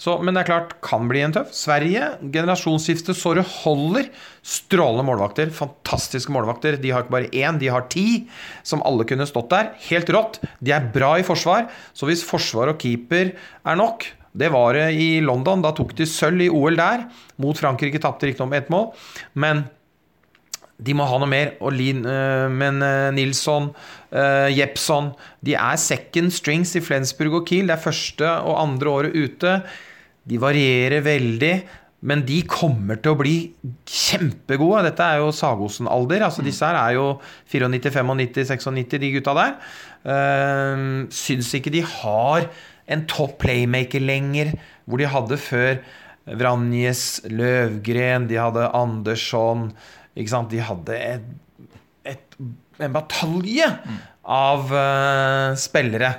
Så 0.00 0.16
men 0.22 0.34
det 0.34 0.42
er 0.44 0.50
klart, 0.50 0.74
kan 0.84 1.06
bli 1.10 1.22
en 1.24 1.34
tøff. 1.36 1.52
Sverige, 1.54 2.10
generasjonsskifte 2.34 3.14
så 3.16 3.34
det 3.38 3.46
holder. 3.62 4.10
Strålende 4.44 5.06
målvakter. 5.06 5.52
Fantastiske 5.54 6.34
målvakter. 6.34 6.80
De 6.80 6.90
har 6.94 7.04
ikke 7.04 7.14
bare 7.14 7.30
én, 7.30 7.60
de 7.60 7.70
har 7.72 7.86
ti, 7.92 8.24
som 8.66 8.82
alle 8.86 9.06
kunne 9.08 9.28
stått 9.30 9.52
der. 9.54 9.72
Helt 9.88 10.10
rått. 10.14 10.42
De 10.64 10.74
er 10.74 10.90
bra 10.94 11.14
i 11.20 11.26
forsvar, 11.26 11.68
så 11.94 12.10
hvis 12.10 12.26
forsvar 12.26 12.74
og 12.74 12.82
keeper 12.82 13.32
er 13.34 13.80
nok 13.80 14.10
det 14.34 14.50
var 14.50 14.74
det 14.74 14.88
i 14.98 15.20
London. 15.22 15.62
Da 15.62 15.70
tok 15.76 15.94
de 15.94 16.06
sølv 16.10 16.42
i 16.42 16.50
OL 16.50 16.74
der. 16.78 17.06
Mot 17.38 17.58
Frankrike 17.58 18.00
tapte 18.02 18.26
riktignok 18.26 18.50
med 18.50 18.64
ett 18.64 18.72
mål. 18.74 18.88
Men 19.38 19.62
de 20.82 20.94
må 20.96 21.06
ha 21.06 21.20
noe 21.22 21.30
mer. 21.30 21.52
Og 21.62 21.74
Lin, 21.76 22.02
eh, 22.02 22.48
men 22.50 22.82
eh, 22.82 23.12
Nilsson, 23.14 23.70
uh, 24.14 24.48
Jepson 24.54 25.12
De 25.44 25.56
er 25.58 25.80
second 25.80 26.32
strings 26.34 26.74
i 26.78 26.82
Flensburg 26.84 27.40
og 27.40 27.48
Kiel. 27.48 27.68
Det 27.68 27.76
er 27.76 27.86
første 27.86 28.34
og 28.46 28.60
andre 28.62 28.92
året 28.92 29.16
ute. 29.16 29.56
De 30.24 30.40
varierer 30.40 31.04
veldig. 31.04 31.54
Men 32.04 32.20
de 32.28 32.42
kommer 32.44 32.98
til 33.00 33.14
å 33.14 33.16
bli 33.16 33.36
kjempegode. 33.88 34.82
Dette 34.90 35.06
er 35.08 35.22
jo 35.22 35.32
Sagosen-alder. 35.32 36.26
Altså 36.26 36.44
Disse 36.44 36.68
her 36.68 36.76
er 36.76 36.98
jo 36.98 37.06
94, 37.48 37.94
95, 37.96 38.50
96, 38.52 38.98
de 39.00 39.12
gutta 39.14 39.36
der. 39.38 39.54
Uh, 40.04 41.08
syns 41.14 41.54
ikke 41.56 41.72
de 41.72 41.80
har 41.88 42.50
en 42.92 43.06
topp 43.08 43.38
playmaker 43.46 44.04
lenger, 44.04 44.52
hvor 44.84 45.00
de 45.00 45.08
hadde 45.08 45.40
før 45.40 45.78
Vranjes, 46.24 47.22
Løvgren, 47.28 48.28
de 48.28 48.36
hadde 48.40 48.68
Andersson? 48.76 49.70
De 50.14 50.60
hadde 50.62 50.96
et, 50.96 51.24
en 52.78 52.94
batalje 52.94 53.68
av 54.24 54.72
uh, 54.72 55.54
spillere. 55.60 56.14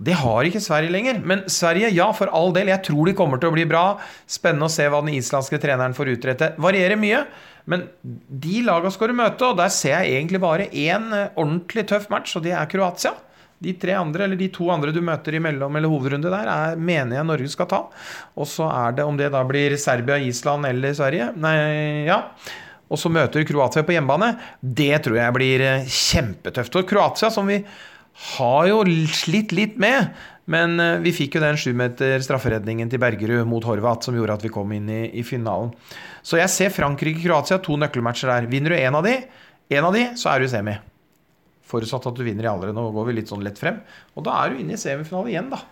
Det 0.00 0.14
har 0.16 0.46
ikke 0.48 0.62
Sverige 0.64 0.92
lenger. 0.94 1.20
Men 1.20 1.44
Sverige, 1.52 1.90
ja, 1.92 2.08
for 2.16 2.32
all 2.32 2.54
del. 2.56 2.70
Jeg 2.72 2.84
tror 2.86 3.10
de 3.10 3.16
kommer 3.18 3.40
til 3.40 3.50
å 3.50 3.56
bli 3.56 3.66
bra. 3.68 3.84
Spennende 4.30 4.70
å 4.70 4.72
se 4.72 4.86
hva 4.88 5.02
den 5.04 5.18
islandske 5.18 5.60
treneren 5.60 5.96
får 5.96 6.14
utrette. 6.14 6.54
Varierer 6.62 6.96
mye. 7.00 7.24
Men 7.68 7.84
de 8.08 8.62
laga 8.64 8.90
skal 8.92 9.12
du 9.12 9.18
møte, 9.18 9.50
og 9.50 9.58
der 9.60 9.68
ser 9.74 9.98
jeg 10.00 10.14
egentlig 10.16 10.40
bare 10.42 10.70
én 10.72 11.10
eh, 11.12 11.34
ordentlig 11.36 11.84
tøff 11.90 12.08
match, 12.12 12.32
og 12.38 12.46
det 12.46 12.54
er 12.56 12.70
Kroatia. 12.70 13.12
De 13.60 13.74
tre 13.76 13.92
andre, 14.00 14.24
eller 14.24 14.40
de 14.40 14.48
to 14.48 14.70
andre 14.72 14.94
du 14.96 15.02
møter 15.04 15.36
i 15.36 15.42
mellom- 15.44 15.76
eller 15.76 15.92
hovedrunde 15.92 16.32
der, 16.32 16.48
er, 16.48 16.80
mener 16.80 17.18
jeg 17.18 17.28
Norge 17.28 17.52
skal 17.52 17.68
ta. 17.68 17.82
Og 18.40 18.48
så 18.48 18.70
er 18.72 18.96
det, 18.96 19.04
om 19.04 19.20
det 19.20 19.28
da 19.34 19.44
blir 19.44 19.76
Serbia, 19.76 20.16
Island 20.16 20.64
eller 20.70 20.96
Sverige 20.96 21.28
Nei, 21.36 21.54
ja. 22.08 22.22
Og 22.90 22.98
så 22.98 23.10
møter 23.12 23.46
Kroatia 23.46 23.84
på 23.86 23.94
hjemmebane. 23.94 24.34
Det 24.60 24.96
tror 25.04 25.20
jeg 25.20 25.36
blir 25.36 25.62
eh, 25.62 25.86
kjempetøft. 25.86 26.76
Og 26.80 26.88
Kroatia, 26.90 27.30
som 27.30 27.46
vi 27.50 27.60
har 28.34 28.66
jo 28.68 28.82
slitt 29.14 29.54
litt 29.54 29.78
med, 29.80 30.10
men 30.50 30.74
eh, 30.82 30.98
vi 31.04 31.14
fikk 31.14 31.38
jo 31.38 31.44
den 31.44 31.58
sjumeter 31.60 32.18
strafferedningen 32.24 32.90
til 32.90 33.02
Bergerud 33.02 33.46
mot 33.48 33.66
Horvat 33.68 34.06
som 34.06 34.16
gjorde 34.18 34.40
at 34.40 34.46
vi 34.46 34.52
kom 34.52 34.74
inn 34.74 34.90
i, 34.90 35.04
i 35.22 35.24
finalen. 35.26 35.70
Så 36.26 36.40
jeg 36.40 36.50
ser 36.52 36.74
Frankrike-Kroatia, 36.74 37.60
to 37.62 37.78
nøkkelmatcher 37.80 38.34
der. 38.34 38.50
Vinner 38.50 38.74
du 38.74 38.80
én 38.80 38.98
av 38.98 39.06
de, 39.06 39.16
en 39.70 39.86
av 39.86 39.94
de, 39.94 40.08
så 40.18 40.34
er 40.34 40.42
du 40.42 40.50
semi. 40.50 40.74
Forutsatt 41.70 42.10
at 42.10 42.18
du 42.18 42.26
vinner 42.26 42.48
i 42.48 42.50
alle. 42.50 42.74
Nå 42.74 42.88
går 42.96 43.06
vi 43.08 43.16
litt 43.20 43.30
sånn 43.30 43.46
lett 43.46 43.60
frem. 43.60 43.78
Og 44.18 44.26
da 44.26 44.34
er 44.42 44.50
du 44.50 44.64
inne 44.64 44.74
i 44.74 44.80
semifinale 44.80 45.30
igjen, 45.30 45.54
da. 45.54 45.62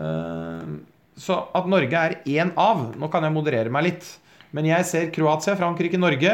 Eh, 0.00 0.74
så 1.20 1.38
at 1.54 1.68
Norge 1.70 1.94
er 1.94 2.16
én 2.26 2.48
av 2.58 2.88
Nå 2.98 3.06
kan 3.06 3.22
jeg 3.22 3.30
moderere 3.36 3.70
meg 3.70 3.84
litt. 3.86 4.08
Men 4.56 4.66
jeg 4.66 4.86
ser 4.88 5.12
Kroatia, 5.14 5.54
Frankrike, 5.58 6.00
Norge. 6.00 6.32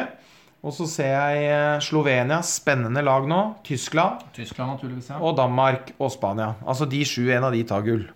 Og 0.61 0.75
så 0.77 0.85
ser 0.91 1.15
jeg 1.15 1.45
eh, 1.49 1.81
Slovenia, 1.81 2.43
spennende 2.45 3.01
lag 3.05 3.25
nå. 3.29 3.41
Tyskland. 3.65 4.27
Tyskland, 4.37 4.75
naturligvis. 4.75 5.09
ja. 5.09 5.21
Og 5.25 5.37
Danmark 5.39 5.95
og 5.99 6.11
Spania. 6.13 6.51
Altså 6.69 6.85
de 6.91 7.01
sju, 7.09 7.31
en 7.33 7.47
av 7.49 7.55
de 7.57 7.63
tar 7.65 7.85
gull. 7.87 8.09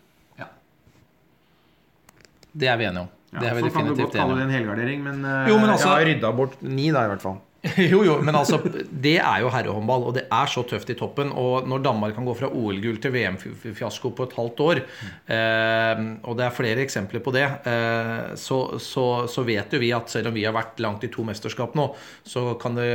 Det 2.54 2.68
er 2.70 2.76
vi 2.78 2.84
enige 2.86 3.02
om. 3.02 3.08
det 3.34 3.48
er 3.48 3.56
vi 3.56 3.62
så 3.64 3.70
kan 3.74 3.88
du 3.88 3.96
godt 3.98 4.12
kalle 4.14 4.34
det 4.38 4.44
en 4.44 4.52
helgardering, 4.54 5.00
men 5.02 5.24
eh, 5.26 5.48
Jo, 5.50 5.56
men 5.58 5.70
altså- 5.72 5.88
jeg 5.88 5.96
har 5.96 6.06
rydda 6.12 6.30
bort 6.36 6.60
ni, 6.62 6.90
da, 6.94 7.02
i 7.02 7.08
hvert 7.10 7.22
fall. 7.24 7.40
Jo, 7.92 8.02
jo, 8.04 8.18
men 8.24 8.36
altså, 8.36 8.58
det 8.88 9.16
er 9.16 9.40
jo 9.40 9.50
herrehåndball, 9.52 10.08
og 10.08 10.16
det 10.18 10.26
er 10.28 10.50
så 10.52 10.64
tøft 10.68 10.90
i 10.92 10.96
toppen. 10.98 11.32
Og 11.32 11.68
når 11.68 11.84
Danmark 11.86 12.16
kan 12.16 12.26
gå 12.28 12.36
fra 12.36 12.50
OL-gull 12.52 13.00
til 13.00 13.14
VM-fiasko 13.14 14.12
på 14.16 14.26
et 14.28 14.36
halvt 14.36 14.64
år, 14.64 14.80
eh, 15.32 16.02
og 16.22 16.38
det 16.38 16.46
er 16.46 16.56
flere 16.56 16.84
eksempler 16.84 17.24
på 17.24 17.32
det, 17.34 17.46
eh, 17.70 18.34
så, 18.40 18.60
så, 18.82 19.06
så 19.30 19.46
vet 19.48 19.72
jo 19.72 19.80
vi 19.80 19.94
at 19.96 20.12
selv 20.12 20.30
om 20.30 20.36
vi 20.36 20.44
har 20.44 20.56
vært 20.56 20.82
langt 20.84 21.06
i 21.06 21.12
to 21.12 21.24
mesterskap 21.26 21.76
nå, 21.78 21.88
så 22.28 22.52
kan 22.60 22.76
det 22.76 22.90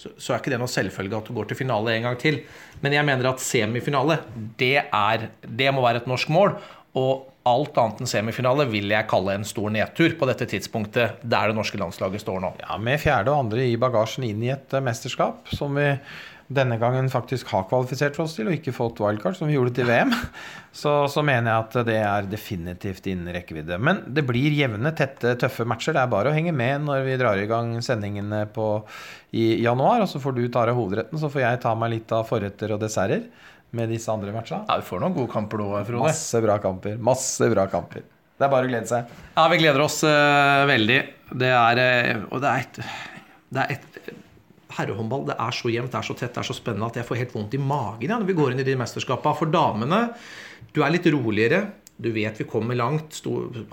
så, 0.00 0.32
er 0.32 0.38
ikke 0.38 0.54
det 0.54 0.60
noe 0.62 0.72
selvfølge 0.72 1.18
at 1.18 1.26
du 1.28 1.34
går 1.36 1.50
til 1.50 1.58
finale 1.58 1.92
en 1.92 2.06
gang 2.08 2.20
til. 2.20 2.40
Men 2.80 2.94
jeg 2.96 3.04
mener 3.04 3.30
at 3.30 3.42
semifinale, 3.44 4.22
det, 4.58 4.78
er, 4.86 5.26
det 5.44 5.74
må 5.76 5.84
være 5.84 6.00
et 6.00 6.08
norsk 6.08 6.32
mål. 6.32 6.54
Og 6.96 7.29
alt 7.48 7.78
annet 7.80 8.02
enn 8.02 8.10
semifinale 8.10 8.66
vil 8.68 8.90
jeg 8.92 9.08
kalle 9.08 9.38
en 9.38 9.46
stor 9.48 9.70
nedtur 9.72 10.12
på 10.18 10.28
dette 10.28 10.48
tidspunktet 10.50 11.22
der 11.22 11.50
det 11.50 11.56
norske 11.56 11.80
landslaget 11.80 12.24
står 12.24 12.42
nå. 12.44 12.52
Ja, 12.60 12.76
Med 12.76 13.00
fjerde 13.00 13.32
og 13.32 13.46
andre 13.46 13.64
i 13.64 13.78
bagasjen 13.80 14.26
inn 14.28 14.44
i 14.44 14.52
et 14.52 14.76
eh, 14.76 14.84
mesterskap, 14.84 15.48
som 15.56 15.78
vi 15.78 15.94
denne 16.50 16.80
gangen 16.82 17.06
faktisk 17.06 17.52
har 17.54 17.68
kvalifisert 17.70 18.16
for 18.18 18.26
oss 18.26 18.34
til, 18.34 18.48
og 18.50 18.56
ikke 18.56 18.74
fått 18.74 18.98
wildcard, 19.00 19.36
som 19.38 19.46
vi 19.46 19.54
gjorde 19.54 19.72
til 19.76 19.86
VM, 19.86 20.10
så, 20.82 21.06
så 21.08 21.22
mener 21.24 21.52
jeg 21.52 21.64
at 21.64 21.76
det 21.86 21.98
er 22.02 22.30
definitivt 22.30 23.06
innen 23.08 23.30
rekkevidde. 23.36 23.78
Men 23.78 24.02
det 24.10 24.26
blir 24.26 24.56
jevne, 24.58 24.92
tette, 24.98 25.36
tøffe 25.40 25.64
matcher. 25.68 25.94
Det 25.94 26.02
er 26.02 26.10
bare 26.10 26.32
å 26.32 26.34
henge 26.34 26.52
med 26.56 26.88
når 26.88 27.06
vi 27.06 27.20
drar 27.22 27.38
i 27.38 27.46
gang 27.50 27.76
sendingene 27.86 28.42
på, 28.52 28.72
i 29.38 29.62
januar. 29.62 30.02
Og 30.02 30.10
så 30.10 30.20
får 30.22 30.36
du 30.36 30.42
ta 30.50 30.66
deg 30.66 30.76
hovedretten, 30.76 31.22
så 31.22 31.30
får 31.30 31.46
jeg 31.46 31.62
ta 31.62 31.76
meg 31.78 31.94
litt 31.94 32.18
av 32.18 32.26
forretter 32.28 32.74
og 32.74 32.82
desserter 32.82 33.30
med 33.76 33.92
disse 33.92 34.10
andre 34.12 34.32
matcha. 34.34 34.64
Ja, 34.68 34.78
Vi 34.80 34.86
får 34.88 35.02
noen 35.02 35.16
gode 35.16 35.30
kamper 35.32 35.62
nå, 35.62 35.68
Frode. 35.86 36.06
Masse 36.08 36.40
bra 36.42 36.56
kamper. 36.62 36.96
Masse 37.10 37.50
bra 37.52 37.66
kamper. 37.70 38.06
Det 38.40 38.46
er 38.46 38.52
bare 38.52 38.66
å 38.66 38.70
glede 38.70 38.88
seg. 38.88 39.10
Ja, 39.36 39.44
vi 39.52 39.60
gleder 39.60 39.84
oss 39.84 40.00
uh, 40.06 40.64
veldig. 40.70 41.00
Det 41.40 41.50
er 41.52 41.80
uh, 41.80 42.22
Og 42.32 42.40
det 42.42 42.50
er 42.50 42.64
et, 42.64 42.78
det 43.52 43.64
er 43.64 43.74
et 43.76 44.14
herrehåndball. 44.78 45.26
Det 45.28 45.36
er 45.36 45.56
så 45.56 45.72
jevnt, 45.72 45.92
det 45.92 46.00
er 46.00 46.08
så 46.08 46.16
tett, 46.16 46.32
det 46.34 46.42
er 46.42 46.48
så 46.48 46.56
spennende 46.56 46.88
at 46.88 47.00
jeg 47.00 47.08
får 47.08 47.20
helt 47.20 47.34
vondt 47.36 47.56
i 47.58 47.60
magen 47.62 48.08
ja, 48.08 48.16
når 48.16 48.30
vi 48.30 48.38
går 48.38 48.54
inn 48.54 48.62
i 48.62 48.66
de 48.66 48.78
mesterskapene. 48.80 49.36
For 49.38 49.52
damene, 49.52 50.00
du 50.74 50.82
er 50.86 50.94
litt 50.94 51.08
roligere. 51.12 51.62
Du 52.00 52.08
vet 52.14 52.38
vi 52.40 52.46
kommer 52.48 52.78
langt, 52.78 53.18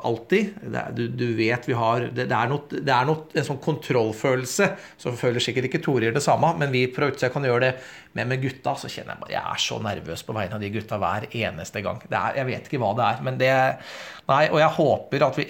alltid. 0.04 0.58
Det 0.62 0.84
du, 0.98 1.04
du, 1.08 1.26
vet 1.38 1.68
vi 1.70 1.76
har 1.78 2.08
Det, 2.08 2.26
det 2.28 2.36
er, 2.36 2.50
noe, 2.52 2.66
det 2.72 2.94
er 2.94 3.08
noe, 3.08 3.28
en 3.34 3.48
sånn 3.48 3.62
kontrollfølelse. 3.64 4.70
Så 5.00 5.14
føler 5.20 5.44
sikkert 5.44 5.70
ikke 5.70 5.84
Toril 5.86 6.16
det 6.16 6.24
samme, 6.26 6.52
men 6.60 6.74
vi 6.74 6.88
fra 6.96 7.10
utsida 7.12 7.32
kan 7.34 7.48
gjøre 7.48 7.64
det. 7.68 7.72
Men 8.18 8.32
med 8.32 8.44
gutta 8.44 8.76
så 8.80 8.90
kjenner 8.92 9.16
jeg 9.16 9.24
bare 9.24 9.36
Jeg 9.36 9.54
er 9.54 9.64
så 9.68 9.80
nervøs 9.84 10.26
på 10.28 10.36
vegne 10.36 10.58
av 10.58 10.64
de 10.64 10.74
gutta 10.74 11.00
hver 11.02 11.30
eneste 11.32 11.84
gang. 11.86 12.04
Er, 12.10 12.42
jeg 12.42 12.50
vet 12.52 12.70
ikke 12.70 12.84
hva 12.84 12.94
det 12.98 13.08
er, 13.08 13.26
men 13.28 13.42
det 13.42 13.56
Nei, 14.28 14.44
og 14.52 14.60
jeg 14.60 14.76
håper 14.76 15.24
at 15.24 15.38
vi 15.40 15.46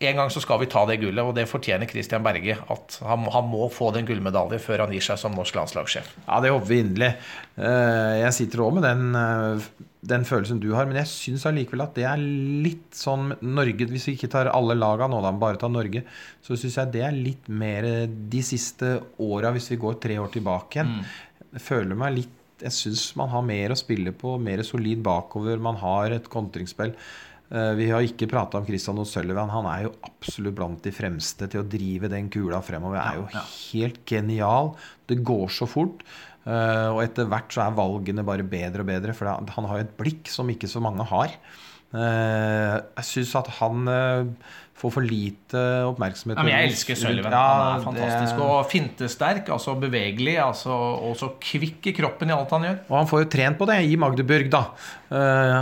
en 0.00 0.16
gang 0.20 0.30
så 0.32 0.40
skal 0.44 0.60
vi 0.60 0.66
ta 0.68 0.82
det 0.88 0.98
gullet, 1.00 1.24
og 1.24 1.34
det 1.36 1.46
fortjener 1.48 1.88
Christian 1.88 2.24
Berge. 2.24 2.56
At 2.72 2.98
han, 3.06 3.24
han 3.32 3.46
må 3.48 3.68
få 3.72 3.90
den 3.94 4.06
gullmedaljen 4.08 4.60
før 4.60 4.82
han 4.84 4.92
gir 4.92 5.04
seg 5.04 5.18
som 5.20 5.34
norsk 5.36 5.56
landslagssjef. 5.56 6.10
Ja, 6.26 6.40
det 6.44 6.50
håper 6.52 6.68
vi 6.68 6.80
inderlig. 6.84 7.12
Eh, 7.56 8.14
Jeg 8.24 8.34
sitter 8.36 8.64
òg 8.66 8.74
med 8.76 8.84
den, 8.84 9.06
eh, 9.16 9.66
den 10.06 10.26
følelsen 10.28 10.60
du 10.62 10.68
har, 10.76 10.86
men 10.86 10.98
jeg 11.00 11.08
syns 11.10 11.46
allikevel 11.48 11.82
at 11.86 11.96
det 11.98 12.04
er 12.06 12.20
litt 12.20 12.92
sånn 12.94 13.32
Norge 13.42 13.88
Hvis 13.90 14.04
vi 14.10 14.14
ikke 14.18 14.30
tar 14.30 14.52
alle 14.52 14.76
laga 14.78 15.08
nå, 15.10 15.18
da, 15.24 15.32
bare 15.32 15.58
tar 15.58 15.72
Norge, 15.72 16.04
så 16.44 16.54
syns 16.60 16.76
jeg 16.78 16.92
det 16.94 17.02
er 17.08 17.16
litt 17.16 17.48
mer 17.48 17.88
de 18.06 18.42
siste 18.46 18.98
åra, 19.18 19.50
hvis 19.56 19.70
vi 19.72 19.80
går 19.82 19.98
tre 20.04 20.18
år 20.22 20.30
tilbake 20.36 20.78
igjen. 20.78 20.92
Mm. 21.00 21.60
føler 21.62 21.98
meg 21.98 22.18
litt 22.20 22.34
Jeg 22.62 22.72
syns 22.72 23.08
man 23.18 23.28
har 23.32 23.42
mer 23.44 23.72
å 23.74 23.76
spille 23.76 24.12
på, 24.16 24.36
mer 24.40 24.62
solid 24.64 25.02
bakover, 25.04 25.58
man 25.60 25.76
har 25.76 26.14
et 26.16 26.28
kontringsspill. 26.32 26.94
Eh, 27.52 27.72
Vi 27.78 27.90
har 27.90 28.02
ikke 28.02 28.28
prata 28.30 28.58
om 28.58 28.66
Christian 28.66 28.98
O'Sullivan. 28.98 29.50
Han 29.54 29.66
er 29.70 29.84
jo 29.86 29.92
absolutt 30.02 30.56
blant 30.58 30.82
de 30.82 30.90
fremste 30.94 31.48
til 31.48 31.62
å 31.62 31.68
drive 31.68 32.08
den 32.10 32.28
kula 32.32 32.60
fremover. 32.62 32.98
Er 32.98 33.20
jo 33.20 33.28
helt 33.72 34.00
genial. 34.06 34.74
Det 35.06 35.20
går 35.22 35.46
så 35.54 35.68
fort. 35.70 36.02
Eh, 36.46 36.88
Og 36.90 37.02
etter 37.04 37.26
hvert 37.30 37.50
så 37.54 37.66
er 37.66 37.74
valgene 37.78 38.24
bare 38.26 38.42
bedre 38.46 38.80
og 38.80 38.86
bedre, 38.86 39.14
for 39.14 39.26
han 39.26 39.64
har 39.70 39.78
jo 39.78 39.84
et 39.86 39.96
blikk 39.98 40.28
som 40.28 40.46
ikke 40.48 40.68
så 40.70 40.80
mange 40.82 41.06
har. 41.06 41.30
Eh, 41.94 42.80
Jeg 42.96 43.04
syns 43.04 43.34
at 43.38 43.46
han 43.60 43.86
får 44.76 44.92
for 44.92 45.00
lite 45.00 45.56
oppmerksomhet. 45.88 46.36
Ja, 46.36 46.58
jeg 46.58 46.68
elsker 46.68 46.96
Sullivan. 47.00 47.32
Ja, 47.32 47.46
han 47.72 47.78
er 47.80 47.84
fantastisk. 47.86 48.36
det- 48.36 48.44
Og 48.44 48.66
fintesterk, 48.68 49.46
altså 49.48 49.74
bevegelig, 49.80 50.36
altså, 50.36 50.68
og 50.70 51.16
så 51.16 51.30
kvikk 51.40 51.86
i 51.86 51.92
kroppen 51.96 52.28
i 52.28 52.32
alt 52.34 52.50
han 52.50 52.62
gjør. 52.62 52.78
Og 52.90 52.96
han 52.98 53.06
får 53.06 53.22
jo 53.24 53.30
trent 53.30 53.56
på 53.58 53.66
det 53.66 53.78
i 53.90 53.96
Magdeburg, 53.96 54.50
da. 54.50 54.66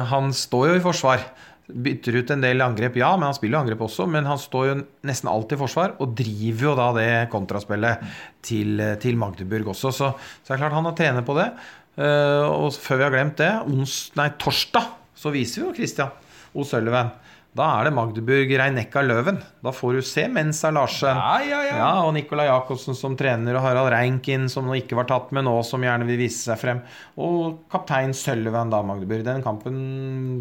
Han 0.07 0.31
står 0.33 0.69
jo 0.69 0.75
i 0.75 0.81
forsvar. 0.81 1.21
Bytter 1.65 2.19
ut 2.21 2.33
en 2.35 2.43
del 2.45 2.61
angrep, 2.61 2.99
ja, 3.01 3.09
men 3.17 3.31
han 3.31 3.37
spiller 3.37 3.57
jo 3.57 3.63
angrep 3.65 3.85
også. 3.87 4.09
Men 4.11 4.29
han 4.29 4.41
står 4.41 4.67
jo 4.69 4.75
nesten 5.09 5.31
alltid 5.33 5.57
i 5.57 5.63
forsvar, 5.63 5.95
og 6.03 6.13
driver 6.19 6.69
jo 6.69 6.75
da 6.81 6.91
det 6.99 7.09
kontraspillet 7.33 8.05
til, 8.45 8.83
til 9.01 9.17
Magdeburg 9.21 9.73
også. 9.73 9.95
Så, 9.95 10.13
så 10.13 10.53
det 10.53 10.59
er 10.59 10.63
klart 10.67 10.77
han 10.77 10.91
har 10.91 10.99
trenet 10.99 11.27
på 11.29 11.39
det. 11.39 11.49
Eh, 11.95 12.45
og 12.51 12.75
før 12.75 13.01
vi 13.01 13.07
har 13.07 13.15
glemt 13.15 13.39
det, 13.41 13.51
ons, 13.71 13.99
nei, 14.19 14.29
torsdag 14.43 14.93
så 15.15 15.31
viser 15.35 15.63
vi 15.63 15.69
jo 15.69 15.75
Christian 15.77 16.11
O'Sullivan. 16.55 17.13
Da 17.55 17.69
er 17.79 17.87
det 17.87 17.93
Magdeburg 17.95 18.51
Reinekka 18.59 18.99
Løven. 19.07 19.37
Da 19.63 19.71
får 19.71 19.95
du 19.95 20.03
se 20.03 20.25
Mensa 20.27 20.73
Larsen. 20.75 21.15
Ja, 21.15 21.37
ja, 21.47 21.61
ja. 21.69 21.75
Ja, 21.79 21.91
og 22.03 22.11
Nicolai 22.17 22.49
Jacobsen 22.49 22.97
som 22.99 23.15
trener, 23.15 23.55
og 23.55 23.63
Harald 23.63 23.93
Reinkin 23.95 24.49
som 24.51 24.67
nå 24.67 24.75
ikke 24.81 24.97
var 24.99 25.07
tatt 25.07 25.31
med 25.37 25.47
nå, 25.47 25.53
som 25.63 25.85
gjerne 25.87 26.09
vil 26.09 26.19
vise 26.19 26.41
seg 26.49 26.59
frem. 26.59 26.81
Og 27.15 27.61
kaptein 27.71 28.11
Sølven 28.19 28.75
da, 28.75 28.83
Magdeburg. 28.83 29.23
Den 29.29 29.45
kampen 29.47 29.79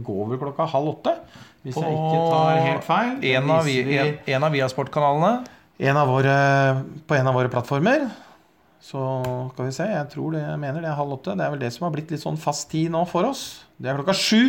går 0.07 0.33
vel 0.33 0.41
klokka 0.41 0.65
halv 0.73 0.95
åtte, 0.95 1.13
hvis 1.61 1.77
jeg 1.77 1.93
ikke 1.93 2.25
tar 2.33 2.63
helt 2.65 2.89
feil. 2.89 3.13
En 3.35 3.53
av, 3.59 3.69
vi, 3.69 3.77
en, 3.99 4.11
en 4.33 4.49
av 4.49 4.57
Viasport-kanalene. 4.57 5.33
en 5.93 6.01
av 6.01 6.09
våre, 6.09 6.35
på 7.05 7.15
en 7.21 7.29
av 7.29 7.37
våre 7.37 7.53
plattformer. 7.53 8.09
Så 8.83 8.99
skal 9.53 9.69
vi 9.69 9.71
se, 9.77 9.85
jeg 9.93 10.09
tror 10.11 10.33
det, 10.33 10.41
jeg 10.49 10.59
mener 10.65 10.81
det 10.83 10.89
er 10.89 10.97
halv 10.97 11.13
åtte. 11.21 11.37
Det 11.37 11.45
er 11.45 11.53
vel 11.53 11.61
det 11.61 11.69
som 11.77 11.85
har 11.85 11.93
blitt 11.93 12.09
litt 12.11 12.25
sånn 12.25 12.41
fast 12.41 12.71
tid 12.73 12.89
nå 12.91 13.05
for 13.07 13.29
oss. 13.29 13.45
Det 13.77 13.93
er 13.93 14.01
klokka 14.01 14.17
sju. 14.17 14.41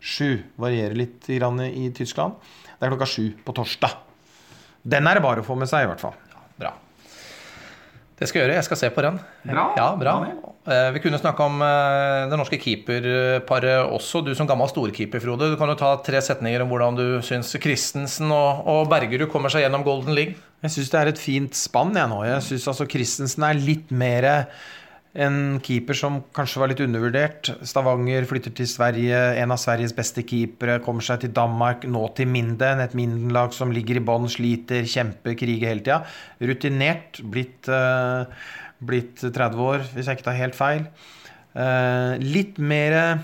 Sju 0.00 0.30
varierer 0.60 0.96
litt 0.96 1.26
grann 1.28 1.60
i 1.66 1.90
Tyskland. 1.96 2.38
Det 2.78 2.86
er 2.88 2.92
klokka 2.94 3.08
sju 3.08 3.26
på 3.44 3.52
torsdag. 3.56 3.98
Den 4.88 5.06
er 5.10 5.18
det 5.20 5.24
bare 5.26 5.42
å 5.42 5.46
få 5.46 5.58
med 5.60 5.68
seg, 5.68 5.84
i 5.84 5.90
hvert 5.90 6.00
fall. 6.00 6.14
Ja, 6.32 6.40
Bra. 6.60 6.70
Det 8.20 8.28
skal 8.28 8.40
jeg 8.42 8.46
gjøre. 8.48 8.56
Jeg 8.58 8.66
skal 8.66 8.78
se 8.80 8.88
på 8.92 9.02
den. 9.04 9.18
Bra. 9.48 9.62
Ja, 9.76 9.86
bra. 9.96 10.14
Eh, 10.68 10.90
Vi 10.92 11.00
kunne 11.00 11.20
snakke 11.20 11.44
om 11.44 11.60
eh, 11.64 12.26
det 12.28 12.36
norske 12.36 12.58
keeperparet 12.60 13.80
også. 13.96 14.20
Du 14.24 14.34
som 14.36 14.48
gammel 14.48 14.68
storkeeper, 14.68 15.22
Frode. 15.24 15.48
Du 15.52 15.56
kan 15.60 15.72
jo 15.72 15.76
ta 15.80 15.94
tre 16.04 16.20
setninger 16.24 16.64
om 16.64 16.68
hvordan 16.72 16.98
du 16.98 17.04
syns 17.24 17.52
Christensen 17.60 18.28
og, 18.32 18.60
og 18.68 18.90
Bergerud 18.92 19.28
kommer 19.32 19.52
seg 19.52 19.64
gjennom 19.64 19.84
Golden 19.86 20.16
League. 20.16 20.36
Jeg 20.60 20.74
syns 20.76 20.92
det 20.92 21.00
er 21.00 21.12
et 21.14 21.20
fint 21.22 21.56
spann, 21.56 21.94
jeg 21.96 22.12
nå. 22.12 22.20
Jeg 22.28 22.44
syns 22.50 22.68
altså 22.74 22.88
Christensen 22.92 23.46
er 23.48 23.56
litt 23.60 23.88
mer 23.92 24.28
en 25.18 25.58
keeper 25.66 25.96
som 25.98 26.20
kanskje 26.36 26.60
var 26.62 26.70
litt 26.70 26.82
undervurdert. 26.84 27.50
Stavanger 27.66 28.26
flytter 28.30 28.52
til 28.54 28.68
Sverige, 28.70 29.18
en 29.42 29.50
av 29.50 29.58
Sveriges 29.58 29.94
beste 29.96 30.22
keepere. 30.22 30.78
Kommer 30.84 31.02
seg 31.02 31.24
til 31.24 31.32
Danmark, 31.34 31.82
nå 31.82 32.04
til 32.14 32.30
Minden. 32.30 32.82
Et 32.84 32.94
Minden-lag 32.94 33.54
som 33.56 33.74
ligger 33.74 33.98
i 33.98 34.04
bånn, 34.06 34.30
sliter, 34.30 34.86
kjemper, 34.86 35.34
kriger 35.40 35.72
hele 35.72 35.82
tida. 35.82 36.04
Rutinert. 36.38 37.18
Blitt, 37.26 37.66
eh, 37.68 38.24
blitt 38.78 39.18
30 39.18 39.58
år, 39.58 39.82
hvis 39.94 40.06
jeg 40.06 40.18
ikke 40.20 40.28
tar 40.30 40.38
helt 40.38 40.54
feil. 40.54 40.86
Eh, 41.56 42.14
litt 42.22 42.58
mer 42.58 43.18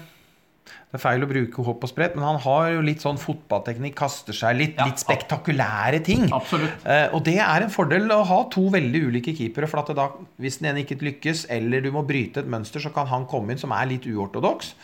det 0.86 1.00
er 1.00 1.02
feil 1.02 1.24
å 1.26 1.28
bruke 1.28 1.64
hopp 1.66 1.82
og 1.82 1.90
sprett, 1.90 2.14
men 2.14 2.24
han 2.24 2.38
har 2.44 2.68
jo 2.76 2.82
litt 2.86 3.02
sånn 3.02 3.18
fotballteknikk. 3.18 3.96
Kaster 3.98 4.36
seg 4.36 4.54
litt, 4.56 4.76
Ja, 4.78 4.86
litt 4.86 5.02
spektakulære 5.02 5.98
ting. 6.06 6.28
Absolutt. 6.32 6.86
Eh, 6.86 7.08
og 7.10 7.24
det 7.26 7.40
er 7.42 7.66
en 7.66 7.72
fordel 7.74 8.06
å 8.14 8.20
ha 8.24 8.38
to 8.54 8.68
veldig 8.70 9.02
ulike 9.08 9.34
keepere. 9.34 9.66
For 9.68 9.82
at 9.82 9.90
da, 9.98 10.06
hvis 10.38 10.60
den 10.60 10.70
ene 10.70 10.84
ikke 10.84 11.00
lykkes, 11.02 11.48
eller 11.50 11.82
du 11.82 11.90
må 11.90 12.04
bryte 12.06 12.40
et 12.44 12.48
mønster, 12.48 12.80
så 12.80 12.94
kan 12.94 13.10
han 13.10 13.26
komme 13.26 13.52
inn 13.52 13.60
som 13.60 13.74
er 13.74 13.90
litt 13.90 14.06
uortodoks. 14.06 14.76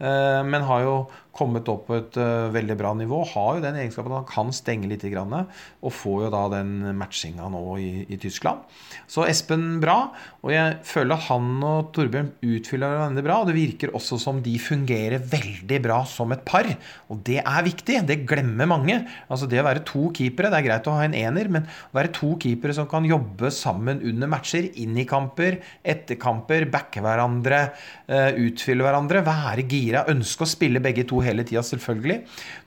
Eh, 0.00 0.40
men 0.48 0.64
har 0.64 0.80
jo 0.86 0.94
kommet 1.36 1.68
opp 1.72 1.86
på 1.88 1.96
et 1.98 2.18
uh, 2.20 2.50
veldig 2.52 2.76
bra 2.78 2.92
nivå. 2.98 3.22
Har 3.32 3.58
jo 3.58 3.64
den 3.64 3.78
egenskapen 3.80 4.14
at 4.14 4.22
han 4.22 4.30
kan 4.30 4.54
stenge 4.56 4.90
litt, 4.90 5.04
grann, 5.10 5.32
og 5.80 5.94
får 5.96 6.26
jo 6.26 6.32
da 6.34 6.42
den 6.52 6.72
matchinga 6.98 7.48
nå 7.50 7.62
i, 7.80 7.90
i 8.12 8.18
Tyskland. 8.20 8.66
Så 9.10 9.24
Espen 9.28 9.78
bra. 9.82 10.10
Og 10.44 10.52
jeg 10.54 10.76
føler 10.86 11.16
at 11.16 11.26
han 11.28 11.48
og 11.66 11.90
Torbjørn 11.96 12.30
utfyller 12.46 12.94
hverandre 12.94 13.24
bra. 13.24 13.40
Og 13.40 13.50
det 13.50 13.56
virker 13.56 13.94
også 13.96 14.18
som 14.20 14.40
de 14.44 14.54
fungerer 14.60 15.22
veldig 15.32 15.80
bra 15.84 16.00
som 16.08 16.32
et 16.34 16.44
par. 16.46 16.68
Og 17.10 17.22
det 17.26 17.40
er 17.40 17.66
viktig. 17.66 18.00
Det 18.08 18.20
glemmer 18.28 18.68
mange. 18.70 19.00
Altså 19.28 19.48
det 19.50 19.60
å 19.62 19.66
være 19.66 19.84
to 19.88 20.08
keepere, 20.16 20.52
det 20.52 20.60
er 20.60 20.66
greit 20.68 20.88
å 20.90 20.96
ha 20.98 21.06
en 21.06 21.16
ener, 21.16 21.50
men 21.52 21.66
å 21.66 21.98
være 21.98 22.12
to 22.16 22.34
keepere 22.40 22.76
som 22.76 22.88
kan 22.90 23.06
jobbe 23.08 23.50
sammen 23.54 24.02
under 24.06 24.30
matcher, 24.30 24.70
inn 24.80 24.96
i 25.00 25.06
kamper, 25.08 25.60
etter 25.82 26.18
kamper, 26.20 26.66
backe 26.72 27.02
hverandre, 27.04 27.62
uh, 28.10 28.30
utfylle 28.40 28.86
hverandre, 28.86 29.24
være 29.26 29.66
gira, 29.70 30.06
ønske 30.10 30.46
å 30.46 30.50
spille 30.50 30.82
begge 30.84 31.06
to 31.08 31.19
hele 31.24 31.44
tida, 31.46 31.62
selvfølgelig. 31.66 32.20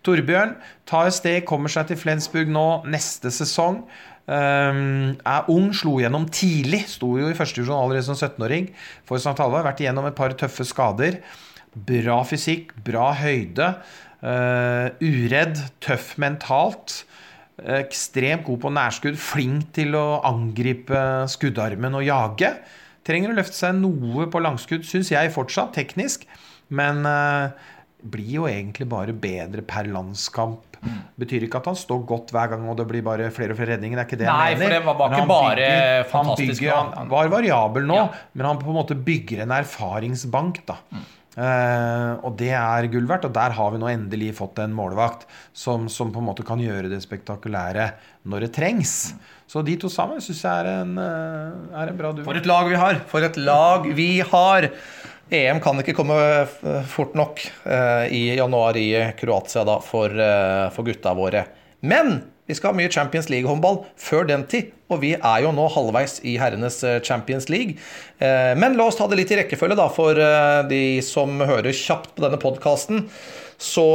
Torbjørn 0.06 0.56
tar 0.90 1.12
steg, 1.16 1.44
kommer 1.50 1.72
seg 1.72 1.90
til 1.90 2.00
Flensburg 2.00 2.52
nå 2.52 2.68
neste 2.92 3.32
sesong. 3.34 3.84
Um, 4.24 5.18
er 5.28 5.50
ung, 5.52 5.72
slo 5.76 5.98
gjennom 6.00 6.30
tidlig. 6.32 6.86
Sto 6.94 7.14
jo 7.20 7.28
i 7.28 7.36
første 7.36 7.60
divisjon 7.60 7.80
allerede 7.80 8.08
som 8.08 8.16
17-åring 8.16 8.70
for 9.08 9.20
St. 9.20 9.36
Halvard. 9.36 9.66
Vært 9.68 9.84
igjennom 9.84 10.08
et 10.08 10.18
par 10.18 10.36
tøffe 10.40 10.66
skader. 10.68 11.20
Bra 11.74 12.22
fysikk, 12.28 12.72
bra 12.86 13.10
høyde. 13.20 13.74
Uh, 14.24 14.94
uredd, 15.04 15.60
tøff 15.84 16.14
mentalt. 16.24 17.02
Ekstremt 17.60 18.48
god 18.48 18.64
på 18.64 18.72
nærskudd. 18.74 19.20
Flink 19.20 19.74
til 19.76 19.98
å 20.00 20.22
angripe 20.26 21.04
skuddarmen 21.32 22.00
og 22.00 22.08
jage. 22.08 22.56
Trenger 23.04 23.34
å 23.34 23.38
løfte 23.38 23.60
seg 23.60 23.76
noe 23.82 24.30
på 24.32 24.40
langskudd, 24.40 24.88
syns 24.88 25.12
jeg 25.12 25.34
fortsatt, 25.36 25.76
teknisk. 25.76 26.24
Men 26.74 27.04
uh, 27.04 27.52
blir 28.12 28.30
jo 28.40 28.44
egentlig 28.50 28.88
bare 28.90 29.14
bedre 29.14 29.62
per 29.62 29.84
landskamp. 29.92 30.78
Betyr 31.18 31.46
ikke 31.48 31.62
at 31.62 31.66
han 31.72 31.76
står 31.80 32.02
godt 32.06 32.32
hver 32.36 32.50
gang 32.52 32.66
og 32.68 32.76
det 32.78 32.86
blir 32.90 33.02
bare 33.06 33.30
flere 33.32 33.52
og 33.56 33.58
flere 33.58 33.78
redninger. 33.78 33.96
Det 33.96 34.04
er 34.04 34.10
ikke 34.10 34.20
det 34.20 34.28
Nei, 34.28 34.50
jeg 34.52 34.58
for 34.60 34.70
det 34.70 34.84
var- 34.86 35.14
ikke 35.14 35.28
bare 35.28 35.56
bygger- 35.56 36.10
fantastisk 36.12 36.62
Han, 36.68 36.86
bygger, 36.90 36.98
han 36.98 37.10
var 37.10 37.28
variabel 37.30 37.84
nå, 37.88 37.96
Ja. 37.96 38.10
men 38.34 38.46
han 38.46 38.58
på 38.60 38.68
en 38.68 38.76
måte 38.82 38.96
bygger 39.04 39.42
en 39.44 39.50
erfaringsbank. 39.52 40.66
da. 40.66 40.76
Eh, 41.36 42.14
og 42.24 42.36
det 42.38 42.52
er 42.54 42.86
gull 42.94 43.08
verdt. 43.08 43.26
Og 43.26 43.34
der 43.34 43.50
har 43.52 43.72
vi 43.72 43.78
nå 43.82 43.88
endelig 43.90 44.36
fått 44.36 44.60
en 44.60 44.74
målvakt 44.74 45.26
som, 45.52 45.88
som 45.90 46.12
på 46.14 46.20
en 46.22 46.28
måte 46.28 46.46
kan 46.46 46.60
gjøre 46.60 46.90
det 46.92 47.02
spektakulære 47.02 47.94
når 48.28 48.40
det 48.42 48.54
trengs. 48.54 49.14
Så 49.48 49.64
de 49.66 49.76
to 49.78 49.88
sammen 49.88 50.18
syns 50.22 50.42
jeg 50.44 50.66
er 50.66 50.82
en, 50.82 50.98
eh, 50.98 51.80
er 51.82 51.88
en 51.90 51.98
bra 51.98 52.12
duo. 52.12 52.24
For 52.24 52.36
et 52.36 52.46
lag 52.46 52.68
vi 52.70 52.76
har! 52.76 52.96
For 53.08 53.22
et 53.24 53.38
lag 53.38 53.86
vi 53.96 54.20
har! 54.20 54.70
EM 55.34 55.60
kan 55.64 55.80
ikke 55.82 55.96
komme 55.98 56.16
fort 56.90 57.16
nok 57.18 57.42
eh, 57.66 58.06
i 58.14 58.22
januar 58.38 58.78
i 58.78 58.90
Kroatia 59.18 59.66
da, 59.66 59.80
for, 59.82 60.14
eh, 60.14 60.70
for 60.76 60.86
gutta 60.86 61.16
våre. 61.18 61.48
Men 61.82 62.20
vi 62.46 62.56
skal 62.58 62.74
ha 62.74 62.78
mye 62.78 62.92
Champions 62.92 63.30
League-håndball 63.32 63.82
før 64.00 64.28
den 64.30 64.44
tid, 64.52 64.74
og 64.92 65.00
vi 65.02 65.14
er 65.16 65.46
jo 65.46 65.54
nå 65.56 65.66
halvveis 65.74 66.20
i 66.28 66.36
herrenes 66.38 66.82
eh, 66.86 67.00
Champions 67.02 67.50
League. 67.50 67.80
Men 68.20 68.78
la 68.78 68.86
oss 68.88 68.96
ta 69.00 69.08
det 69.10 69.18
litt 69.20 69.32
i 69.34 69.40
rekkefølge, 69.42 69.76
da, 69.76 69.90
for 69.92 70.16
de 70.70 70.84
som 71.04 71.42
hører 71.44 71.76
kjapt 71.76 72.14
på 72.16 72.24
denne 72.24 72.38
podkasten. 72.40 73.02
Så 73.60 73.86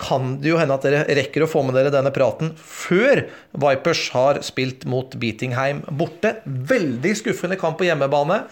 kan 0.00 0.34
det 0.42 0.50
jo 0.50 0.58
hende 0.60 0.76
at 0.76 0.84
dere 0.84 1.04
rekker 1.16 1.44
å 1.44 1.48
få 1.48 1.62
med 1.64 1.76
dere 1.76 1.92
denne 1.92 2.12
praten 2.12 2.50
før 2.58 3.22
Vipers 3.56 4.02
har 4.12 4.42
spilt 4.44 4.84
mot 4.88 5.16
Beatingheim 5.20 5.84
borte. 5.88 6.34
Veldig 6.44 7.14
skuffende 7.22 7.56
kamp 7.60 7.80
på 7.80 7.88
hjemmebane. 7.88 8.42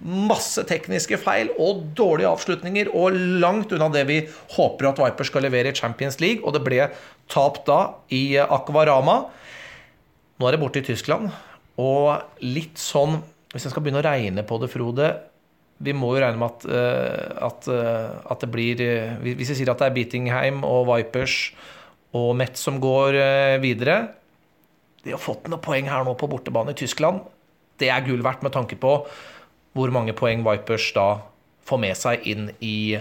Masse 0.00 0.62
tekniske 0.64 1.18
feil 1.20 1.50
og 1.60 1.82
dårlige 1.96 2.30
avslutninger, 2.30 2.88
og 2.96 3.16
langt 3.42 3.72
unna 3.76 3.90
det 3.92 4.06
vi 4.08 4.20
håper 4.54 4.88
at 4.88 5.00
Vipers 5.02 5.28
skal 5.28 5.44
levere 5.44 5.74
i 5.74 5.76
Champions 5.76 6.16
League. 6.22 6.40
Og 6.40 6.56
det 6.56 6.62
ble 6.64 6.86
tap 7.28 7.60
da 7.66 7.80
i 8.16 8.38
Akvarama. 8.40 9.18
Nå 10.40 10.48
er 10.48 10.56
det 10.56 10.60
borte 10.62 10.80
i 10.80 10.86
Tyskland, 10.86 11.28
og 11.80 12.44
litt 12.44 12.80
sånn 12.80 13.20
Hvis 13.50 13.64
jeg 13.66 13.72
skal 13.72 13.82
begynne 13.82 14.00
å 14.00 14.06
regne 14.06 14.44
på 14.46 14.56
det, 14.62 14.68
Frode 14.70 15.08
Vi 15.82 15.94
må 15.96 16.12
jo 16.14 16.20
regne 16.22 16.38
med 16.38 16.52
at, 16.52 16.66
eh, 16.70 17.30
at, 17.46 17.68
eh, 17.72 18.12
at 18.30 18.44
det 18.44 18.48
blir 18.52 18.82
eh, 18.84 19.16
Hvis 19.24 19.50
vi 19.52 19.56
sier 19.58 19.72
at 19.72 19.80
det 19.80 19.88
er 19.88 19.96
Beatingheim 19.96 20.62
og 20.66 20.86
Vipers 20.90 21.36
og 22.16 22.34
Met 22.38 22.60
som 22.60 22.78
går 22.82 23.18
eh, 23.18 23.56
videre 23.62 23.96
De 25.04 25.14
har 25.14 25.22
fått 25.22 25.48
noen 25.48 25.62
poeng 25.64 25.90
her 25.90 26.06
nå 26.06 26.14
på 26.18 26.28
bortebane 26.30 26.74
i 26.74 26.78
Tyskland. 26.78 27.22
Det 27.80 27.88
er 27.88 28.04
gull 28.04 28.22
verdt 28.24 28.44
med 28.44 28.54
tanke 28.54 28.76
på 28.80 28.98
hvor 29.76 29.92
mange 29.94 30.14
poeng 30.16 30.42
Vipers 30.46 30.90
da 30.96 31.08
får 31.68 31.82
med 31.82 31.98
seg 31.98 32.26
inn 32.28 32.50
i 32.64 32.98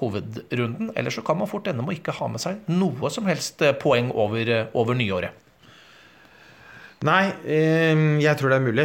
hovedrunden. 0.00 0.92
Eller 0.96 1.14
så 1.14 1.24
kan 1.24 1.38
man 1.38 1.50
fort 1.50 1.68
ende 1.70 1.84
med 1.84 1.94
å 1.94 1.98
ikke 1.98 2.16
ha 2.18 2.28
med 2.30 2.42
seg 2.42 2.68
noe 2.72 3.12
som 3.12 3.28
helst 3.30 3.62
eh, 3.64 3.76
poeng 3.78 4.12
over, 4.12 4.50
eh, 4.50 4.68
over 4.76 4.98
nyåret. 4.98 5.40
Nei, 7.04 7.24
eh, 7.52 7.92
jeg 8.22 8.38
tror 8.40 8.52
det 8.52 8.56
er 8.56 8.64
mulig. 8.64 8.84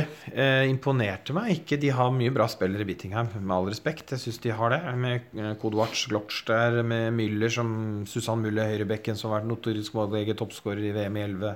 Imponerte 0.67 1.36
meg 1.36 1.53
ikke. 1.53 1.78
De 1.80 1.91
har 1.95 2.11
mye 2.11 2.34
bra 2.36 2.49
spillere 2.51 2.84
i 2.84 2.89
Bittingham, 2.89 3.30
med 3.38 3.53
all 3.55 3.70
respekt. 3.72 4.11
Jeg 4.11 4.24
syns 4.26 4.41
de 4.43 4.51
har 4.55 4.74
det. 4.74 4.82
Med 4.99 5.30
Kodewatch, 5.61 6.09
Glotch 6.11 6.41
der, 6.49 6.82
med 6.84 7.13
Müller 7.15 7.53
som 7.53 7.70
Susann 8.09 8.43
Müller, 8.43 8.74
høyrebekken, 8.74 9.15
som 9.15 9.32
har 9.32 9.39
vært 9.39 9.51
notorisk 9.53 9.95
mållege, 9.95 10.36
toppskårer 10.39 10.89
i 10.89 10.95
VM 10.97 11.15
i 11.20 11.24
11, 11.30 11.55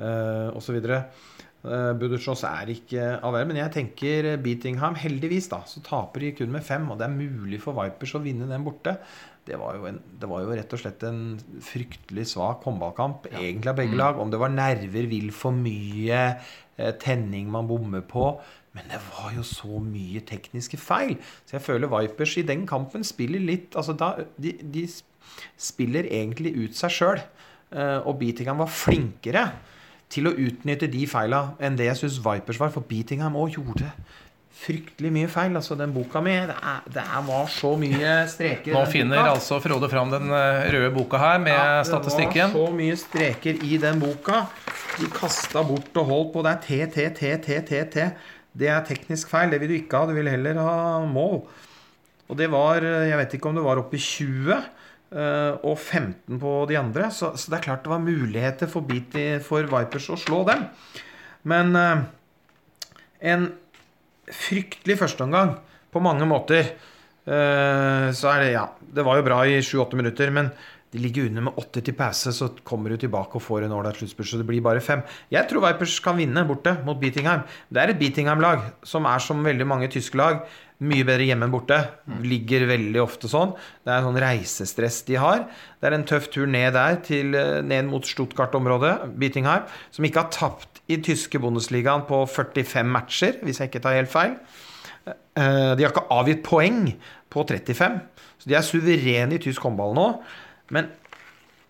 eh, 0.00 0.58
osv. 0.58 0.80
Uh, 1.60 1.92
er 1.92 2.70
ikke 2.72 3.02
all 3.20 3.34
verden, 3.34 3.50
men 3.52 3.58
jeg 3.60 3.72
tenker 3.74 4.28
Beatingham 4.40 4.94
Heldigvis 4.96 5.50
da, 5.52 5.58
så 5.68 5.82
taper 5.84 6.22
de 6.24 6.30
kun 6.38 6.52
med 6.54 6.64
fem, 6.64 6.86
og 6.88 6.96
det 6.96 7.04
er 7.04 7.12
mulig 7.12 7.58
for 7.60 7.76
Vipers 7.76 8.14
å 8.16 8.22
vinne 8.24 8.46
den 8.48 8.64
borte. 8.64 8.94
Det 9.44 9.58
var 9.60 9.76
jo, 9.76 9.84
en, 9.90 9.98
det 10.20 10.28
var 10.30 10.40
jo 10.40 10.54
rett 10.56 10.72
og 10.72 10.80
slett 10.80 11.04
en 11.04 11.20
fryktelig 11.64 12.30
svak 12.32 12.64
håndballkamp, 12.64 13.28
egentlig 13.34 13.72
av 13.72 13.76
begge 13.76 13.98
lag. 13.98 14.20
Om 14.20 14.32
det 14.32 14.40
var 14.40 14.52
nerver, 14.54 15.08
vil 15.10 15.28
for 15.36 15.56
mye, 15.56 16.20
eh, 16.78 16.94
tenning 17.02 17.50
man 17.52 17.68
bommer 17.68 18.04
på. 18.08 18.30
Men 18.76 18.88
det 18.88 19.00
var 19.10 19.34
jo 19.34 19.44
så 19.44 19.80
mye 19.82 20.22
tekniske 20.24 20.78
feil. 20.80 21.16
Så 21.44 21.58
jeg 21.58 21.66
føler 21.66 21.92
Vipers 21.92 22.38
i 22.40 22.46
den 22.46 22.62
kampen 22.70 23.04
spiller 23.04 23.42
litt 23.42 23.74
altså 23.76 23.96
da, 23.98 24.12
de, 24.40 24.54
de 24.62 24.84
spiller 25.60 26.06
egentlig 26.06 26.54
ut 26.56 26.78
seg 26.78 26.94
sjøl. 26.94 27.20
Og 28.06 28.16
Beatingham 28.18 28.62
var 28.62 28.70
flinkere 28.70 29.44
til 30.10 30.26
å 30.26 30.34
utnytte 30.34 30.88
de 30.90 31.04
feila 31.06 31.52
enn 31.62 31.76
det 31.78 31.86
jeg 31.90 32.02
syns 32.02 32.18
Vipers 32.24 32.58
var. 32.60 32.72
For 32.74 32.86
Beatingham 32.86 33.38
òg 33.38 33.56
gjorde 33.58 33.92
fryktelig 34.60 35.10
mye 35.14 35.28
feil. 35.30 35.54
Altså, 35.56 35.76
den 35.78 35.92
boka 35.94 36.22
mi 36.24 36.34
Det, 36.34 36.56
er, 36.56 36.82
det 36.92 37.04
var 37.26 37.46
så 37.52 37.72
mye 37.80 38.16
streker. 38.30 38.74
Nå 38.74 38.84
finner 38.90 39.22
boka. 39.22 39.36
altså 39.36 39.60
Frode 39.64 39.90
fram 39.92 40.12
den 40.12 40.32
eh, 40.36 40.66
røde 40.74 40.90
boka 40.94 41.20
her 41.20 41.38
med 41.42 41.54
Ja, 41.54 41.84
statistikken. 41.86 42.52
Det 42.52 42.58
var 42.60 42.68
så 42.68 42.80
mye 42.80 42.98
streker 43.00 43.64
i 43.66 43.78
den 43.80 44.02
boka. 44.02 44.44
De 44.98 45.08
kasta 45.14 45.64
bort 45.66 45.96
og 46.02 46.10
holdt 46.12 46.34
på. 46.34 46.44
Det 46.44 46.52
er 46.52 46.60
T, 46.66 46.82
T, 46.94 47.08
T, 47.16 47.32
T, 47.46 47.62
T, 47.70 47.84
T. 47.94 48.10
Det 48.60 48.68
er 48.68 48.84
teknisk 48.84 49.30
feil. 49.30 49.52
Det 49.52 49.60
vil 49.62 49.72
du 49.72 49.78
ikke 49.78 50.02
ha. 50.02 50.10
Du 50.10 50.16
vil 50.18 50.28
heller 50.28 50.60
ha 50.60 50.76
mål. 51.06 51.42
Og 52.30 52.38
det 52.38 52.50
var 52.50 52.82
Jeg 52.82 53.16
vet 53.18 53.32
ikke 53.34 53.50
om 53.50 53.56
det 53.58 53.64
var 53.64 53.80
oppe 53.80 53.96
i 53.98 54.02
20 54.02 54.52
eh, 54.54 54.68
og 55.10 55.74
15 55.74 56.38
på 56.38 56.50
de 56.70 56.76
andre. 56.78 57.08
Så, 57.10 57.32
så 57.34 57.50
det 57.50 57.58
er 57.58 57.64
klart 57.64 57.82
det 57.86 57.90
var 57.90 58.02
muligheter 58.04 58.70
for, 58.70 58.86
beat 58.86 59.42
for 59.42 59.66
Vipers 59.66 60.06
å 60.14 60.18
slå 60.20 60.44
dem. 60.46 60.68
Men 61.48 61.76
eh, 61.76 62.02
en 63.32 63.48
fryktelig 64.30 64.98
førsteomgang 65.00 65.56
på 65.90 66.02
mange 66.04 66.28
måter. 66.28 66.74
Eh, 67.24 68.10
så 68.16 68.34
er 68.34 68.44
det 68.44 68.52
Ja, 68.54 68.66
det 68.80 69.06
var 69.06 69.18
jo 69.18 69.26
bra 69.26 69.42
i 69.46 69.60
7-8 69.60 69.98
minutter, 69.98 70.30
men 70.34 70.52
de 70.90 70.98
ligger 70.98 71.28
under 71.28 71.44
med 71.46 71.58
åtte 71.60 71.84
til 71.86 71.94
pause, 71.94 72.32
så 72.34 72.48
kommer 72.66 72.90
du 72.90 72.98
tilbake 72.98 73.38
og 73.38 73.44
får 73.44 73.62
en 73.62 73.74
ålreit 73.76 74.00
sluttspurt, 74.00 74.26
Så 74.26 74.40
det 74.40 74.46
blir 74.46 74.60
bare 74.60 74.80
fem. 74.82 75.02
Jeg 75.30 75.46
tror 75.48 75.62
Vipers 75.62 76.00
kan 76.02 76.18
vinne 76.18 76.42
borte 76.46 76.74
mot 76.84 76.98
Beatingheim. 76.98 77.44
Det 77.70 77.78
er 77.82 77.92
et 77.92 78.00
Beatingheim-lag 78.00 78.72
som 78.82 79.06
er 79.06 79.18
som 79.18 79.44
veldig 79.44 79.66
mange 79.66 79.88
tyske 79.88 80.18
lag. 80.18 80.42
Mye 80.80 81.04
bedre 81.04 81.26
hjemme 81.28 81.44
enn 81.44 81.52
borte. 81.52 81.76
Ligger 82.24 82.64
veldig 82.70 83.02
ofte 83.02 83.28
sånn. 83.28 83.52
Det 83.84 83.92
er 83.92 84.04
sånn 84.06 84.16
reisestress 84.22 85.02
de 85.10 85.18
har. 85.20 85.42
Det 85.76 85.90
er 85.90 85.96
en 85.98 86.06
tøff 86.08 86.30
tur 86.32 86.48
ned 86.48 86.72
der, 86.72 86.96
til, 87.04 87.34
eh, 87.36 87.60
ned 87.60 87.84
mot 87.90 88.06
Stuttgart-området, 88.08 89.10
Bietingheim, 89.20 89.66
som 89.92 90.04
ikke 90.08 90.22
har 90.24 90.30
tapt 90.32 90.80
i 90.88 90.96
tyske 90.96 91.38
Bundesligaen 91.38 92.06
på 92.08 92.22
45 92.26 92.88
matcher, 92.88 93.36
hvis 93.44 93.60
jeg 93.60 93.68
ikke 93.70 93.82
tar 93.84 93.98
helt 93.98 94.10
feil. 94.12 94.38
Eh, 95.06 95.74
De 95.76 95.84
har 95.84 95.92
ikke 95.92 96.08
avgitt 96.10 96.42
poeng 96.42 96.94
på 97.30 97.44
35, 97.46 98.00
så 98.40 98.48
de 98.48 98.54
er 98.56 98.62
suverene 98.66 99.36
i 99.36 99.38
tysk 99.38 99.60
håndball 99.62 99.94
nå. 99.94 100.08
Men 100.70 100.88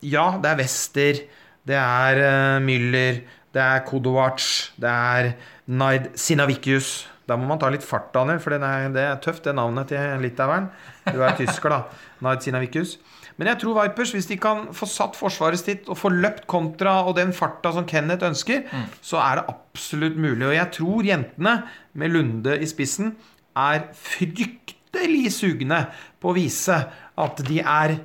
ja, 0.03 0.39
det 0.41 0.51
er 0.53 0.57
Wester, 0.63 1.21
det 1.67 1.77
er 1.77 2.15
eh, 2.25 2.61
Müller, 2.65 3.23
det 3.53 3.61
er 3.61 3.85
Kodovac, 3.85 4.71
det 4.79 4.89
er 4.89 5.35
Naid 5.67 6.13
Sinavicius. 6.15 7.09
Da 7.31 7.39
må 7.39 7.47
man 7.47 7.61
ta 7.63 7.71
litt 7.71 7.87
fart, 7.87 8.11
Daniel, 8.15 8.41
for 8.43 8.57
er, 8.57 8.91
det 8.91 9.07
er 9.07 9.23
tøft, 9.23 9.45
det 9.47 9.55
navnet 9.55 9.93
til 9.93 10.23
litaueren. 10.25 10.67
Du 11.07 11.23
er 11.23 11.37
tysker, 11.39 11.71
da. 11.71 12.07
Naid 12.27 12.43
Sinavicius. 12.45 12.99
Men 13.41 13.49
jeg 13.49 13.63
tror 13.63 13.79
Vipers, 13.79 14.11
hvis 14.13 14.27
de 14.29 14.37
kan 14.37 14.67
få 14.77 14.85
satt 14.91 15.15
forsvaret 15.17 15.57
sitt 15.57 15.87
og 15.89 15.97
få 15.97 16.11
løpt 16.13 16.45
kontra 16.51 16.99
og 17.07 17.15
den 17.17 17.31
farta 17.33 17.71
som 17.73 17.87
Kenneth 17.89 18.27
ønsker, 18.27 18.67
så 19.01 19.17
er 19.23 19.41
det 19.41 19.55
absolutt 19.55 20.19
mulig. 20.21 20.45
Og 20.51 20.57
jeg 20.59 20.73
tror 20.77 21.09
jentene, 21.09 21.55
med 21.97 22.13
Lunde 22.13 22.59
i 22.61 22.69
spissen, 22.69 23.15
er 23.57 23.87
fryktelig 23.97 25.33
sugne 25.39 25.87
på 26.21 26.31
å 26.31 26.37
vise 26.37 26.77
at 27.21 27.41
de 27.49 27.63
er 27.63 27.97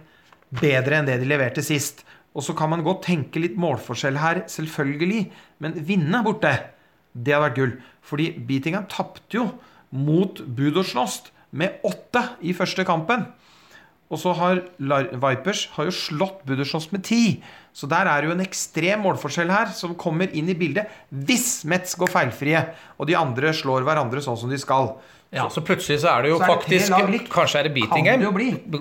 bedre 0.55 1.01
enn 1.01 1.09
det 1.09 1.19
de 1.19 1.27
leverte 1.27 1.65
sist. 1.65 2.05
Og 2.35 2.43
så 2.47 2.55
kan 2.55 2.71
man 2.71 2.83
godt 2.85 3.05
tenke 3.09 3.43
litt 3.43 3.59
målforskjell 3.59 4.19
her, 4.19 4.45
selvfølgelig, 4.51 5.21
men 5.63 5.75
vinne 5.87 6.23
borte, 6.23 6.53
det 7.15 7.35
hadde 7.35 7.45
vært 7.45 7.59
gull. 7.59 7.75
Fordi 8.05 8.31
Beatingham 8.37 8.85
tapte 8.91 9.39
jo 9.39 9.47
mot 9.95 10.41
Budosjnost 10.45 11.31
med 11.55 11.81
åtte 11.87 12.21
i 12.45 12.53
første 12.55 12.85
kampen. 12.87 13.25
Og 14.13 14.19
så 14.21 14.35
har 14.37 14.61
Vipers 14.77 15.65
har 15.73 15.87
jo 15.87 15.93
slått 15.95 16.43
Budosjnost 16.45 16.93
med 16.93 17.05
ti. 17.07 17.39
Så 17.73 17.89
der 17.89 18.07
er 18.07 18.21
det 18.21 18.29
jo 18.29 18.35
en 18.35 18.45
ekstrem 18.45 19.01
målforskjell 19.03 19.49
her 19.51 19.71
som 19.75 19.97
kommer 19.99 20.29
inn 20.31 20.51
i 20.51 20.57
bildet 20.57 20.91
hvis 21.09 21.63
Metz 21.67 21.97
går 21.99 22.11
feilfrie, 22.13 22.61
og 22.99 23.09
de 23.09 23.17
andre 23.17 23.51
slår 23.55 23.87
hverandre 23.87 24.21
sånn 24.23 24.37
som 24.39 24.51
de 24.51 24.59
skal. 24.61 24.93
Ja, 25.33 25.47
så 25.51 25.61
plutselig 25.65 25.99
så 26.03 26.11
er 26.13 26.23
det 26.23 26.29
jo 26.31 26.37
er 26.37 26.45
det 26.45 26.51
faktisk. 26.53 27.31
Kanskje 27.33 27.59
er 27.59 27.67
det 27.67 27.73
Beatingham. 27.75 28.23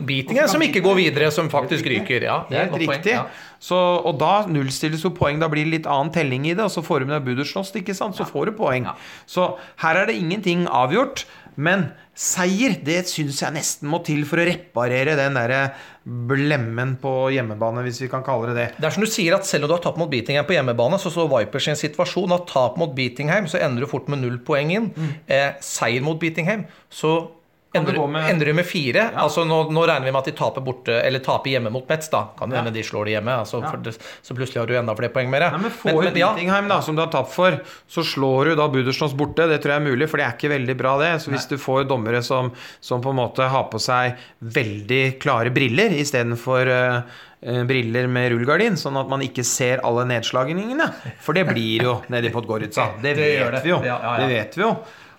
Beatingham 0.07 0.49
som 0.53 0.63
ikke 0.63 0.83
går 0.85 0.99
videre, 1.01 1.31
som 1.35 1.49
faktisk 1.51 1.89
ryker. 1.91 2.27
Ja, 2.29 2.43
det 2.51 2.59
er 2.59 2.69
Helt 2.71 2.85
riktig. 2.85 3.17
Ja. 3.17 3.25
Så, 3.59 3.79
og 4.05 4.21
da 4.21 4.45
nullstilles 4.47 5.03
jo 5.03 5.11
poeng. 5.17 5.41
Da 5.43 5.49
blir 5.51 5.65
det 5.65 5.73
litt 5.79 5.89
annen 5.91 6.13
telling 6.15 6.47
i 6.47 6.55
det. 6.55 6.63
Og 6.67 6.71
så 6.71 6.85
får 6.85 7.03
du 7.03 7.09
med 7.11 7.17
deg 7.17 7.27
Budosjnost, 7.31 7.81
ikke 7.81 7.97
sant? 7.97 8.19
Så 8.19 8.27
får 8.29 8.53
du 8.53 8.59
poeng. 8.61 8.87
Så 9.27 9.55
her 9.83 10.03
er 10.03 10.11
det 10.11 10.19
ingenting 10.21 10.69
avgjort. 10.71 11.25
Men 11.57 11.89
seier, 12.15 12.77
det 12.87 13.05
syns 13.11 13.41
jeg 13.43 13.55
nesten 13.57 13.91
må 13.91 13.99
til 14.07 14.23
for 14.29 14.39
å 14.39 14.47
reparere 14.47 15.17
den 15.19 15.35
derre 15.35 15.75
blemmen 16.05 16.97
på 17.01 17.13
hjemmebane, 17.35 17.83
hvis 17.87 18.03
vi 18.05 18.11
kan 18.13 18.25
kalle 18.27 18.53
det 18.53 18.57
det. 18.59 18.67
Det 18.79 18.89
er 18.89 18.95
som 18.95 19.05
du 19.05 19.11
sier 19.11 19.35
at 19.35 19.47
Selv 19.49 19.65
om 19.67 19.73
du 19.73 19.77
har 19.77 19.83
tapt 19.83 19.99
mot 19.99 20.11
Beatingheim 20.11 20.47
på 20.47 20.57
hjemmebane, 20.57 20.99
så 21.01 21.11
så 21.11 21.27
Vipers 21.31 21.69
i 21.69 21.73
en 21.75 21.81
situasjon 21.81 22.35
at 22.37 22.47
tap 22.51 22.77
mot 22.81 22.95
Beatingheim, 22.95 23.49
så 23.51 23.61
ender 23.63 23.85
du 23.85 23.91
fort 23.91 24.09
med 24.09 24.23
null 24.23 24.39
poeng 24.47 24.71
inn. 24.75 24.91
Eh, 25.27 25.53
seier 25.61 26.03
mot 26.03 26.21
Beatingheim, 26.21 26.67
så 26.91 27.17
Mm. 27.25 27.31
Ender, 27.75 28.07
med- 28.07 28.31
ender 28.31 28.47
de 28.47 28.53
med 28.53 28.67
fire. 28.67 29.09
Altså 29.21 29.45
nå, 29.49 29.59
nå 29.75 29.85
regner 29.87 30.07
vi 30.07 30.13
med 30.13 30.21
at 30.21 30.31
de 30.31 30.35
taper 30.39 30.65
borte 30.65 30.95
Eller 31.03 31.23
taper 31.25 31.51
hjemme 31.51 31.73
mot 31.75 31.89
Metz, 31.89 32.09
da. 32.13 32.23
Kan 32.39 32.53
hende 32.53 32.71
ja. 32.71 32.75
de 32.75 32.85
slår 32.87 33.09
de 33.09 33.17
hjemme. 33.17 33.35
Altså, 33.43 33.61
det, 33.83 33.97
så 34.23 34.37
plutselig 34.37 34.63
har 34.63 34.71
du 34.71 34.77
enda 34.79 34.95
flere 34.99 35.13
poeng 35.15 35.31
mer. 35.33 35.49
Nei, 35.55 35.65
men 35.67 35.75
får 35.75 35.99
men, 35.99 36.15
du 36.15 36.21
ja, 36.21 36.31
da, 36.71 36.81
som 36.85 36.97
du 36.97 37.03
har 37.03 37.11
tapt 37.13 37.33
for, 37.35 37.59
så 37.91 38.05
slår 38.07 38.53
du 38.53 38.55
da 38.61 38.69
Budersjons 38.73 39.17
borte. 39.19 39.49
Det 39.51 39.61
tror 39.63 39.77
jeg 39.77 39.83
er 39.83 39.87
mulig, 39.89 40.09
for 40.11 40.21
det 40.21 40.29
er 40.29 40.39
ikke 40.39 40.53
veldig 40.55 40.79
bra, 40.79 40.97
det. 41.03 41.13
Så 41.25 41.35
hvis 41.35 41.47
du 41.51 41.57
får 41.61 41.85
dommere 41.91 42.23
som, 42.25 42.53
som 42.81 43.03
på 43.05 43.13
en 43.13 43.21
måte 43.21 43.49
har 43.51 43.69
på 43.73 43.81
seg 43.83 44.19
veldig 44.55 45.03
klare 45.23 45.53
briller 45.55 45.95
istedenfor 45.99 46.71
uh, 46.71 47.23
briller 47.69 48.09
med 48.11 48.31
rullegardin, 48.33 48.79
sånn 48.81 48.97
at 49.01 49.11
man 49.11 49.25
ikke 49.25 49.45
ser 49.47 49.83
alle 49.85 50.07
nedslagningene. 50.09 50.89
For 51.25 51.37
det 51.37 51.47
blir 51.51 51.89
jo 51.91 51.99
nedi 52.13 52.33
Podgorica. 52.35 52.93
Det 53.05 53.17
Det 53.19 53.33
vet 53.41 53.65
vi 53.65 53.75
jo. 53.75 53.81
Ja, 53.85 53.99
ja, 53.99 54.15
ja. 54.15 54.23
Det 54.23 54.31
vet 54.33 54.59
vi 54.59 54.65
jo. 54.65 54.71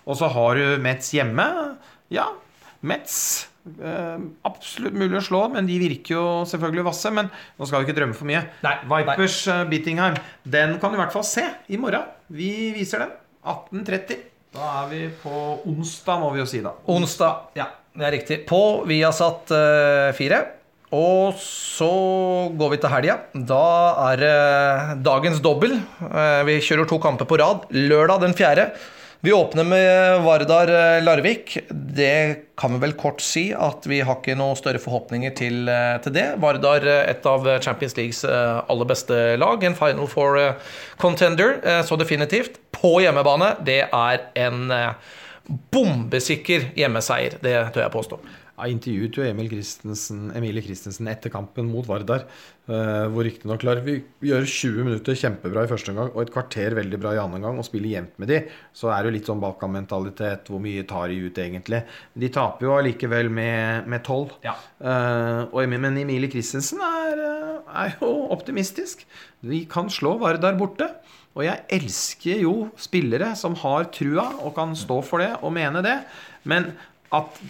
Og 0.06 0.18
så 0.18 0.30
har 0.30 0.58
du 0.58 0.82
Metz 0.82 1.10
hjemme. 1.14 1.46
Ja, 2.14 2.28
Metz 2.86 3.46
eh, 3.80 4.18
absolutt 4.48 4.96
mulig 4.96 5.20
å 5.20 5.24
slå, 5.24 5.42
men 5.54 5.68
de 5.68 5.78
virker 5.80 6.16
jo 6.16 6.26
selvfølgelig 6.50 6.86
vasse. 6.88 7.12
Men 7.14 7.30
nå 7.30 7.68
skal 7.68 7.82
vi 7.82 7.88
ikke 7.88 7.98
drømme 8.00 8.18
for 8.18 8.28
mye. 8.28 8.42
Nei, 8.66 8.74
Vipers 8.92 9.38
uh, 9.52 9.62
Bittingheim, 9.70 10.18
den 10.44 10.76
kan 10.82 10.92
du 10.92 10.98
i 10.98 11.02
hvert 11.02 11.14
fall 11.14 11.26
se 11.26 11.46
i 11.72 11.80
morgen. 11.80 12.08
Vi 12.28 12.50
viser 12.76 13.06
den. 13.06 13.14
18.30. 13.46 14.24
Da 14.56 14.68
er 14.82 14.90
vi 14.90 15.00
på 15.22 15.32
onsdag, 15.68 16.20
må 16.22 16.32
vi 16.34 16.40
jo 16.42 16.46
si 16.48 16.62
da. 16.64 16.72
onsdag. 16.90 17.50
Ja, 17.58 17.70
det 17.96 18.08
er 18.08 18.14
riktig. 18.16 18.42
På 18.48 18.82
Viasat 18.88 19.52
uh, 19.54 20.12
4. 20.16 20.44
Og 20.94 21.34
så 21.42 21.88
går 22.54 22.70
vi 22.72 22.78
til 22.82 22.92
helga. 22.92 23.16
Da 23.34 23.62
er 24.12 24.20
det 24.20 24.34
dagens 25.06 25.40
dobbel. 25.42 25.74
Eh, 26.06 26.42
vi 26.46 26.60
kjører 26.62 26.86
to 26.86 27.00
kamper 27.02 27.26
på 27.26 27.38
rad. 27.40 27.66
Lørdag 27.74 28.22
den 28.22 28.36
fjerde. 28.38 28.68
Vi 29.20 29.32
åpner 29.32 29.64
med 29.64 30.22
Vardar 30.22 30.96
eh, 30.96 31.04
Larvik. 31.04 31.58
Det 31.70 32.36
kan 32.56 32.72
vi 32.72 32.78
vel 32.78 32.92
kort 32.92 33.20
si 33.24 33.48
at 33.56 33.86
vi 33.88 34.02
har 34.04 34.20
ikke 34.20 34.36
noen 34.36 34.58
større 34.58 34.80
forhåpninger 34.82 35.32
til, 35.38 35.62
eh, 35.72 35.96
til 36.04 36.12
det. 36.14 36.26
Vardar, 36.42 36.84
eh, 36.84 37.10
et 37.10 37.26
av 37.26 37.48
Champions 37.64 37.96
Leagues 37.96 38.22
eh, 38.28 38.60
aller 38.68 38.88
beste 38.88 39.20
lag. 39.40 39.64
En 39.64 39.78
Final 39.78 40.06
Four 40.12 40.38
eh, 40.38 40.74
contender, 41.00 41.56
eh, 41.64 41.82
så 41.82 41.96
definitivt. 41.96 42.60
På 42.76 42.98
hjemmebane. 43.00 43.54
Det 43.64 43.80
er 43.88 44.26
en 44.46 44.70
eh, 44.70 45.14
bombesikker 45.72 46.70
hjemmeseier. 46.76 47.40
Det 47.40 47.56
tør 47.72 47.86
jeg 47.86 47.96
påstå. 47.96 48.20
Jeg 48.56 48.72
intervjuet 48.72 49.16
jo 49.18 49.24
Emil 49.26 49.50
Christensen, 49.52 50.30
Emilie 50.36 50.64
Christensen 50.64 51.08
etter 51.12 51.32
kampen 51.32 51.66
mot 51.68 51.88
Vardar. 51.88 52.24
Eh, 52.68 53.06
hvor 53.12 53.26
riktignok 53.26 53.64
Vi 53.84 53.96
gjør 54.28 54.46
20 54.46 54.86
minutter 54.86 55.18
kjempebra 55.18 55.64
i 55.64 55.70
første 55.70 55.92
omgang 55.92 56.12
og 56.12 56.22
et 56.22 56.32
kvarter 56.34 56.76
veldig 56.78 57.00
bra 57.02 57.14
i 57.14 57.20
andre 57.22 57.40
omgang 57.40 57.58
og 57.58 57.66
spiller 57.66 57.94
jevnt 57.96 58.18
med 58.18 58.28
de. 58.32 58.40
Så 58.74 58.90
er 58.92 59.02
det 59.02 59.10
jo 59.10 59.16
litt 59.18 59.30
sånn 59.30 59.42
Balkan-mentalitet. 59.42 60.50
Hvor 60.50 60.62
mye 60.62 60.86
tar 60.88 61.08
de 61.12 61.20
ut, 61.26 61.42
egentlig? 61.42 61.82
De 62.14 62.30
taper 62.32 62.68
jo 62.68 62.76
allikevel 62.76 63.30
med 63.30 64.02
tolv. 64.06 64.36
Ja. 64.44 64.56
men 65.66 65.98
Emilie 65.98 66.30
Christensen 66.30 66.80
er, 66.82 67.22
eh, 67.26 67.76
er 67.84 67.96
jo 68.00 68.30
optimistisk. 68.30 69.06
Vi 69.42 69.64
kan 69.70 69.88
slå 69.88 70.18
Vardar 70.18 70.58
borte. 70.58 70.90
Og 71.36 71.44
jeg 71.44 71.66
elsker 71.76 72.40
jo 72.40 72.70
spillere 72.80 73.34
som 73.36 73.54
har 73.60 73.90
trua 73.92 74.24
og 74.40 74.54
kan 74.56 74.72
stå 74.72 75.02
for 75.04 75.20
det 75.20 75.34
og 75.42 75.52
mene 75.52 75.82
det. 75.84 75.98
Men 76.48 76.70
at 77.12 77.40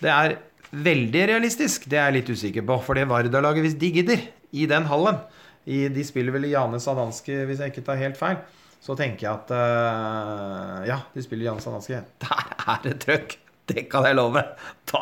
det 0.00 0.12
er 0.12 0.38
veldig 0.74 1.26
realistisk, 1.30 1.84
det 1.90 2.00
er 2.00 2.08
jeg 2.08 2.16
litt 2.18 2.32
usikker 2.32 2.64
på. 2.66 2.78
For 2.86 2.98
det 2.98 3.06
Vardar-laget, 3.10 3.66
hvis 3.66 3.76
de 3.78 3.92
gidder, 4.00 4.24
i 4.54 4.66
den 4.70 4.86
hallen 4.90 5.22
i, 5.64 5.86
De 5.88 6.04
spiller 6.04 6.34
vel 6.34 6.48
i 6.48 6.52
Jane 6.52 6.80
Sadanski, 6.80 7.38
hvis 7.48 7.62
jeg 7.62 7.72
ikke 7.72 7.86
tar 7.86 8.00
helt 8.00 8.18
feil. 8.20 8.42
Så 8.84 8.96
tenker 8.98 9.26
jeg 9.26 9.32
at 9.32 9.52
uh, 9.54 10.82
Ja, 10.88 10.98
de 11.14 11.24
spiller 11.24 11.48
Jane 11.48 11.64
Sadanski. 11.64 12.02
Der 12.24 12.44
er 12.68 12.84
det 12.84 12.98
trøkk! 13.04 13.38
Det 13.64 13.86
kan 13.88 14.04
jeg 14.04 14.18
love. 14.18 14.42
Da 14.90 15.00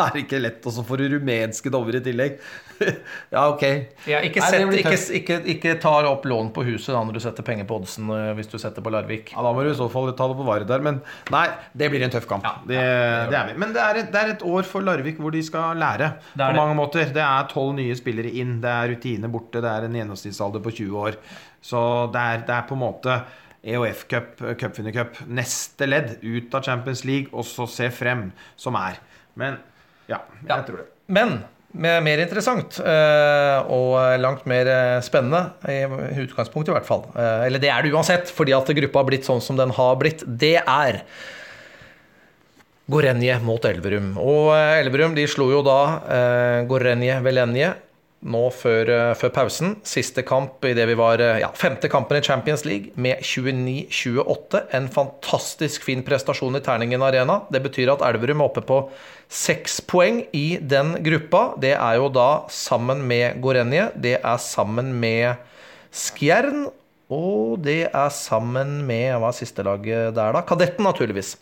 er 0.00 0.14
det 0.14 0.22
ikke 0.24 0.40
lett. 0.40 0.64
Og 0.64 0.72
så 0.72 0.84
får 0.86 1.02
du 1.02 1.10
rumenske 1.18 1.72
dommer 1.72 1.98
i 1.98 2.00
tillegg. 2.04 2.38
ja, 3.34 3.42
ok. 3.50 3.62
Ja, 4.08 4.20
ikke, 4.26 4.42
sett, 4.44 4.62
Nei, 4.66 4.78
ikke, 4.82 4.96
ikke, 5.18 5.36
ikke 5.54 5.72
ta 5.82 5.92
opp 6.10 6.24
lån 6.30 6.50
på 6.56 6.64
huset 6.66 6.92
da 6.94 7.00
når 7.04 7.16
du 7.18 7.20
setter 7.24 7.46
penger 7.46 7.66
på 7.68 7.78
oddsen 7.80 8.10
eh, 8.14 8.30
hvis 8.38 8.50
du 8.52 8.56
setter 8.60 8.84
på 8.84 8.92
Larvik. 8.94 9.32
Ja, 9.34 9.42
Da 9.46 9.52
må 9.56 9.64
du 9.66 9.70
i 9.72 9.76
så 9.78 9.88
fall 9.92 10.10
ta 10.18 10.28
det 10.30 10.36
på 10.38 10.46
Vardar. 10.46 10.84
Men 10.84 11.00
nei, 11.34 11.46
det 11.74 11.90
blir 11.92 12.04
en 12.06 12.14
tøff 12.14 12.28
kamp. 12.30 12.46
det, 12.68 12.78
det 13.32 13.38
er 13.40 13.50
vi. 13.50 13.56
Men 13.64 13.74
det 13.74 13.82
er, 13.82 14.00
et, 14.04 14.12
det 14.14 14.22
er 14.22 14.32
et 14.36 14.46
år 14.46 14.68
for 14.68 14.86
Larvik 14.86 15.18
hvor 15.22 15.34
de 15.34 15.42
skal 15.46 15.76
lære. 15.80 16.12
Det 16.32 16.38
på 16.42 16.52
det. 16.52 16.60
mange 16.62 16.78
måter. 16.78 17.10
Det 17.14 17.24
er 17.24 17.50
tolv 17.50 17.74
nye 17.80 17.96
spillere 17.98 18.30
inn. 18.38 18.58
Det 18.62 18.70
er 18.70 18.92
rutine 18.94 19.30
borte. 19.32 19.60
Det 19.64 19.70
er 19.74 19.88
en 19.88 19.98
gjennomsnittsalder 19.98 20.62
på 20.64 20.74
20 20.78 21.02
år. 21.08 21.18
Så 21.64 21.82
det 22.14 22.22
er, 22.22 22.42
det 22.46 22.54
er 22.60 22.66
på 22.68 22.76
en 22.78 22.84
måte 22.86 23.18
EOF-cup, 23.68 24.38
cupvinnercup, 24.60 25.16
neste 25.34 25.88
ledd 25.88 26.12
ut 26.22 26.54
av 26.54 26.62
Champions 26.64 27.02
League, 27.04 27.28
og 27.34 27.42
så 27.44 27.66
se 27.68 27.88
frem, 27.92 28.28
som 28.56 28.76
er. 28.78 29.00
Men 29.38 29.58
ja, 30.08 30.20
jeg 30.40 30.48
Ja. 30.48 30.60
tror 30.64 30.78
det. 30.84 30.86
Men 31.08 31.40
mer 31.76 32.22
interessant 32.22 32.78
eh, 32.80 33.58
og 33.68 33.96
langt 34.22 34.46
mer 34.48 34.68
eh, 34.72 35.00
spennende, 35.04 35.50
i 35.68 36.22
utgangspunktet 36.24 36.72
i 36.72 36.76
hvert 36.76 36.88
fall. 36.88 37.04
Eh, 37.12 37.48
Eller 37.48 37.62
det 37.62 37.70
er 37.72 37.84
det 37.84 37.92
uansett, 37.92 38.32
fordi 38.32 38.54
at 38.56 38.72
gruppa 38.80 39.02
har 39.02 39.10
blitt 39.10 39.28
sånn 39.28 39.42
som 39.44 39.58
den 39.58 39.74
har 39.76 39.98
blitt. 40.00 40.24
Det 40.26 40.56
er 40.62 41.02
Gorenje 42.88 43.36
mot 43.44 43.64
Elverum. 43.68 44.14
Og 44.16 44.54
Elverum 44.56 45.12
de 45.12 45.26
slo 45.28 45.50
jo 45.52 45.60
da 45.66 46.64
Gorenje 46.64 47.18
Velenje 47.20 47.74
nå 48.26 48.48
før, 48.50 48.88
eh, 48.90 49.12
før 49.18 49.30
pausen. 49.34 49.76
Siste 49.86 50.24
kamp 50.26 50.64
i 50.66 50.74
det 50.74 50.88
vi 50.90 50.96
var 50.98 51.22
eh, 51.22 51.38
ja, 51.42 51.50
femte 51.54 51.90
kampen 51.90 52.18
i 52.18 52.24
Champions 52.24 52.64
League 52.66 52.90
med 52.96 53.22
29-28. 53.22 54.64
En 54.74 54.88
fantastisk 54.90 55.86
fin 55.86 56.02
prestasjon 56.06 56.58
i 56.58 56.62
Terningen 56.64 57.04
Arena. 57.04 57.42
Det 57.52 57.62
betyr 57.62 57.92
at 57.94 58.02
Elverum 58.08 58.42
er 58.42 58.50
oppe 58.50 58.64
på 58.66 58.80
seks 59.30 59.80
poeng 59.86 60.24
i 60.34 60.58
den 60.58 60.96
gruppa. 61.04 61.52
Det 61.60 61.76
er 61.76 62.00
jo 62.00 62.10
da 62.10 62.48
sammen 62.50 63.04
med 63.06 63.38
Gorenje, 63.44 63.90
det 63.94 64.18
er 64.18 64.42
sammen 64.42 64.94
med 64.98 65.38
Skjern, 65.94 66.66
og 67.08 67.62
det 67.64 67.86
er 67.88 68.10
sammen 68.12 68.82
med 68.88 69.14
Hva 69.16 69.30
er 69.30 69.36
siste 69.36 69.64
laget 69.64 70.14
der, 70.16 70.34
da? 70.34 70.42
Kadetten, 70.44 70.84
naturligvis. 70.84 71.36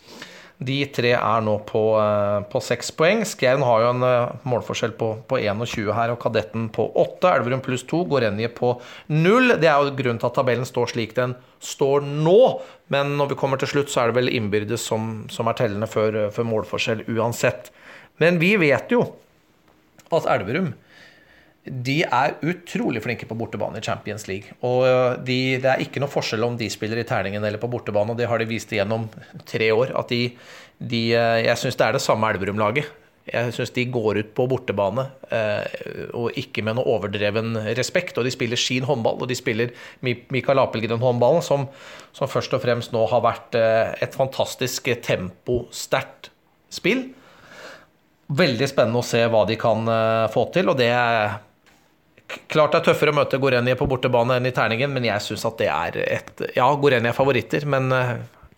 De 0.57 0.77
tre 0.89 1.11
er 1.13 1.41
nå 1.45 1.53
på, 1.69 1.81
eh, 2.01 2.39
på 2.49 2.59
6 2.65 2.87
poeng. 2.97 3.19
Skjern 3.29 3.61
har 3.61 3.83
jo 3.83 3.89
en 3.91 4.05
eh, 4.07 4.31
målforskjell 4.49 4.95
på, 4.97 5.11
på 5.29 5.37
21 5.43 5.91
her, 5.93 6.13
og 6.15 6.17
Kadetten 6.23 6.65
på 6.73 6.87
8. 6.97 7.29
Elverum 7.35 7.61
pluss 7.61 7.85
2. 7.85 7.99
Gorenje 8.09 8.49
på 8.57 8.71
0. 9.13 9.53
Det 9.61 9.69
er 9.69 9.77
jo 9.77 9.93
grunnen 9.99 10.17
til 10.17 10.29
at 10.31 10.37
tabellen 10.39 10.65
står 10.65 10.89
slik 10.95 11.13
den 11.19 11.35
står 11.61 12.01
nå. 12.07 12.39
Men 12.89 13.13
når 13.19 13.35
vi 13.35 13.37
kommer 13.37 13.61
til 13.61 13.69
slutt, 13.69 13.93
så 13.93 14.01
er 14.01 14.09
det 14.09 14.17
vel 14.17 14.33
innbyrdes 14.33 14.81
som, 14.89 15.27
som 15.29 15.49
er 15.51 15.59
tellende 15.61 15.89
for, 15.91 16.17
for 16.33 16.49
målforskjell 16.49 17.05
uansett. 17.05 17.69
Men 18.17 18.41
vi 18.41 18.55
vet 18.57 18.89
jo 18.89 19.03
at 20.09 20.25
Elverum 20.25 20.73
de 21.67 21.97
er 22.03 22.35
utrolig 22.45 23.01
flinke 23.03 23.27
på 23.29 23.37
bortebane 23.37 23.79
i 23.79 23.85
Champions 23.85 24.27
League. 24.29 24.55
Og 24.65 24.85
de, 25.27 25.57
det 25.63 25.71
er 25.71 25.83
ikke 25.83 26.01
noe 26.03 26.11
forskjell 26.11 26.45
om 26.47 26.55
de 26.59 26.69
spiller 26.71 27.01
i 27.01 27.07
terningen 27.07 27.43
eller 27.43 27.61
på 27.61 27.69
bortebane, 27.71 28.13
og 28.13 28.19
det 28.19 28.29
har 28.29 28.41
de 28.41 28.49
vist 28.49 28.71
gjennom 28.73 29.07
tre 29.47 29.71
år. 29.75 29.93
At 29.97 30.13
de, 30.13 30.31
de 30.79 31.03
Jeg 31.11 31.59
syns 31.59 31.79
det 31.79 31.87
er 31.87 31.97
det 31.97 32.05
samme 32.05 32.31
Elverum-laget. 32.33 32.89
Jeg 33.27 33.51
syns 33.51 33.73
de 33.75 33.83
går 33.91 34.21
ut 34.21 34.29
på 34.37 34.45
bortebane 34.47 35.03
eh, 35.35 36.11
og 36.15 36.37
ikke 36.39 36.63
med 36.63 36.77
noe 36.77 36.87
overdreven 36.95 37.57
respekt. 37.75 38.15
Og 38.15 38.27
de 38.27 38.31
spiller 38.31 38.59
sin 38.59 38.87
håndball, 38.87 39.19
og 39.19 39.27
de 39.27 39.35
spiller 39.35 39.73
Mikael 40.05 40.61
Apelgren-håndballen, 40.63 41.43
som, 41.43 41.67
som, 42.15 42.31
først 42.31 42.55
og 42.55 42.63
fremst 42.63 42.95
nå 42.95 43.03
har 43.11 43.25
vært 43.25 43.57
eh, 43.59 43.97
et 44.07 44.15
fantastisk 44.15 44.87
temposterkt 45.03 46.31
spill. 46.71 47.09
Veldig 48.27 48.67
spennende 48.71 49.03
å 49.03 49.07
se 49.07 49.25
hva 49.31 49.43
de 49.47 49.59
kan 49.59 49.83
eh, 49.91 50.29
få 50.31 50.47
til, 50.55 50.71
og 50.71 50.79
det 50.79 50.89
er 50.95 51.37
Klart 52.27 52.73
det 52.73 52.81
er 52.81 52.87
tøffere 52.89 53.13
å 53.13 53.17
møte 53.21 53.39
Gorenje 53.39 53.75
på 53.79 53.87
bortebane 53.87 54.39
enn 54.39 54.49
i 54.49 54.55
terningen, 54.55 54.91
men 54.91 55.05
jeg 55.07 55.23
syns 55.23 55.45
at 55.47 55.61
det 55.61 55.69
er 55.71 56.01
et 56.03 56.41
Ja, 56.57 56.67
Gorenje 56.75 57.13
er 57.13 57.15
favoritter, 57.15 57.63
men 57.69 57.87
eh, 57.95 58.17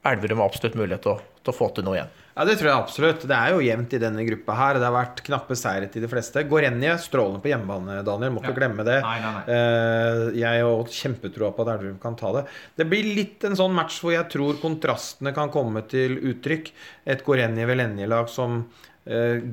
Elverum 0.09 0.41
har 0.41 0.49
absolutt 0.49 0.77
mulighet 0.79 1.03
til 1.05 1.13
å, 1.13 1.19
til 1.43 1.51
å, 1.51 1.55
få 1.55 1.67
til 1.75 1.85
noe 1.85 1.99
igjen. 1.99 2.17
Ja, 2.39 2.45
det 2.47 2.55
tror 2.55 2.69
jeg 2.69 2.79
absolutt. 2.79 3.23
Det 3.27 3.35
er 3.35 3.51
jo 3.51 3.63
jevnt 3.65 3.93
i 3.93 3.99
denne 3.99 4.23
gruppa 4.23 4.55
her. 4.55 4.79
Det 4.79 4.87
har 4.87 4.95
vært 4.95 5.21
knappe 5.25 5.57
seire 5.59 5.89
til 5.91 6.05
de 6.05 6.09
fleste. 6.09 6.45
Gorenje 6.47 6.93
strålende 7.03 7.43
på 7.43 7.51
hjemmebane, 7.51 7.97
Daniel. 8.07 8.31
Må 8.31 8.41
ikke 8.41 8.53
ja. 8.53 8.59
glemme 8.61 8.85
det. 8.87 8.95
Nei, 9.03 9.15
nei, 9.25 9.31
nei. 9.35 9.57
Eh, 9.57 10.21
jeg 10.39 10.63
har 10.65 10.93
kjempetroa 11.01 11.51
på 11.53 11.65
at 11.65 11.73
Elverum 11.75 11.97
kan 12.01 12.15
ta 12.19 12.31
det. 12.37 12.45
Det 12.79 12.87
blir 12.87 13.11
litt 13.19 13.43
en 13.49 13.59
sånn 13.59 13.75
match 13.75 13.99
hvor 13.99 14.15
jeg 14.15 14.29
tror 14.31 14.61
kontrastene 14.63 15.35
kan 15.35 15.51
komme 15.51 15.83
til 15.91 16.15
uttrykk. 16.31 16.71
Et 17.11 17.25
Gorenje-Velenje-lag 17.27 18.31
som 18.31 18.61
eh, 19.03 19.43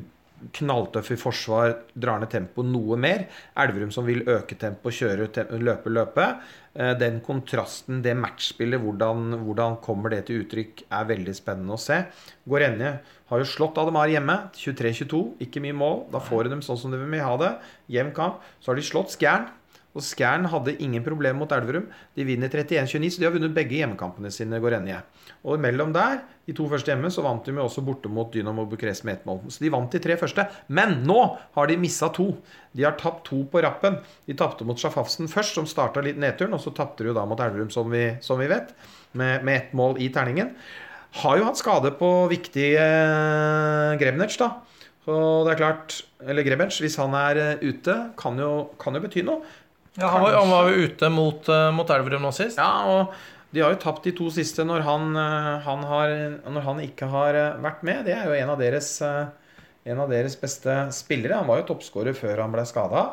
knalltøff 0.54 1.10
i 1.14 1.18
forsvar, 1.18 1.74
drar 1.94 2.20
ned 2.22 2.30
tempoet 2.32 2.68
noe 2.70 2.98
mer. 3.00 3.26
Elverum 3.58 3.92
som 3.94 4.06
vil 4.06 4.24
øke 4.28 4.58
tempoet, 4.60 4.96
kjøre, 5.00 5.28
løpe, 5.62 5.92
løpe. 5.92 6.28
Eh, 6.76 6.92
den 7.00 7.20
kontrasten, 7.24 8.02
det 8.04 8.16
matchspillet, 8.20 8.80
hvordan, 8.82 9.38
hvordan, 9.46 9.78
kommer 9.84 10.12
det 10.12 10.26
til 10.28 10.44
uttrykk, 10.44 10.86
er 10.92 11.10
veldig 11.10 11.34
spennende 11.36 11.76
å 11.76 11.80
se. 11.80 12.02
Gorenje 12.48 12.98
har 13.30 13.42
jo 13.42 13.48
slått 13.48 13.78
Ademar 13.80 14.12
hjemme. 14.12 14.38
23-22, 14.56 15.22
ikke 15.46 15.62
mye 15.64 15.76
mål. 15.76 16.02
Da 16.12 16.20
får 16.22 16.50
de 16.50 16.60
sånn 16.64 16.80
som 16.80 16.92
de 16.92 17.00
vil 17.00 17.24
ha 17.24 17.36
det. 17.40 17.54
Jevn 17.96 18.12
kamp. 18.16 18.44
Så 18.60 18.72
har 18.72 18.78
de 18.78 18.86
slått 18.86 19.16
Skjern. 19.16 19.48
Og 19.96 20.04
Skjern 20.04 20.44
hadde 20.52 20.74
ingen 20.84 21.04
problemer 21.04 21.38
mot 21.40 21.52
Elverum. 21.56 21.86
De 22.16 22.24
vinner 22.28 22.52
31-29, 22.52 23.14
så 23.14 23.22
de 23.22 23.26
har 23.26 23.32
vunnet 23.34 23.54
begge 23.56 23.78
hjemmekampene 23.78 24.30
sine. 24.34 24.60
går 24.60 24.76
enige. 24.78 24.98
Og 25.48 25.60
mellom 25.62 25.94
der, 25.94 26.20
de 26.46 26.54
to 26.56 26.66
første 26.68 26.92
hjemme, 26.92 27.08
så 27.12 27.24
vant 27.24 27.44
de 27.46 27.54
med 27.56 27.64
også 27.64 27.84
borte 27.86 28.10
mot 28.12 28.28
Dynamo 28.32 28.66
Bucuresti 28.68 29.08
med 29.08 29.18
ett 29.18 29.26
mål. 29.28 29.40
Så 29.48 29.64
de 29.64 29.72
vant 29.72 29.90
de 29.92 30.02
tre 30.04 30.18
første. 30.20 30.44
Men 30.68 31.00
nå 31.08 31.20
har 31.56 31.70
de 31.70 31.78
missa 31.80 32.10
to. 32.12 32.28
De 32.76 32.84
har 32.84 32.98
tapt 33.00 33.24
to 33.30 33.42
på 33.50 33.64
rappen. 33.64 33.98
De 34.28 34.36
tapte 34.36 34.68
mot 34.68 34.78
Sjafafsen 34.78 35.32
først, 35.32 35.56
som 35.56 35.68
starta 35.70 36.04
litt 36.04 36.20
nedturen. 36.20 36.52
Og 36.52 36.60
så 36.60 36.74
tapte 36.76 37.02
de 37.02 37.14
jo 37.14 37.16
da 37.16 37.24
mot 37.24 37.40
Elverum, 37.40 37.72
som 37.72 37.88
vi, 37.92 38.10
som 38.20 38.42
vi 38.42 38.52
vet, 38.52 38.76
med, 39.16 39.46
med 39.48 39.62
ett 39.62 39.76
mål 39.76 39.96
i 40.04 40.12
terningen. 40.12 40.52
Har 41.22 41.38
jo 41.40 41.46
hatt 41.48 41.56
skade 41.56 41.94
på 41.96 42.10
viktig 42.28 42.74
eh, 42.76 43.96
Grebnec, 43.96 44.36
da. 44.36 44.58
Så 45.06 45.14
det 45.46 45.54
er 45.54 45.60
klart 45.60 46.00
Eller 46.26 46.42
Grebench, 46.42 46.80
hvis 46.82 46.98
han 46.98 47.14
er 47.14 47.38
eh, 47.38 47.62
ute, 47.62 47.94
kan 48.18 48.38
jo, 48.42 48.50
kan 48.80 48.98
jo 48.98 49.04
bety 49.04 49.22
noe. 49.24 49.44
Ja, 49.96 50.10
han, 50.12 50.22
var, 50.22 50.34
han 50.36 50.50
var 50.50 50.68
jo 50.68 50.84
ute 50.84 51.08
mot, 51.12 51.48
uh, 51.48 51.70
mot 51.72 51.90
Elverum 51.90 52.26
nå 52.26 52.32
sist. 52.36 52.60
Ja, 52.60 52.84
og 52.84 53.54
de 53.54 53.62
har 53.64 53.72
jo 53.72 53.80
tapt 53.80 54.04
de 54.04 54.12
to 54.16 54.28
siste 54.34 54.66
når 54.66 54.84
han, 54.84 55.08
uh, 55.16 55.56
han, 55.64 55.86
har, 55.88 56.12
når 56.44 56.66
han 56.66 56.82
ikke 56.84 57.08
har 57.12 57.38
uh, 57.38 57.56
vært 57.64 57.82
med. 57.86 58.04
Det 58.08 58.12
er 58.16 58.28
jo 58.28 58.36
en 58.36 58.52
av 58.52 58.60
deres, 58.60 58.90
en 59.00 60.04
av 60.04 60.12
deres 60.12 60.36
beste 60.40 60.76
spillere. 60.92 61.40
Han 61.40 61.48
var 61.48 61.62
jo 61.62 61.70
toppskårer 61.72 62.16
før 62.16 62.44
han 62.44 62.52
ble 62.52 62.66
skada. 62.68 63.08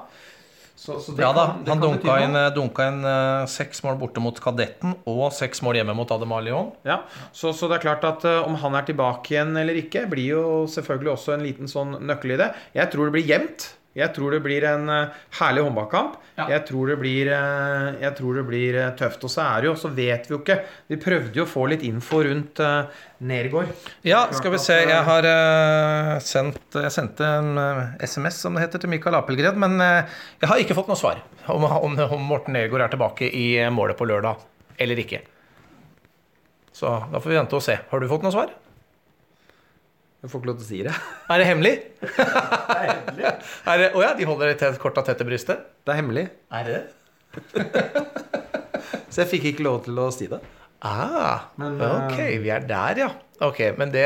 ja 1.22 1.30
da, 1.38 1.46
han 1.70 1.80
dunka 1.80 2.18
inn, 2.26 2.36
dunka 2.52 2.88
inn 2.92 3.06
seks 3.48 3.80
mål 3.86 3.96
borte 4.02 4.20
mot 4.20 4.42
Kadetten 4.44 4.98
og 5.08 5.30
seks 5.32 5.64
mål 5.64 5.80
hjemme 5.80 5.96
mot 5.96 6.12
Ademar 6.12 6.44
Lyon. 6.44 6.74
Ja, 6.84 7.06
så, 7.32 7.54
så, 7.54 7.70
det 7.72 7.78
er 7.78 7.86
klart 7.86 8.04
at 8.10 8.28
om 8.42 8.58
han 8.60 8.76
er 8.76 8.90
tilbake 8.90 9.38
igjen 9.38 9.56
eller 9.56 9.80
ikke, 9.80 10.04
blir 10.12 10.34
jo 10.34 10.44
selvfølgelig 10.74 11.14
også 11.14 11.38
en 11.38 11.48
liten 11.48 11.72
sånn 11.72 11.96
nøkkel 12.04 12.36
i 12.36 12.42
det. 12.44 12.52
Jeg 12.76 12.92
tror 12.92 13.08
det 13.08 13.16
blir 13.16 13.32
jevnt. 13.32 13.70
Jeg 13.94 14.10
tror 14.16 14.34
det 14.34 14.40
blir 14.42 14.64
en 14.66 14.88
uh, 14.90 15.24
herlig 15.38 15.64
håndballkamp. 15.68 16.16
Ja. 16.34 16.48
Jeg, 16.56 16.64
tror 16.66 16.90
det 16.90 16.96
blir, 16.98 17.30
uh, 17.30 17.94
jeg 18.02 18.16
tror 18.18 18.40
det 18.40 18.44
blir 18.48 18.78
uh, 18.80 18.88
tøft. 18.98 19.26
Og 19.28 19.30
så 19.30 19.44
er 19.46 19.62
det 19.62 19.70
jo, 19.70 19.74
så 19.78 19.92
vet 19.94 20.26
vi 20.26 20.34
jo 20.34 20.40
ikke 20.42 20.56
Vi 20.90 20.98
prøvde 21.02 21.38
jo 21.38 21.46
å 21.46 21.52
få 21.52 21.68
litt 21.70 21.86
info 21.86 22.24
rundt 22.26 22.62
Nergård. 23.24 23.70
Ja, 24.08 24.24
skal 24.34 24.56
vi 24.56 24.62
se. 24.64 24.80
Jeg 24.90 25.04
har 25.08 25.28
sendt 26.26 26.80
Jeg 26.82 26.92
sendte 26.92 27.28
en 27.38 27.54
SMS, 28.02 28.42
som 28.42 28.58
det 28.58 28.66
heter, 28.66 28.82
til 28.82 28.92
Mikael 28.92 29.20
Apelgred. 29.20 29.60
Men 29.62 29.78
jeg 29.80 30.50
har 30.50 30.64
ikke 30.64 30.76
fått 30.78 30.90
noe 30.90 31.00
svar 31.00 31.22
om, 31.54 31.64
om, 31.64 32.02
om 32.18 32.26
Morten 32.34 32.58
Nergård 32.58 32.88
er 32.88 32.96
tilbake 32.96 33.30
i 33.30 33.48
målet 33.72 34.00
på 34.00 34.10
lørdag 34.10 34.42
eller 34.82 35.00
ikke. 35.06 35.22
Så 36.74 36.90
da 37.14 37.22
får 37.22 37.30
vi 37.30 37.38
vente 37.38 37.56
og 37.56 37.64
se. 37.64 37.78
Har 37.92 38.02
du 38.02 38.10
fått 38.10 38.26
noe 38.26 38.34
svar? 38.34 38.50
Jeg 40.24 40.32
får 40.32 40.40
ikke 40.40 40.48
lov 40.48 40.56
til 40.56 40.64
å 40.64 40.70
si 40.70 40.78
det. 40.86 40.92
Er 41.34 41.42
det 41.42 41.46
hemmelig? 41.50 41.72
det 42.00 42.24
er 42.24 42.86
hemmelig. 42.88 43.32
Å 43.68 43.98
oh 44.00 44.04
ja, 44.06 44.12
de 44.16 44.28
holder 44.30 44.54
det 44.56 44.70
korta 44.80 45.04
tett 45.04 45.18
til 45.20 45.28
brystet? 45.28 45.66
Det 45.84 45.92
er 45.92 46.00
hemmelig. 46.00 46.24
Er 46.48 46.70
det 46.70 46.78
Så 49.12 49.26
jeg 49.26 49.30
fikk 49.34 49.50
ikke 49.52 49.66
lov 49.68 49.82
til 49.84 50.00
å 50.00 50.08
si 50.16 50.30
det. 50.32 50.40
Ah, 50.84 51.50
men, 51.60 51.76
ok, 51.76 52.16
eh, 52.24 52.38
vi 52.44 52.54
er 52.56 52.64
der, 52.68 53.04
ja. 53.04 53.10
Ok, 53.44 53.60
Men 53.76 53.92
det, 53.92 54.06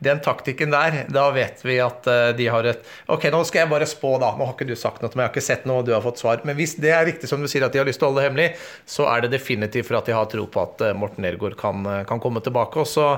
den 0.00 0.24
taktikken 0.24 0.72
der, 0.72 1.02
da 1.12 1.26
vet 1.36 1.60
vi 1.64 1.76
at 1.84 2.08
uh, 2.08 2.32
de 2.36 2.46
har 2.48 2.68
et 2.70 2.90
Ok, 3.12 3.26
nå 3.32 3.42
skal 3.44 3.66
jeg 3.66 3.72
bare 3.74 3.88
spå, 3.88 4.14
da. 4.22 4.32
Nå 4.38 4.48
har 4.48 4.56
ikke 4.56 4.72
du 4.72 4.76
sagt 4.78 5.04
noe 5.04 5.12
til 5.12 5.20
meg, 5.20 5.26
jeg 5.26 5.30
har 5.30 5.36
ikke 5.36 5.48
sett 5.50 5.68
noe, 5.68 5.84
du 5.84 5.92
har 5.92 6.04
fått 6.04 6.22
svar. 6.22 6.40
Men 6.48 6.56
hvis 6.56 6.78
det 6.80 6.96
er 6.96 7.04
riktig 7.10 7.28
som 7.28 7.44
du 7.44 7.48
sier, 7.50 7.68
at 7.68 7.76
de 7.76 7.82
har 7.82 7.88
lyst 7.88 8.00
til 8.00 8.08
å 8.08 8.14
holde 8.14 8.24
det 8.24 8.30
hemmelig, 8.30 8.52
så 8.88 9.10
er 9.12 9.26
det 9.26 9.34
definitivt 9.36 9.90
for 9.90 10.00
at 10.00 10.08
de 10.08 10.16
har 10.16 10.32
tro 10.32 10.48
på 10.48 10.64
at 10.64 10.86
uh, 10.88 10.94
Morten 10.96 11.28
Ergård 11.28 11.60
kan, 11.60 11.84
kan 12.08 12.24
komme 12.24 12.40
tilbake. 12.40 12.80
Og 12.80 12.88
så 12.88 13.10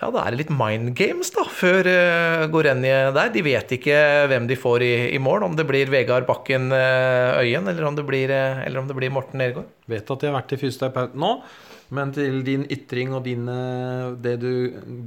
ja, 0.00 0.08
da 0.08 0.22
er 0.24 0.32
det 0.32 0.40
litt 0.40 0.52
mind 0.54 0.94
games 0.96 1.28
da, 1.34 1.42
før 1.44 1.84
uh, 1.84 2.46
Gorenje 2.52 3.10
der. 3.12 3.32
De 3.34 3.42
vet 3.44 3.74
ikke 3.76 3.98
hvem 4.30 4.46
de 4.48 4.56
får 4.56 4.84
i, 4.86 4.92
i 5.12 5.20
mål, 5.20 5.44
om 5.50 5.58
det 5.58 5.66
blir 5.68 5.92
Vegard 5.92 6.24
Bakken 6.28 6.70
uh, 6.72 7.36
Øyen 7.42 7.68
eller 7.68 7.84
om 7.84 7.98
det 7.98 8.06
blir, 8.08 8.32
uh, 8.32 8.62
eller 8.64 8.80
om 8.80 8.88
det 8.88 8.96
blir 8.96 9.12
Morten 9.12 9.42
Nergård. 9.42 9.68
Vet 9.90 10.08
at 10.08 10.24
de 10.24 10.30
har 10.30 10.38
vært 10.38 10.56
i 10.56 10.60
fysioterapeut 10.62 11.18
nå, 11.20 11.34
men 11.92 12.14
til 12.16 12.40
din 12.46 12.64
ytring 12.72 13.12
og 13.12 13.26
din, 13.26 13.48
det 14.22 14.36
du 14.40 14.52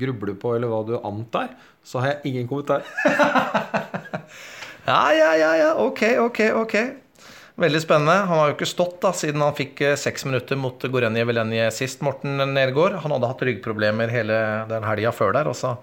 grubler 0.01 0.35
på, 0.37 0.51
eller 0.57 0.69
hva 0.69 0.81
du 0.85 0.97
antar, 0.99 1.53
så 1.81 2.03
har 2.03 2.11
jeg 2.11 2.33
ingen 2.33 2.49
kommentar. 2.51 2.83
ja, 4.89 5.05
ja, 5.15 5.31
ja, 5.39 5.53
ja. 5.61 5.71
Ok, 5.79 6.03
ok, 6.27 6.43
ok. 6.59 7.02
Veldig 7.55 7.83
spennende. 7.83 8.15
Han 8.25 8.39
har 8.39 8.49
jo 8.49 8.55
ikke 8.55 8.65
stått 8.65 8.95
da, 9.03 9.11
siden 9.13 9.43
han 9.45 9.53
fikk 9.53 9.81
eh, 9.85 9.99
seks 9.99 10.25
minutter 10.25 10.57
mot 10.57 10.81
Gorenje 10.89 11.25
Velenje 11.29 11.67
sist, 11.75 12.01
Morten 12.01 12.41
Nergård. 12.49 12.97
Han 13.03 13.13
hadde 13.13 13.29
hatt 13.29 13.43
ryggproblemer 13.45 14.09
hele 14.09 14.37
den 14.71 14.85
helga 14.87 15.11
før 15.13 15.35
der. 15.37 15.49
og 15.51 15.57
så 15.57 15.75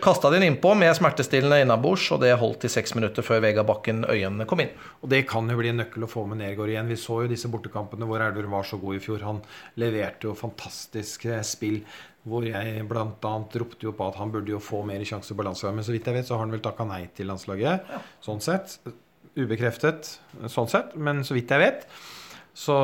kasta 0.00 0.30
den 0.30 0.42
innpå 0.46 0.74
med 0.78 0.94
smertestillende 0.96 1.58
innabords, 1.60 2.06
og 2.14 2.22
det 2.22 2.30
holdt 2.38 2.64
i 2.64 2.70
seks 2.72 2.94
minutter 2.94 3.26
før 3.26 3.42
Vega 3.44 3.64
Bakken 3.66 4.06
Øyen 4.08 4.46
kom 4.46 4.62
inn. 4.62 4.70
Og 5.02 5.08
Det 5.10 5.26
kan 5.28 5.50
jo 5.50 5.56
bli 5.58 5.68
en 5.68 5.82
nøkkel 5.82 6.06
å 6.06 6.08
få 6.08 6.24
med 6.30 6.38
Nergård 6.38 6.70
igjen. 6.70 6.88
Vi 6.88 6.96
så 6.96 7.22
jo 7.24 7.32
disse 7.34 7.50
bortekampene 7.50 8.06
hvor 8.06 8.22
Elver 8.22 8.46
var 8.48 8.64
så 8.64 8.78
god 8.78 8.96
i 8.96 9.02
fjor. 9.02 9.26
Han 9.26 9.42
leverte 9.76 10.30
jo 10.30 10.36
fantastisk 10.38 11.26
eh, 11.26 11.42
spill. 11.42 11.82
Hvor 12.26 12.42
jeg 12.46 12.86
bl.a. 12.88 13.34
ropte 13.60 13.86
jo 13.86 13.92
på 13.94 14.06
at 14.06 14.16
han 14.18 14.32
burde 14.34 14.50
jo 14.50 14.62
få 14.62 14.80
mer 14.86 15.02
sjanse 15.06 15.34
på 15.34 15.44
landslaget. 15.46 15.76
Men 15.76 15.86
så 15.86 15.92
vidt 15.94 16.06
jeg 16.06 16.16
vet, 16.16 16.26
så 16.26 16.38
har 16.38 16.46
han 16.46 16.54
vel 16.54 16.62
takka 16.64 16.86
nei 16.86 17.04
til 17.14 17.28
landslaget. 17.30 17.90
Ja. 17.90 18.00
Sånn 18.24 18.42
sett 18.42 18.78
ubekreftet 19.36 20.16
sånn 20.52 20.70
sett, 20.70 20.94
men 20.96 21.22
så 21.26 21.36
vidt 21.36 21.52
jeg 21.52 21.62
vet. 21.62 21.88
Så, 22.56 22.76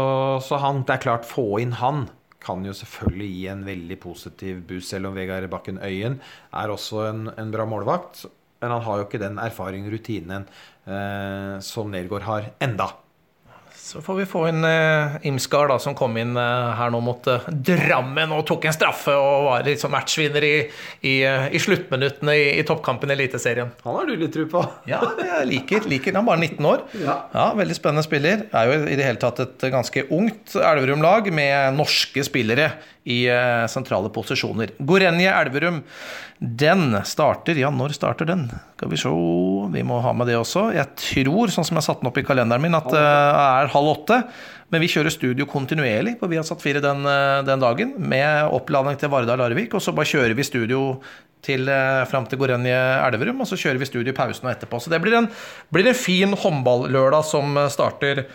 så 0.45 0.59
han, 0.61 0.83
det 0.87 0.99
er 0.99 1.07
klart, 1.07 1.29
få 1.29 1.47
inn 1.63 1.73
han 1.81 2.07
kan 2.43 2.65
jo 2.67 2.75
selvfølgelig 2.75 3.29
gi 3.31 3.43
en 3.53 3.65
veldig 3.67 3.99
positiv 4.03 4.63
boost, 4.69 4.93
selv 4.93 5.11
om 5.11 5.17
Vegard 5.17 5.49
Bakken 5.53 5.81
Øyen 5.83 6.19
er 6.59 6.73
også 6.73 7.05
en, 7.09 7.27
en 7.39 7.53
bra 7.55 7.67
målvakt. 7.69 8.27
men 8.63 8.71
han 8.71 8.83
har 8.83 8.99
jo 8.99 9.07
ikke 9.07 9.19
den 9.23 9.39
erfaringen, 9.43 9.91
rutinen, 9.91 10.45
eh, 10.87 11.59
som 11.67 11.91
Nergård 11.91 12.23
har 12.23 12.53
enda. 12.63 12.93
Så 13.83 13.99
får 14.01 14.15
vi 14.15 14.25
få 14.31 14.45
inn 14.47 14.63
eh, 14.65 15.17
Imskar, 15.27 15.67
da, 15.69 15.75
som 15.83 15.95
kom 15.99 16.15
inn 16.21 16.37
eh, 16.39 16.69
her 16.79 16.93
nå 16.95 17.01
mot 17.03 17.27
eh, 17.27 17.49
Drammen 17.51 18.31
og 18.37 18.45
tok 18.47 18.69
en 18.71 18.77
straffe 18.77 19.11
og 19.19 19.49
var 19.49 19.67
liksom 19.67 19.91
matchvinner 19.93 20.47
i, 20.47 20.53
i, 21.03 21.15
eh, 21.27 21.49
i 21.51 21.61
sluttminuttene 21.61 22.37
i, 22.39 22.45
i 22.61 22.65
toppkampen 22.69 23.11
i 23.11 23.17
Eliteserien. 23.17 23.73
Han 23.83 23.99
har 23.99 24.07
du 24.07 24.15
litt 24.21 24.33
tro 24.37 24.47
på. 24.55 24.63
Ja, 24.93 25.01
jeg 25.19 25.49
liker, 25.51 25.89
liker 25.91 26.15
Han 26.15 26.23
er 26.23 26.31
bare 26.31 26.45
19 26.47 26.71
år. 26.71 26.87
Ja. 27.03 27.19
Veldig 27.59 27.77
spennende 27.77 28.07
spiller. 28.07 28.47
Er 28.55 28.71
jo 28.71 28.79
i 28.87 28.97
det 28.99 29.09
hele 29.09 29.21
tatt 29.21 29.43
et 29.43 29.67
ganske 29.75 30.07
ungt 30.15 30.55
Elverum-lag 30.63 31.33
med 31.35 31.75
norske 31.81 32.23
spillere 32.27 32.71
i 33.05 33.25
eh, 33.31 33.65
sentrale 33.71 34.11
posisjoner. 34.15 34.75
Gorenje 34.79 35.33
Elverum, 35.33 35.83
den 36.39 36.97
starter 37.07 37.59
Ja, 37.59 37.71
når 37.71 37.95
starter 37.97 38.27
den? 38.29 38.49
Skal 38.77 38.91
vi 38.91 38.99
se 38.99 39.11
Vi 39.73 39.83
må 39.87 40.01
ha 40.03 40.13
med 40.13 40.31
det 40.31 40.39
også. 40.39 40.71
Jeg 40.75 40.91
tror, 40.99 41.51
sånn 41.55 41.67
som 41.67 41.79
jeg 41.79 41.87
satte 41.87 42.03
den 42.03 42.11
opp 42.11 42.19
i 42.19 42.27
kalenderen 42.27 42.63
min, 42.63 42.79
at 42.79 42.91
det 42.91 43.03
er 43.03 43.73
halv 43.75 43.93
åtte. 43.97 44.23
Men 44.73 44.81
vi 44.81 44.89
kjører 44.89 45.13
studio 45.13 45.45
kontinuerlig 45.51 46.15
på 46.21 46.31
Viasat 46.33 46.63
4 46.65 46.81
den, 46.81 47.05
eh, 47.05 47.43
den 47.45 47.61
dagen, 47.61 47.93
med 47.99 48.49
oppladning 48.57 48.97
til 48.99 49.13
Vardar 49.13 49.37
Larvik. 49.37 49.75
Og 49.75 49.85
så 49.85 49.93
bare 49.93 50.09
kjører 50.09 50.35
vi 50.35 50.49
studio 50.49 50.81
til, 51.43 51.69
eh, 51.69 52.05
fram 52.07 52.27
til 52.27 52.39
Gorenje 52.39 52.79
Elverum, 53.07 53.43
og 53.43 53.47
så 53.47 53.59
kjører 53.59 53.79
vi 53.79 53.91
studio 53.91 54.13
i 54.13 54.17
pausen 54.17 54.49
og 54.49 54.55
etterpå. 54.55 54.81
Så 54.81 54.89
det 54.89 55.03
blir 55.03 55.19
en, 55.19 55.29
blir 55.71 55.87
en 55.87 55.95
fin 55.95 56.33
håndballørdag 56.33 57.25
som 57.25 57.57
eh, 57.57 57.69
starter 57.69 58.27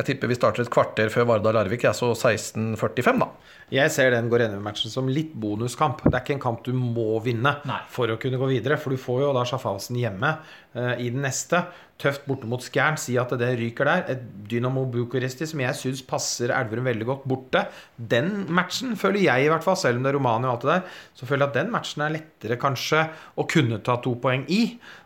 Jeg 0.00 0.06
tipper 0.06 0.28
vi 0.28 0.34
starter 0.34 0.62
et 0.62 0.70
kvarter 0.72 1.10
før 1.12 1.26
Vardar 1.26 1.52
Larvik, 1.52 1.82
jeg 1.82 1.92
så 1.92 2.14
16.45, 2.16 3.18
da. 3.20 3.26
Jeg 3.70 3.92
ser 3.94 4.10
den 4.10 4.26
Gorenje-matchen 4.30 4.90
som 4.90 5.08
litt 5.10 5.30
bonuskamp. 5.38 6.00
Det 6.02 6.10
er 6.10 6.24
ikke 6.24 6.34
en 6.34 6.42
kamp 6.42 6.64
du 6.66 6.72
må 6.74 7.20
vinne 7.22 7.52
Nei. 7.68 7.78
for 7.92 8.10
å 8.10 8.18
kunne 8.18 8.40
gå 8.40 8.48
videre. 8.50 8.78
For 8.80 8.90
du 8.90 8.98
får 8.98 9.22
jo 9.22 9.28
da 9.36 9.44
Schaffhausen 9.46 9.98
hjemme 10.00 10.32
uh, 10.74 10.96
i 10.98 11.06
den 11.12 11.22
neste. 11.22 11.62
Tøft 12.00 12.24
borte 12.26 12.48
mot 12.50 12.64
Skjern. 12.64 12.98
Si 12.98 13.14
at 13.20 13.30
det 13.38 13.52
ryker 13.60 13.86
der. 13.86 14.02
Et 14.16 14.24
Dynamo 14.50 14.82
Bucuresti 14.90 15.46
som 15.46 15.62
jeg 15.62 15.78
syns 15.78 16.02
passer 16.06 16.50
Elverum 16.56 16.88
veldig 16.90 17.06
godt 17.12 17.28
borte. 17.30 17.62
Den 17.94 18.48
matchen 18.50 18.98
føler 18.98 19.22
jeg 19.28 19.46
i 19.46 19.52
hvert 19.52 19.66
fall, 19.66 19.78
selv 19.78 20.00
om 20.00 20.06
det 20.06 20.10
er 20.10 20.18
Romania 20.18 20.50
og 20.50 20.56
alt 20.56 20.66
det 20.66 20.72
der, 20.72 20.98
så 21.20 21.30
føler 21.30 21.44
jeg 21.44 21.52
at 21.52 21.60
den 21.60 21.72
matchen 21.76 22.04
er 22.06 22.16
lettere 22.16 22.58
kanskje 22.58 23.06
å 23.38 23.46
kunne 23.54 23.78
ta 23.86 24.00
to 24.02 24.16
poeng 24.18 24.48
i. 24.50 24.64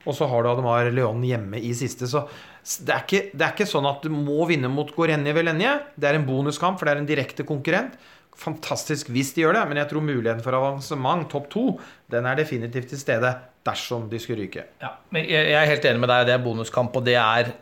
Og 0.09 0.17
så 0.17 0.31
har 0.31 0.41
du 0.41 0.53
Ademar 0.55 0.89
Leon 0.89 1.21
hjemme 1.27 1.61
i 1.61 1.77
siste. 1.77 2.09
Så 2.09 2.25
det 2.65 2.95
er, 2.95 3.05
ikke, 3.05 3.23
det 3.37 3.45
er 3.45 3.53
ikke 3.53 3.69
sånn 3.69 3.85
at 3.91 4.05
du 4.07 4.09
må 4.09 4.47
vinne 4.49 4.73
mot 4.73 4.89
Gorenje 4.97 5.37
Velenje. 5.37 5.77
Det 6.01 6.09
er 6.09 6.17
en 6.17 6.25
bonuskamp, 6.25 6.81
for 6.81 6.89
det 6.89 6.95
er 6.95 7.03
en 7.03 7.11
direkte 7.13 7.45
konkurrent. 7.45 7.99
Fantastisk 8.41 9.11
hvis 9.15 9.33
de 9.37 9.45
gjør 9.45 9.59
det, 9.59 9.65
men 9.71 9.79
jeg 9.83 9.91
tror 9.91 10.05
muligheten 10.05 10.43
for 10.45 10.57
avansement, 10.59 11.29
topp 11.31 11.51
to, 11.53 11.67
den 12.11 12.27
er 12.27 12.39
definitivt 12.41 12.91
til 12.93 13.01
stede 13.01 13.31
dersom 13.65 14.09
de 14.11 14.21
skulle 14.21 14.45
ryke. 14.45 14.67
Ja, 14.83 14.97
men 15.15 15.29
jeg 15.31 15.55
er 15.57 15.71
helt 15.71 15.87
enig 15.89 16.03
med 16.03 16.11
deg, 16.13 16.27
det 16.29 16.35
er 16.35 16.43
bonuskamp, 16.45 16.97
og 16.99 17.07
det 17.07 17.17
er 17.21 17.55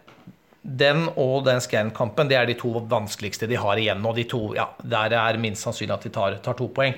den 0.62 1.08
og 1.18 1.42
den 1.46 1.60
Scan-kampen 1.62 2.28
det 2.30 2.38
er 2.38 2.46
de 2.46 2.54
to 2.58 2.70
vanskeligste 2.90 3.48
de 3.50 3.58
har 3.58 3.78
igjen. 3.82 4.02
Og 4.06 4.16
de 4.16 4.24
to, 4.30 4.42
ja, 4.54 4.68
der 4.78 5.16
er 5.18 5.38
minst 5.42 5.66
sannsynlig 5.66 5.96
at 5.96 6.06
de 6.06 6.12
tar, 6.14 6.38
tar 6.44 6.58
to 6.58 6.68
poeng. 6.74 6.94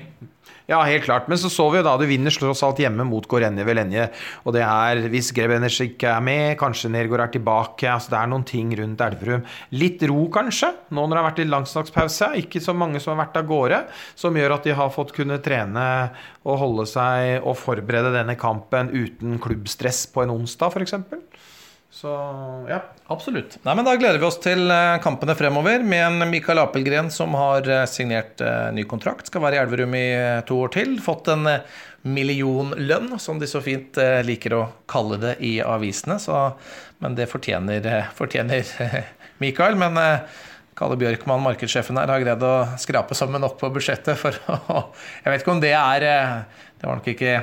Ja, 0.65 0.79
helt 0.81 1.03
klart. 1.05 1.27
Men 1.29 1.37
så 1.37 1.49
så 1.53 1.67
vi 1.69 1.77
jo 1.77 1.85
da 1.85 1.93
du 1.99 2.07
vinner 2.09 2.33
tross 2.33 2.63
alt 2.65 2.79
hjemme 2.81 3.05
mot 3.05 3.27
Gorenje 3.29 3.65
Velenje. 3.67 4.07
Og 4.45 4.55
det 4.55 4.63
er, 4.65 5.03
hvis 5.13 5.29
Grebeners 5.35 5.77
ikke 5.83 6.09
er 6.09 6.23
med, 6.25 6.55
kanskje 6.57 6.89
Nergård 6.89 7.21
er 7.21 7.33
tilbake 7.35 7.89
altså 7.91 8.15
Det 8.15 8.19
er 8.19 8.31
noen 8.31 8.45
ting 8.49 8.71
rundt 8.79 9.03
Elverum. 9.05 9.45
Litt 9.77 10.01
ro, 10.09 10.23
kanskje, 10.33 10.71
nå 10.89 11.05
når 11.05 11.13
det 11.13 11.21
har 11.21 11.27
vært 11.29 11.41
litt 11.43 11.53
langsdagspause 11.53 12.31
Ikke 12.41 12.63
så 12.63 12.73
mange 12.73 13.01
som 13.03 13.13
har 13.13 13.27
vært 13.27 13.37
av 13.43 13.49
gårde. 13.51 13.81
Som 14.17 14.41
gjør 14.41 14.57
at 14.57 14.65
de 14.65 14.73
har 14.81 14.93
fått 14.95 15.13
kunne 15.17 15.37
trene 15.45 15.85
og 16.45 16.61
holde 16.61 16.87
seg 16.89 17.45
og 17.45 17.59
forberede 17.61 18.15
denne 18.15 18.37
kampen 18.39 18.89
uten 18.93 19.37
klubbstress 19.41 20.07
på 20.09 20.25
en 20.25 20.33
onsdag, 20.33 20.73
f.eks. 20.73 20.97
Så 21.95 22.11
ja. 22.67 22.81
Absolutt. 23.07 23.53
Nei, 23.63 23.75
men 23.75 23.85
Da 23.87 23.93
gleder 23.95 24.19
vi 24.19 24.27
oss 24.27 24.35
til 24.43 24.67
eh, 24.67 24.97
kampene 24.99 25.31
fremover 25.39 25.83
med 25.85 26.01
en 26.03 26.27
Mikael 26.27 26.59
Apelgren 26.59 27.07
som 27.13 27.31
har 27.39 27.69
eh, 27.71 27.85
signert 27.87 28.41
eh, 28.43 28.67
ny 28.75 28.83
kontrakt. 28.89 29.29
Skal 29.29 29.45
være 29.45 29.55
i 29.55 29.61
Elverum 29.61 29.95
i 29.95 30.09
to 30.49 30.57
år 30.65 30.73
til. 30.75 30.97
Fått 30.99 31.31
en 31.31 31.47
millionlønn, 32.03 33.15
som 33.23 33.39
de 33.39 33.47
så 33.47 33.63
fint 33.63 33.95
liker 34.27 34.57
å 34.57 34.65
kalle 34.91 35.21
det 35.23 35.37
i 35.47 35.55
avisene. 35.63 36.19
Så, 36.19 36.35
men 36.99 37.15
det 37.15 37.29
fortjener, 37.31 37.87
fortjener 38.17 38.75
Mikael. 39.43 39.79
Men 39.79 39.95
Kalle 40.75 40.99
Bjørkmann, 40.99 41.45
markedssjefen 41.45 41.95
her, 41.95 42.11
har 42.11 42.25
greid 42.25 42.43
å 42.43 42.55
skrape 42.81 43.15
sammen 43.15 43.39
nok 43.45 43.55
på 43.61 43.71
budsjettet 43.71 44.19
for 44.19 44.35
å 44.51 44.83
Jeg 45.23 45.31
vet 45.31 45.45
ikke 45.45 45.55
om 45.55 45.63
det 45.63 45.71
er 45.79 46.09
Det 46.75 46.89
var 46.89 46.99
nok 46.99 47.13
ikke 47.15 47.37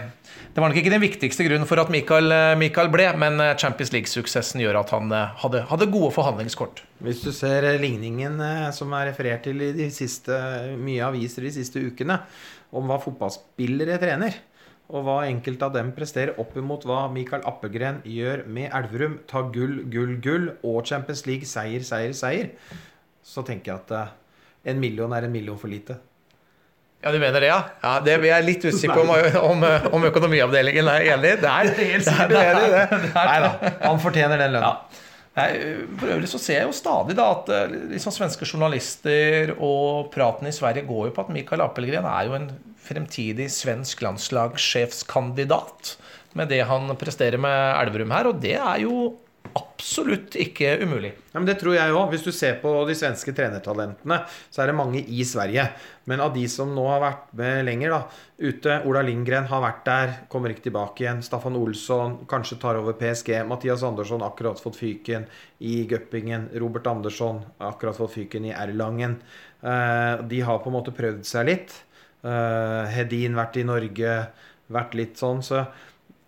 det 0.52 0.60
var 0.60 0.68
nok 0.68 0.78
ikke 0.82 0.92
den 0.92 1.00
viktigste 1.00 1.46
grunnen 1.46 1.68
for 1.68 1.80
at 1.80 1.88
Mikael, 1.92 2.28
Michael 2.60 2.90
ble, 2.92 3.06
men 3.16 3.40
eh, 3.40 3.54
Champions 3.56 3.92
League-suksessen 3.94 4.60
gjør 4.60 4.82
at 4.82 4.92
han 4.92 5.08
eh, 5.16 5.30
hadde, 5.40 5.62
hadde 5.70 5.88
gode 5.94 6.10
forhandlingskort. 6.12 6.82
Hvis 7.00 7.22
du 7.24 7.30
ser 7.32 7.64
eh, 7.64 7.80
ligningen 7.80 8.36
eh, 8.44 8.66
som 8.76 8.92
er 8.98 9.08
referert 9.08 9.46
til 9.48 9.64
i 9.64 9.70
de 9.76 9.88
siste, 9.94 10.36
mye 10.76 11.06
aviser 11.08 11.48
de 11.48 11.54
siste 11.56 11.80
ukene, 11.80 12.20
om 12.68 12.84
hva 12.88 13.00
fotballspillere 13.00 13.96
trener, 14.02 14.36
og 14.92 15.06
hva 15.06 15.16
enkelte 15.24 15.64
av 15.64 15.72
dem 15.78 15.94
presterer 15.96 16.36
opp 16.42 16.52
imot 16.60 16.84
hva 16.84 17.06
Mikael 17.12 17.44
Appelgren 17.48 18.02
gjør 18.04 18.44
med 18.44 18.68
Elverum, 18.76 19.22
ta 19.30 19.46
gull, 19.54 19.78
gull, 19.92 20.18
gull, 20.20 20.50
og 20.68 20.82
Champions 20.88 21.24
League, 21.28 21.48
seier, 21.48 21.84
seier, 21.86 22.12
seier, 22.12 22.52
så 23.24 23.44
tenker 23.46 23.72
jeg 23.72 23.86
at 23.86 23.96
eh, 23.96 24.16
en 24.72 24.84
million 24.84 25.16
er 25.16 25.24
en 25.24 25.32
million 25.32 25.56
for 25.56 25.72
lite. 25.72 25.96
Ja, 27.02 27.10
du 27.10 27.18
mener 27.18 27.42
det, 27.42 27.48
ja? 27.50 27.60
ja 27.82 27.92
det, 28.04 28.16
vi 28.22 28.30
er 28.30 28.44
litt 28.46 28.62
usikre 28.62 29.02
på 29.02 29.02
om, 29.02 29.38
om, 29.42 29.64
om 29.98 30.04
økonomiavdelingen 30.06 30.90
er 30.92 31.06
enig. 31.16 31.32
Det 31.42 31.50
er 31.50 31.72
helt 31.80 32.06
sikkert 32.06 32.30
det. 32.30 33.00
Nei 33.16 33.38
da, 33.42 33.50
han 33.82 33.98
fortjener 34.02 34.38
den 34.38 34.54
lønna. 34.54 34.70
Ja. 34.70 35.08
Nei, 35.32 35.48
For 35.96 36.12
øvrig 36.12 36.28
så 36.28 36.38
ser 36.40 36.58
jeg 36.60 36.68
jo 36.68 36.76
stadig 36.76 37.16
da 37.16 37.30
at 37.32 37.48
eh, 37.52 37.74
liksom 37.94 38.12
svenske 38.12 38.44
journalister 38.44 39.54
og 39.56 40.10
praten 40.12 40.48
i 40.48 40.52
Sverige 40.54 40.84
går 40.88 41.08
jo 41.08 41.14
på 41.16 41.24
at 41.24 41.32
Mikael 41.32 41.64
Appelgren 41.64 42.08
er 42.08 42.28
jo 42.28 42.36
en 42.36 42.50
fremtidig 42.82 43.48
svensk 43.54 44.02
landslagssjefskandidat 44.04 45.96
med 46.38 46.52
det 46.52 46.62
han 46.68 46.92
presterer 47.00 47.40
med 47.40 47.58
Elverum 47.80 48.12
her, 48.12 48.28
og 48.28 48.40
det 48.44 48.56
er 48.58 48.82
jo 48.84 49.12
absolutt 49.58 50.36
ikke 50.38 50.76
umulig. 50.82 51.12
Ja, 51.32 51.40
men 51.40 51.46
Det 51.46 51.58
tror 51.60 51.74
jeg 51.74 51.92
òg. 51.92 52.10
Hvis 52.12 52.24
du 52.24 52.32
ser 52.32 52.58
på 52.62 52.70
de 52.88 52.94
svenske 52.94 53.34
trenertalentene, 53.34 54.22
så 54.50 54.62
er 54.62 54.70
det 54.70 54.76
mange 54.78 55.02
i 55.02 55.24
Sverige. 55.26 55.68
Men 56.06 56.20
av 56.20 56.34
de 56.34 56.46
som 56.48 56.72
nå 56.74 56.84
har 56.88 57.00
vært 57.02 57.32
med 57.38 57.64
lenger 57.66 57.94
da, 57.94 58.00
ute 58.38 58.78
Ola 58.88 59.02
Lindgren 59.06 59.46
har 59.50 59.62
vært 59.62 59.84
der, 59.86 60.14
kommer 60.32 60.50
ikke 60.54 60.66
tilbake 60.68 61.04
igjen. 61.04 61.22
Staffan 61.22 61.58
Olsson 61.58 62.18
kanskje 62.30 62.58
tar 62.62 62.80
over 62.80 62.96
PSG. 62.98 63.42
Mathias 63.46 63.82
Andersson 63.86 64.22
akkurat 64.26 64.60
fått 64.62 64.80
fyken 64.80 65.28
i 65.60 65.84
Gøppingen. 65.90 66.50
Robert 66.62 66.86
Andersson 66.86 67.42
akkurat 67.58 67.98
fått 67.98 68.16
fyken 68.16 68.50
i 68.50 68.54
Erlangen. 68.56 69.20
Eh, 69.62 70.16
de 70.28 70.40
har 70.42 70.58
på 70.62 70.70
en 70.70 70.78
måte 70.78 70.94
prøvd 70.94 71.24
seg 71.26 71.48
litt. 71.50 71.78
Eh, 72.22 72.84
Hedin 72.94 73.34
vært 73.38 73.58
i 73.58 73.66
Norge, 73.66 74.18
vært 74.72 74.94
litt 74.98 75.18
sånn. 75.18 75.42
Så 75.42 75.64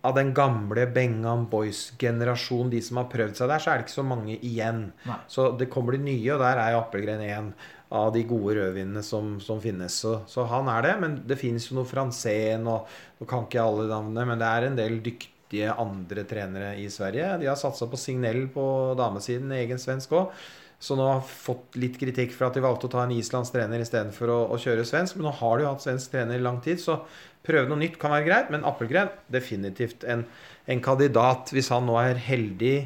av 0.05 0.17
den 0.19 0.35
gamle 0.37 0.85
Bengham 0.93 1.47
Boys-generasjonen, 1.49 2.73
de 2.75 2.81
som 2.85 3.01
har 3.01 3.09
prøvd 3.13 3.39
seg 3.39 3.49
der, 3.49 3.63
så 3.63 3.71
er 3.73 3.81
det 3.81 3.87
ikke 3.87 3.97
så 3.97 4.05
mange 4.07 4.37
igjen. 4.37 4.83
Nei. 5.09 5.21
Så 5.33 5.49
det 5.57 5.71
kommer 5.73 5.97
de 5.97 6.03
nye, 6.05 6.35
og 6.35 6.43
der 6.45 6.61
er 6.61 6.75
jo 6.75 6.83
Appelgren 6.83 7.25
en 7.25 7.53
av 7.95 8.11
de 8.13 8.25
gode 8.29 8.57
rødvinene 8.59 9.05
som, 9.07 9.37
som 9.41 9.63
finnes. 9.63 9.97
Så, 10.05 10.19
så 10.29 10.45
han 10.51 10.69
er 10.73 10.85
det. 10.85 10.95
Men 11.01 11.15
det 11.29 11.39
finnes 11.41 11.71
jo 11.71 11.79
noe 11.79 11.89
Franzén, 11.89 12.67
og 12.69 12.91
nå 13.21 13.29
kan 13.31 13.47
ikke 13.47 13.65
alle 13.65 13.89
navnene, 13.89 14.27
men 14.29 14.43
det 14.43 14.51
er 14.51 14.69
en 14.69 14.77
del 14.81 14.99
dyktige 15.05 15.73
andre 15.73 16.27
trenere 16.29 16.75
i 16.83 16.89
Sverige. 16.93 17.39
De 17.41 17.49
har 17.49 17.57
satsa 17.61 17.89
på 17.89 18.01
Signell 18.01 18.45
på 18.53 18.67
damesiden, 19.01 19.57
egen 19.57 19.81
svensk 19.81 20.13
òg. 20.21 20.37
Så 20.85 20.99
nå 20.99 21.05
har 21.07 21.23
fått 21.25 21.79
litt 21.81 21.95
kritikk 21.97 22.35
for 22.35 22.51
at 22.51 22.59
de 22.59 22.65
valgte 22.65 22.91
å 22.91 22.93
ta 22.93 23.05
en 23.07 23.15
islandsk 23.15 23.55
trener 23.55 23.81
istedenfor 23.81 24.29
å, 24.29 24.41
å 24.53 24.59
kjøre 24.61 24.85
svensk. 24.85 25.17
Men 25.17 25.31
nå 25.31 25.37
har 25.39 25.57
de 25.57 25.65
jo 25.65 25.71
hatt 25.71 25.85
svensk 25.87 26.13
trener 26.13 26.37
i 26.37 26.45
lang 26.45 26.59
tid, 26.65 26.83
så 26.83 26.99
prøve 27.45 27.69
noe 27.71 27.81
nytt 27.81 27.99
kan 28.01 28.15
være 28.15 28.27
greit. 28.29 28.51
Men 28.55 28.65
Appelgren 28.69 29.13
definitivt 29.33 30.05
en, 30.09 30.25
en 30.71 30.83
kandidat, 30.85 31.53
hvis 31.55 31.71
han 31.75 31.87
nå 31.89 31.99
er 32.01 32.21
heldig 32.21 32.77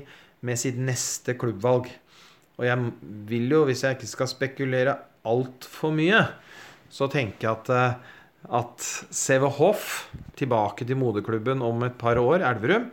med 0.47 0.61
sitt 0.61 0.79
neste 0.79 1.35
klubbvalg. 1.39 1.89
Og 2.59 2.67
jeg 2.67 2.93
vil 3.31 3.51
jo, 3.55 3.65
hvis 3.69 3.85
jeg 3.87 3.99
ikke 3.99 4.11
skal 4.11 4.31
spekulere 4.31 4.97
altfor 5.29 5.93
mye, 5.95 6.25
så 6.91 7.09
tenker 7.13 7.49
jeg 7.49 7.53
at, 7.55 7.71
eh, 7.75 8.15
at 8.59 8.87
CV 9.15 9.49
Hoff 9.59 9.89
tilbake 10.39 10.87
til 10.89 10.99
moderklubben 10.99 11.63
om 11.63 11.83
et 11.87 11.99
par 12.01 12.19
år, 12.19 12.43
Elverum, 12.49 12.89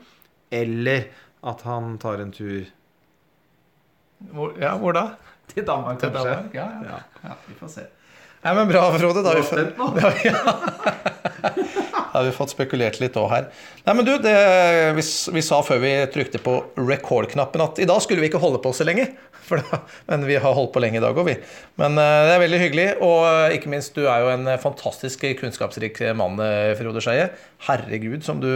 eller 0.54 1.08
at 1.46 1.62
han 1.66 1.96
tar 2.02 2.22
en 2.24 2.34
tur 2.34 2.66
Hvor, 4.32 4.56
ja, 4.62 4.78
hvor 4.78 4.96
da? 4.96 5.06
til 5.52 5.66
Danmark, 5.68 6.00
Til 6.00 6.10
kanskje. 6.10 6.30
Danmark? 6.30 6.54
Ja, 6.56 6.68
ja. 6.84 7.00
ja, 7.24 7.34
vi 7.48 7.54
får 7.60 7.68
se. 7.68 7.86
Nei, 8.46 8.54
men 8.54 8.68
bra, 8.70 8.84
Frode. 8.94 9.24
Da 9.26 9.32
har 9.34 9.42
vi 9.42 9.58
er? 9.58 9.74
Ja. 10.26 11.62
Da 12.16 12.22
har 12.22 12.28
vi 12.30 12.32
fått 12.32 12.54
spekulert 12.54 13.00
litt 13.02 13.18
òg 13.20 13.26
her. 13.28 13.48
Nei, 13.84 13.94
men 13.98 14.06
du, 14.08 14.14
det, 14.24 14.36
vi, 14.96 15.04
vi, 15.36 15.42
sa 15.44 15.58
før 15.66 15.82
vi 15.82 15.90
trykte 16.14 16.40
på 16.40 16.54
record-knappen 16.78 17.64
at 17.66 17.82
i 17.84 17.88
dag 17.90 18.00
skulle 18.06 18.24
vi 18.24 18.30
ikke 18.30 18.40
holde 18.40 18.62
på 18.64 18.72
så 18.72 18.88
lenge. 18.88 19.10
Da, 19.50 19.82
men 20.08 20.24
vi 20.26 20.38
har 20.42 20.56
holdt 20.58 20.72
på 20.74 20.82
lenge 20.82 21.02
i 21.02 21.04
dag 21.04 21.18
òg, 21.18 21.28
vi. 21.28 21.36
Men 21.82 22.00
uh, 22.00 22.22
det 22.26 22.38
er 22.38 22.42
veldig 22.46 22.62
hyggelig. 22.64 22.88
Og 23.04 23.58
ikke 23.58 23.74
minst, 23.74 23.98
du 23.98 24.08
er 24.08 24.24
jo 24.24 24.32
en 24.32 24.48
fantastisk 24.62 25.26
kunnskapsrik 25.42 26.00
mann, 26.18 26.40
Frode 26.80 27.04
Skeie. 27.04 27.32
Herregud, 27.68 28.24
som 28.26 28.40
du, 28.42 28.52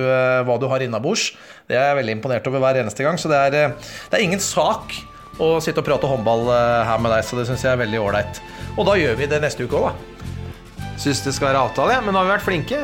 hva 0.46 0.62
du 0.62 0.70
har 0.72 0.86
innabords. 0.86 1.32
Det 1.68 1.78
er 1.78 1.92
jeg 1.92 2.04
veldig 2.04 2.20
imponert 2.22 2.48
over 2.50 2.64
hver 2.64 2.80
eneste 2.86 3.06
gang. 3.06 3.20
Så 3.22 3.34
det 3.34 3.42
er, 3.50 3.74
det 3.74 4.22
er 4.22 4.30
ingen 4.30 4.42
sak 4.42 5.02
å 5.40 5.50
sitte 5.64 5.82
og 5.82 5.88
prate 5.88 6.10
håndball 6.10 6.50
her 6.52 7.02
med 7.02 7.14
deg, 7.16 7.26
så 7.26 7.40
det 7.40 7.48
syns 7.50 7.64
jeg 7.66 7.74
er 7.74 7.84
veldig 7.84 8.02
ålreit. 8.04 8.42
Og 8.76 8.88
da 8.88 8.98
gjør 9.00 9.20
vi 9.20 9.30
det 9.32 9.42
neste 9.44 9.66
uke 9.66 9.80
òg, 9.80 9.90
da. 9.90 10.86
Syns 11.00 11.24
det 11.24 11.36
skal 11.36 11.54
være 11.54 11.64
avtale, 11.70 12.00
men 12.04 12.12
nå 12.12 12.20
har 12.20 12.28
vi 12.28 12.36
vært 12.36 12.48
flinke. 12.48 12.84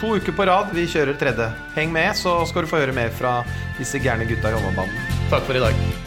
To 0.00 0.16
uker 0.20 0.34
på 0.36 0.46
rad. 0.46 0.74
Vi 0.76 0.86
kjører 0.92 1.16
tredje. 1.18 1.50
Heng 1.74 1.94
med, 1.94 2.12
så 2.18 2.38
skal 2.46 2.66
du 2.66 2.70
få 2.70 2.82
høre 2.82 2.94
mer 2.96 3.14
fra 3.16 3.40
disse 3.80 3.98
gærne 4.02 4.28
gutta 4.28 4.52
i 4.52 4.58
håndballbanen. 4.58 5.08
Takk 5.32 5.48
for 5.48 5.58
i 5.58 5.64
dag. 5.64 6.05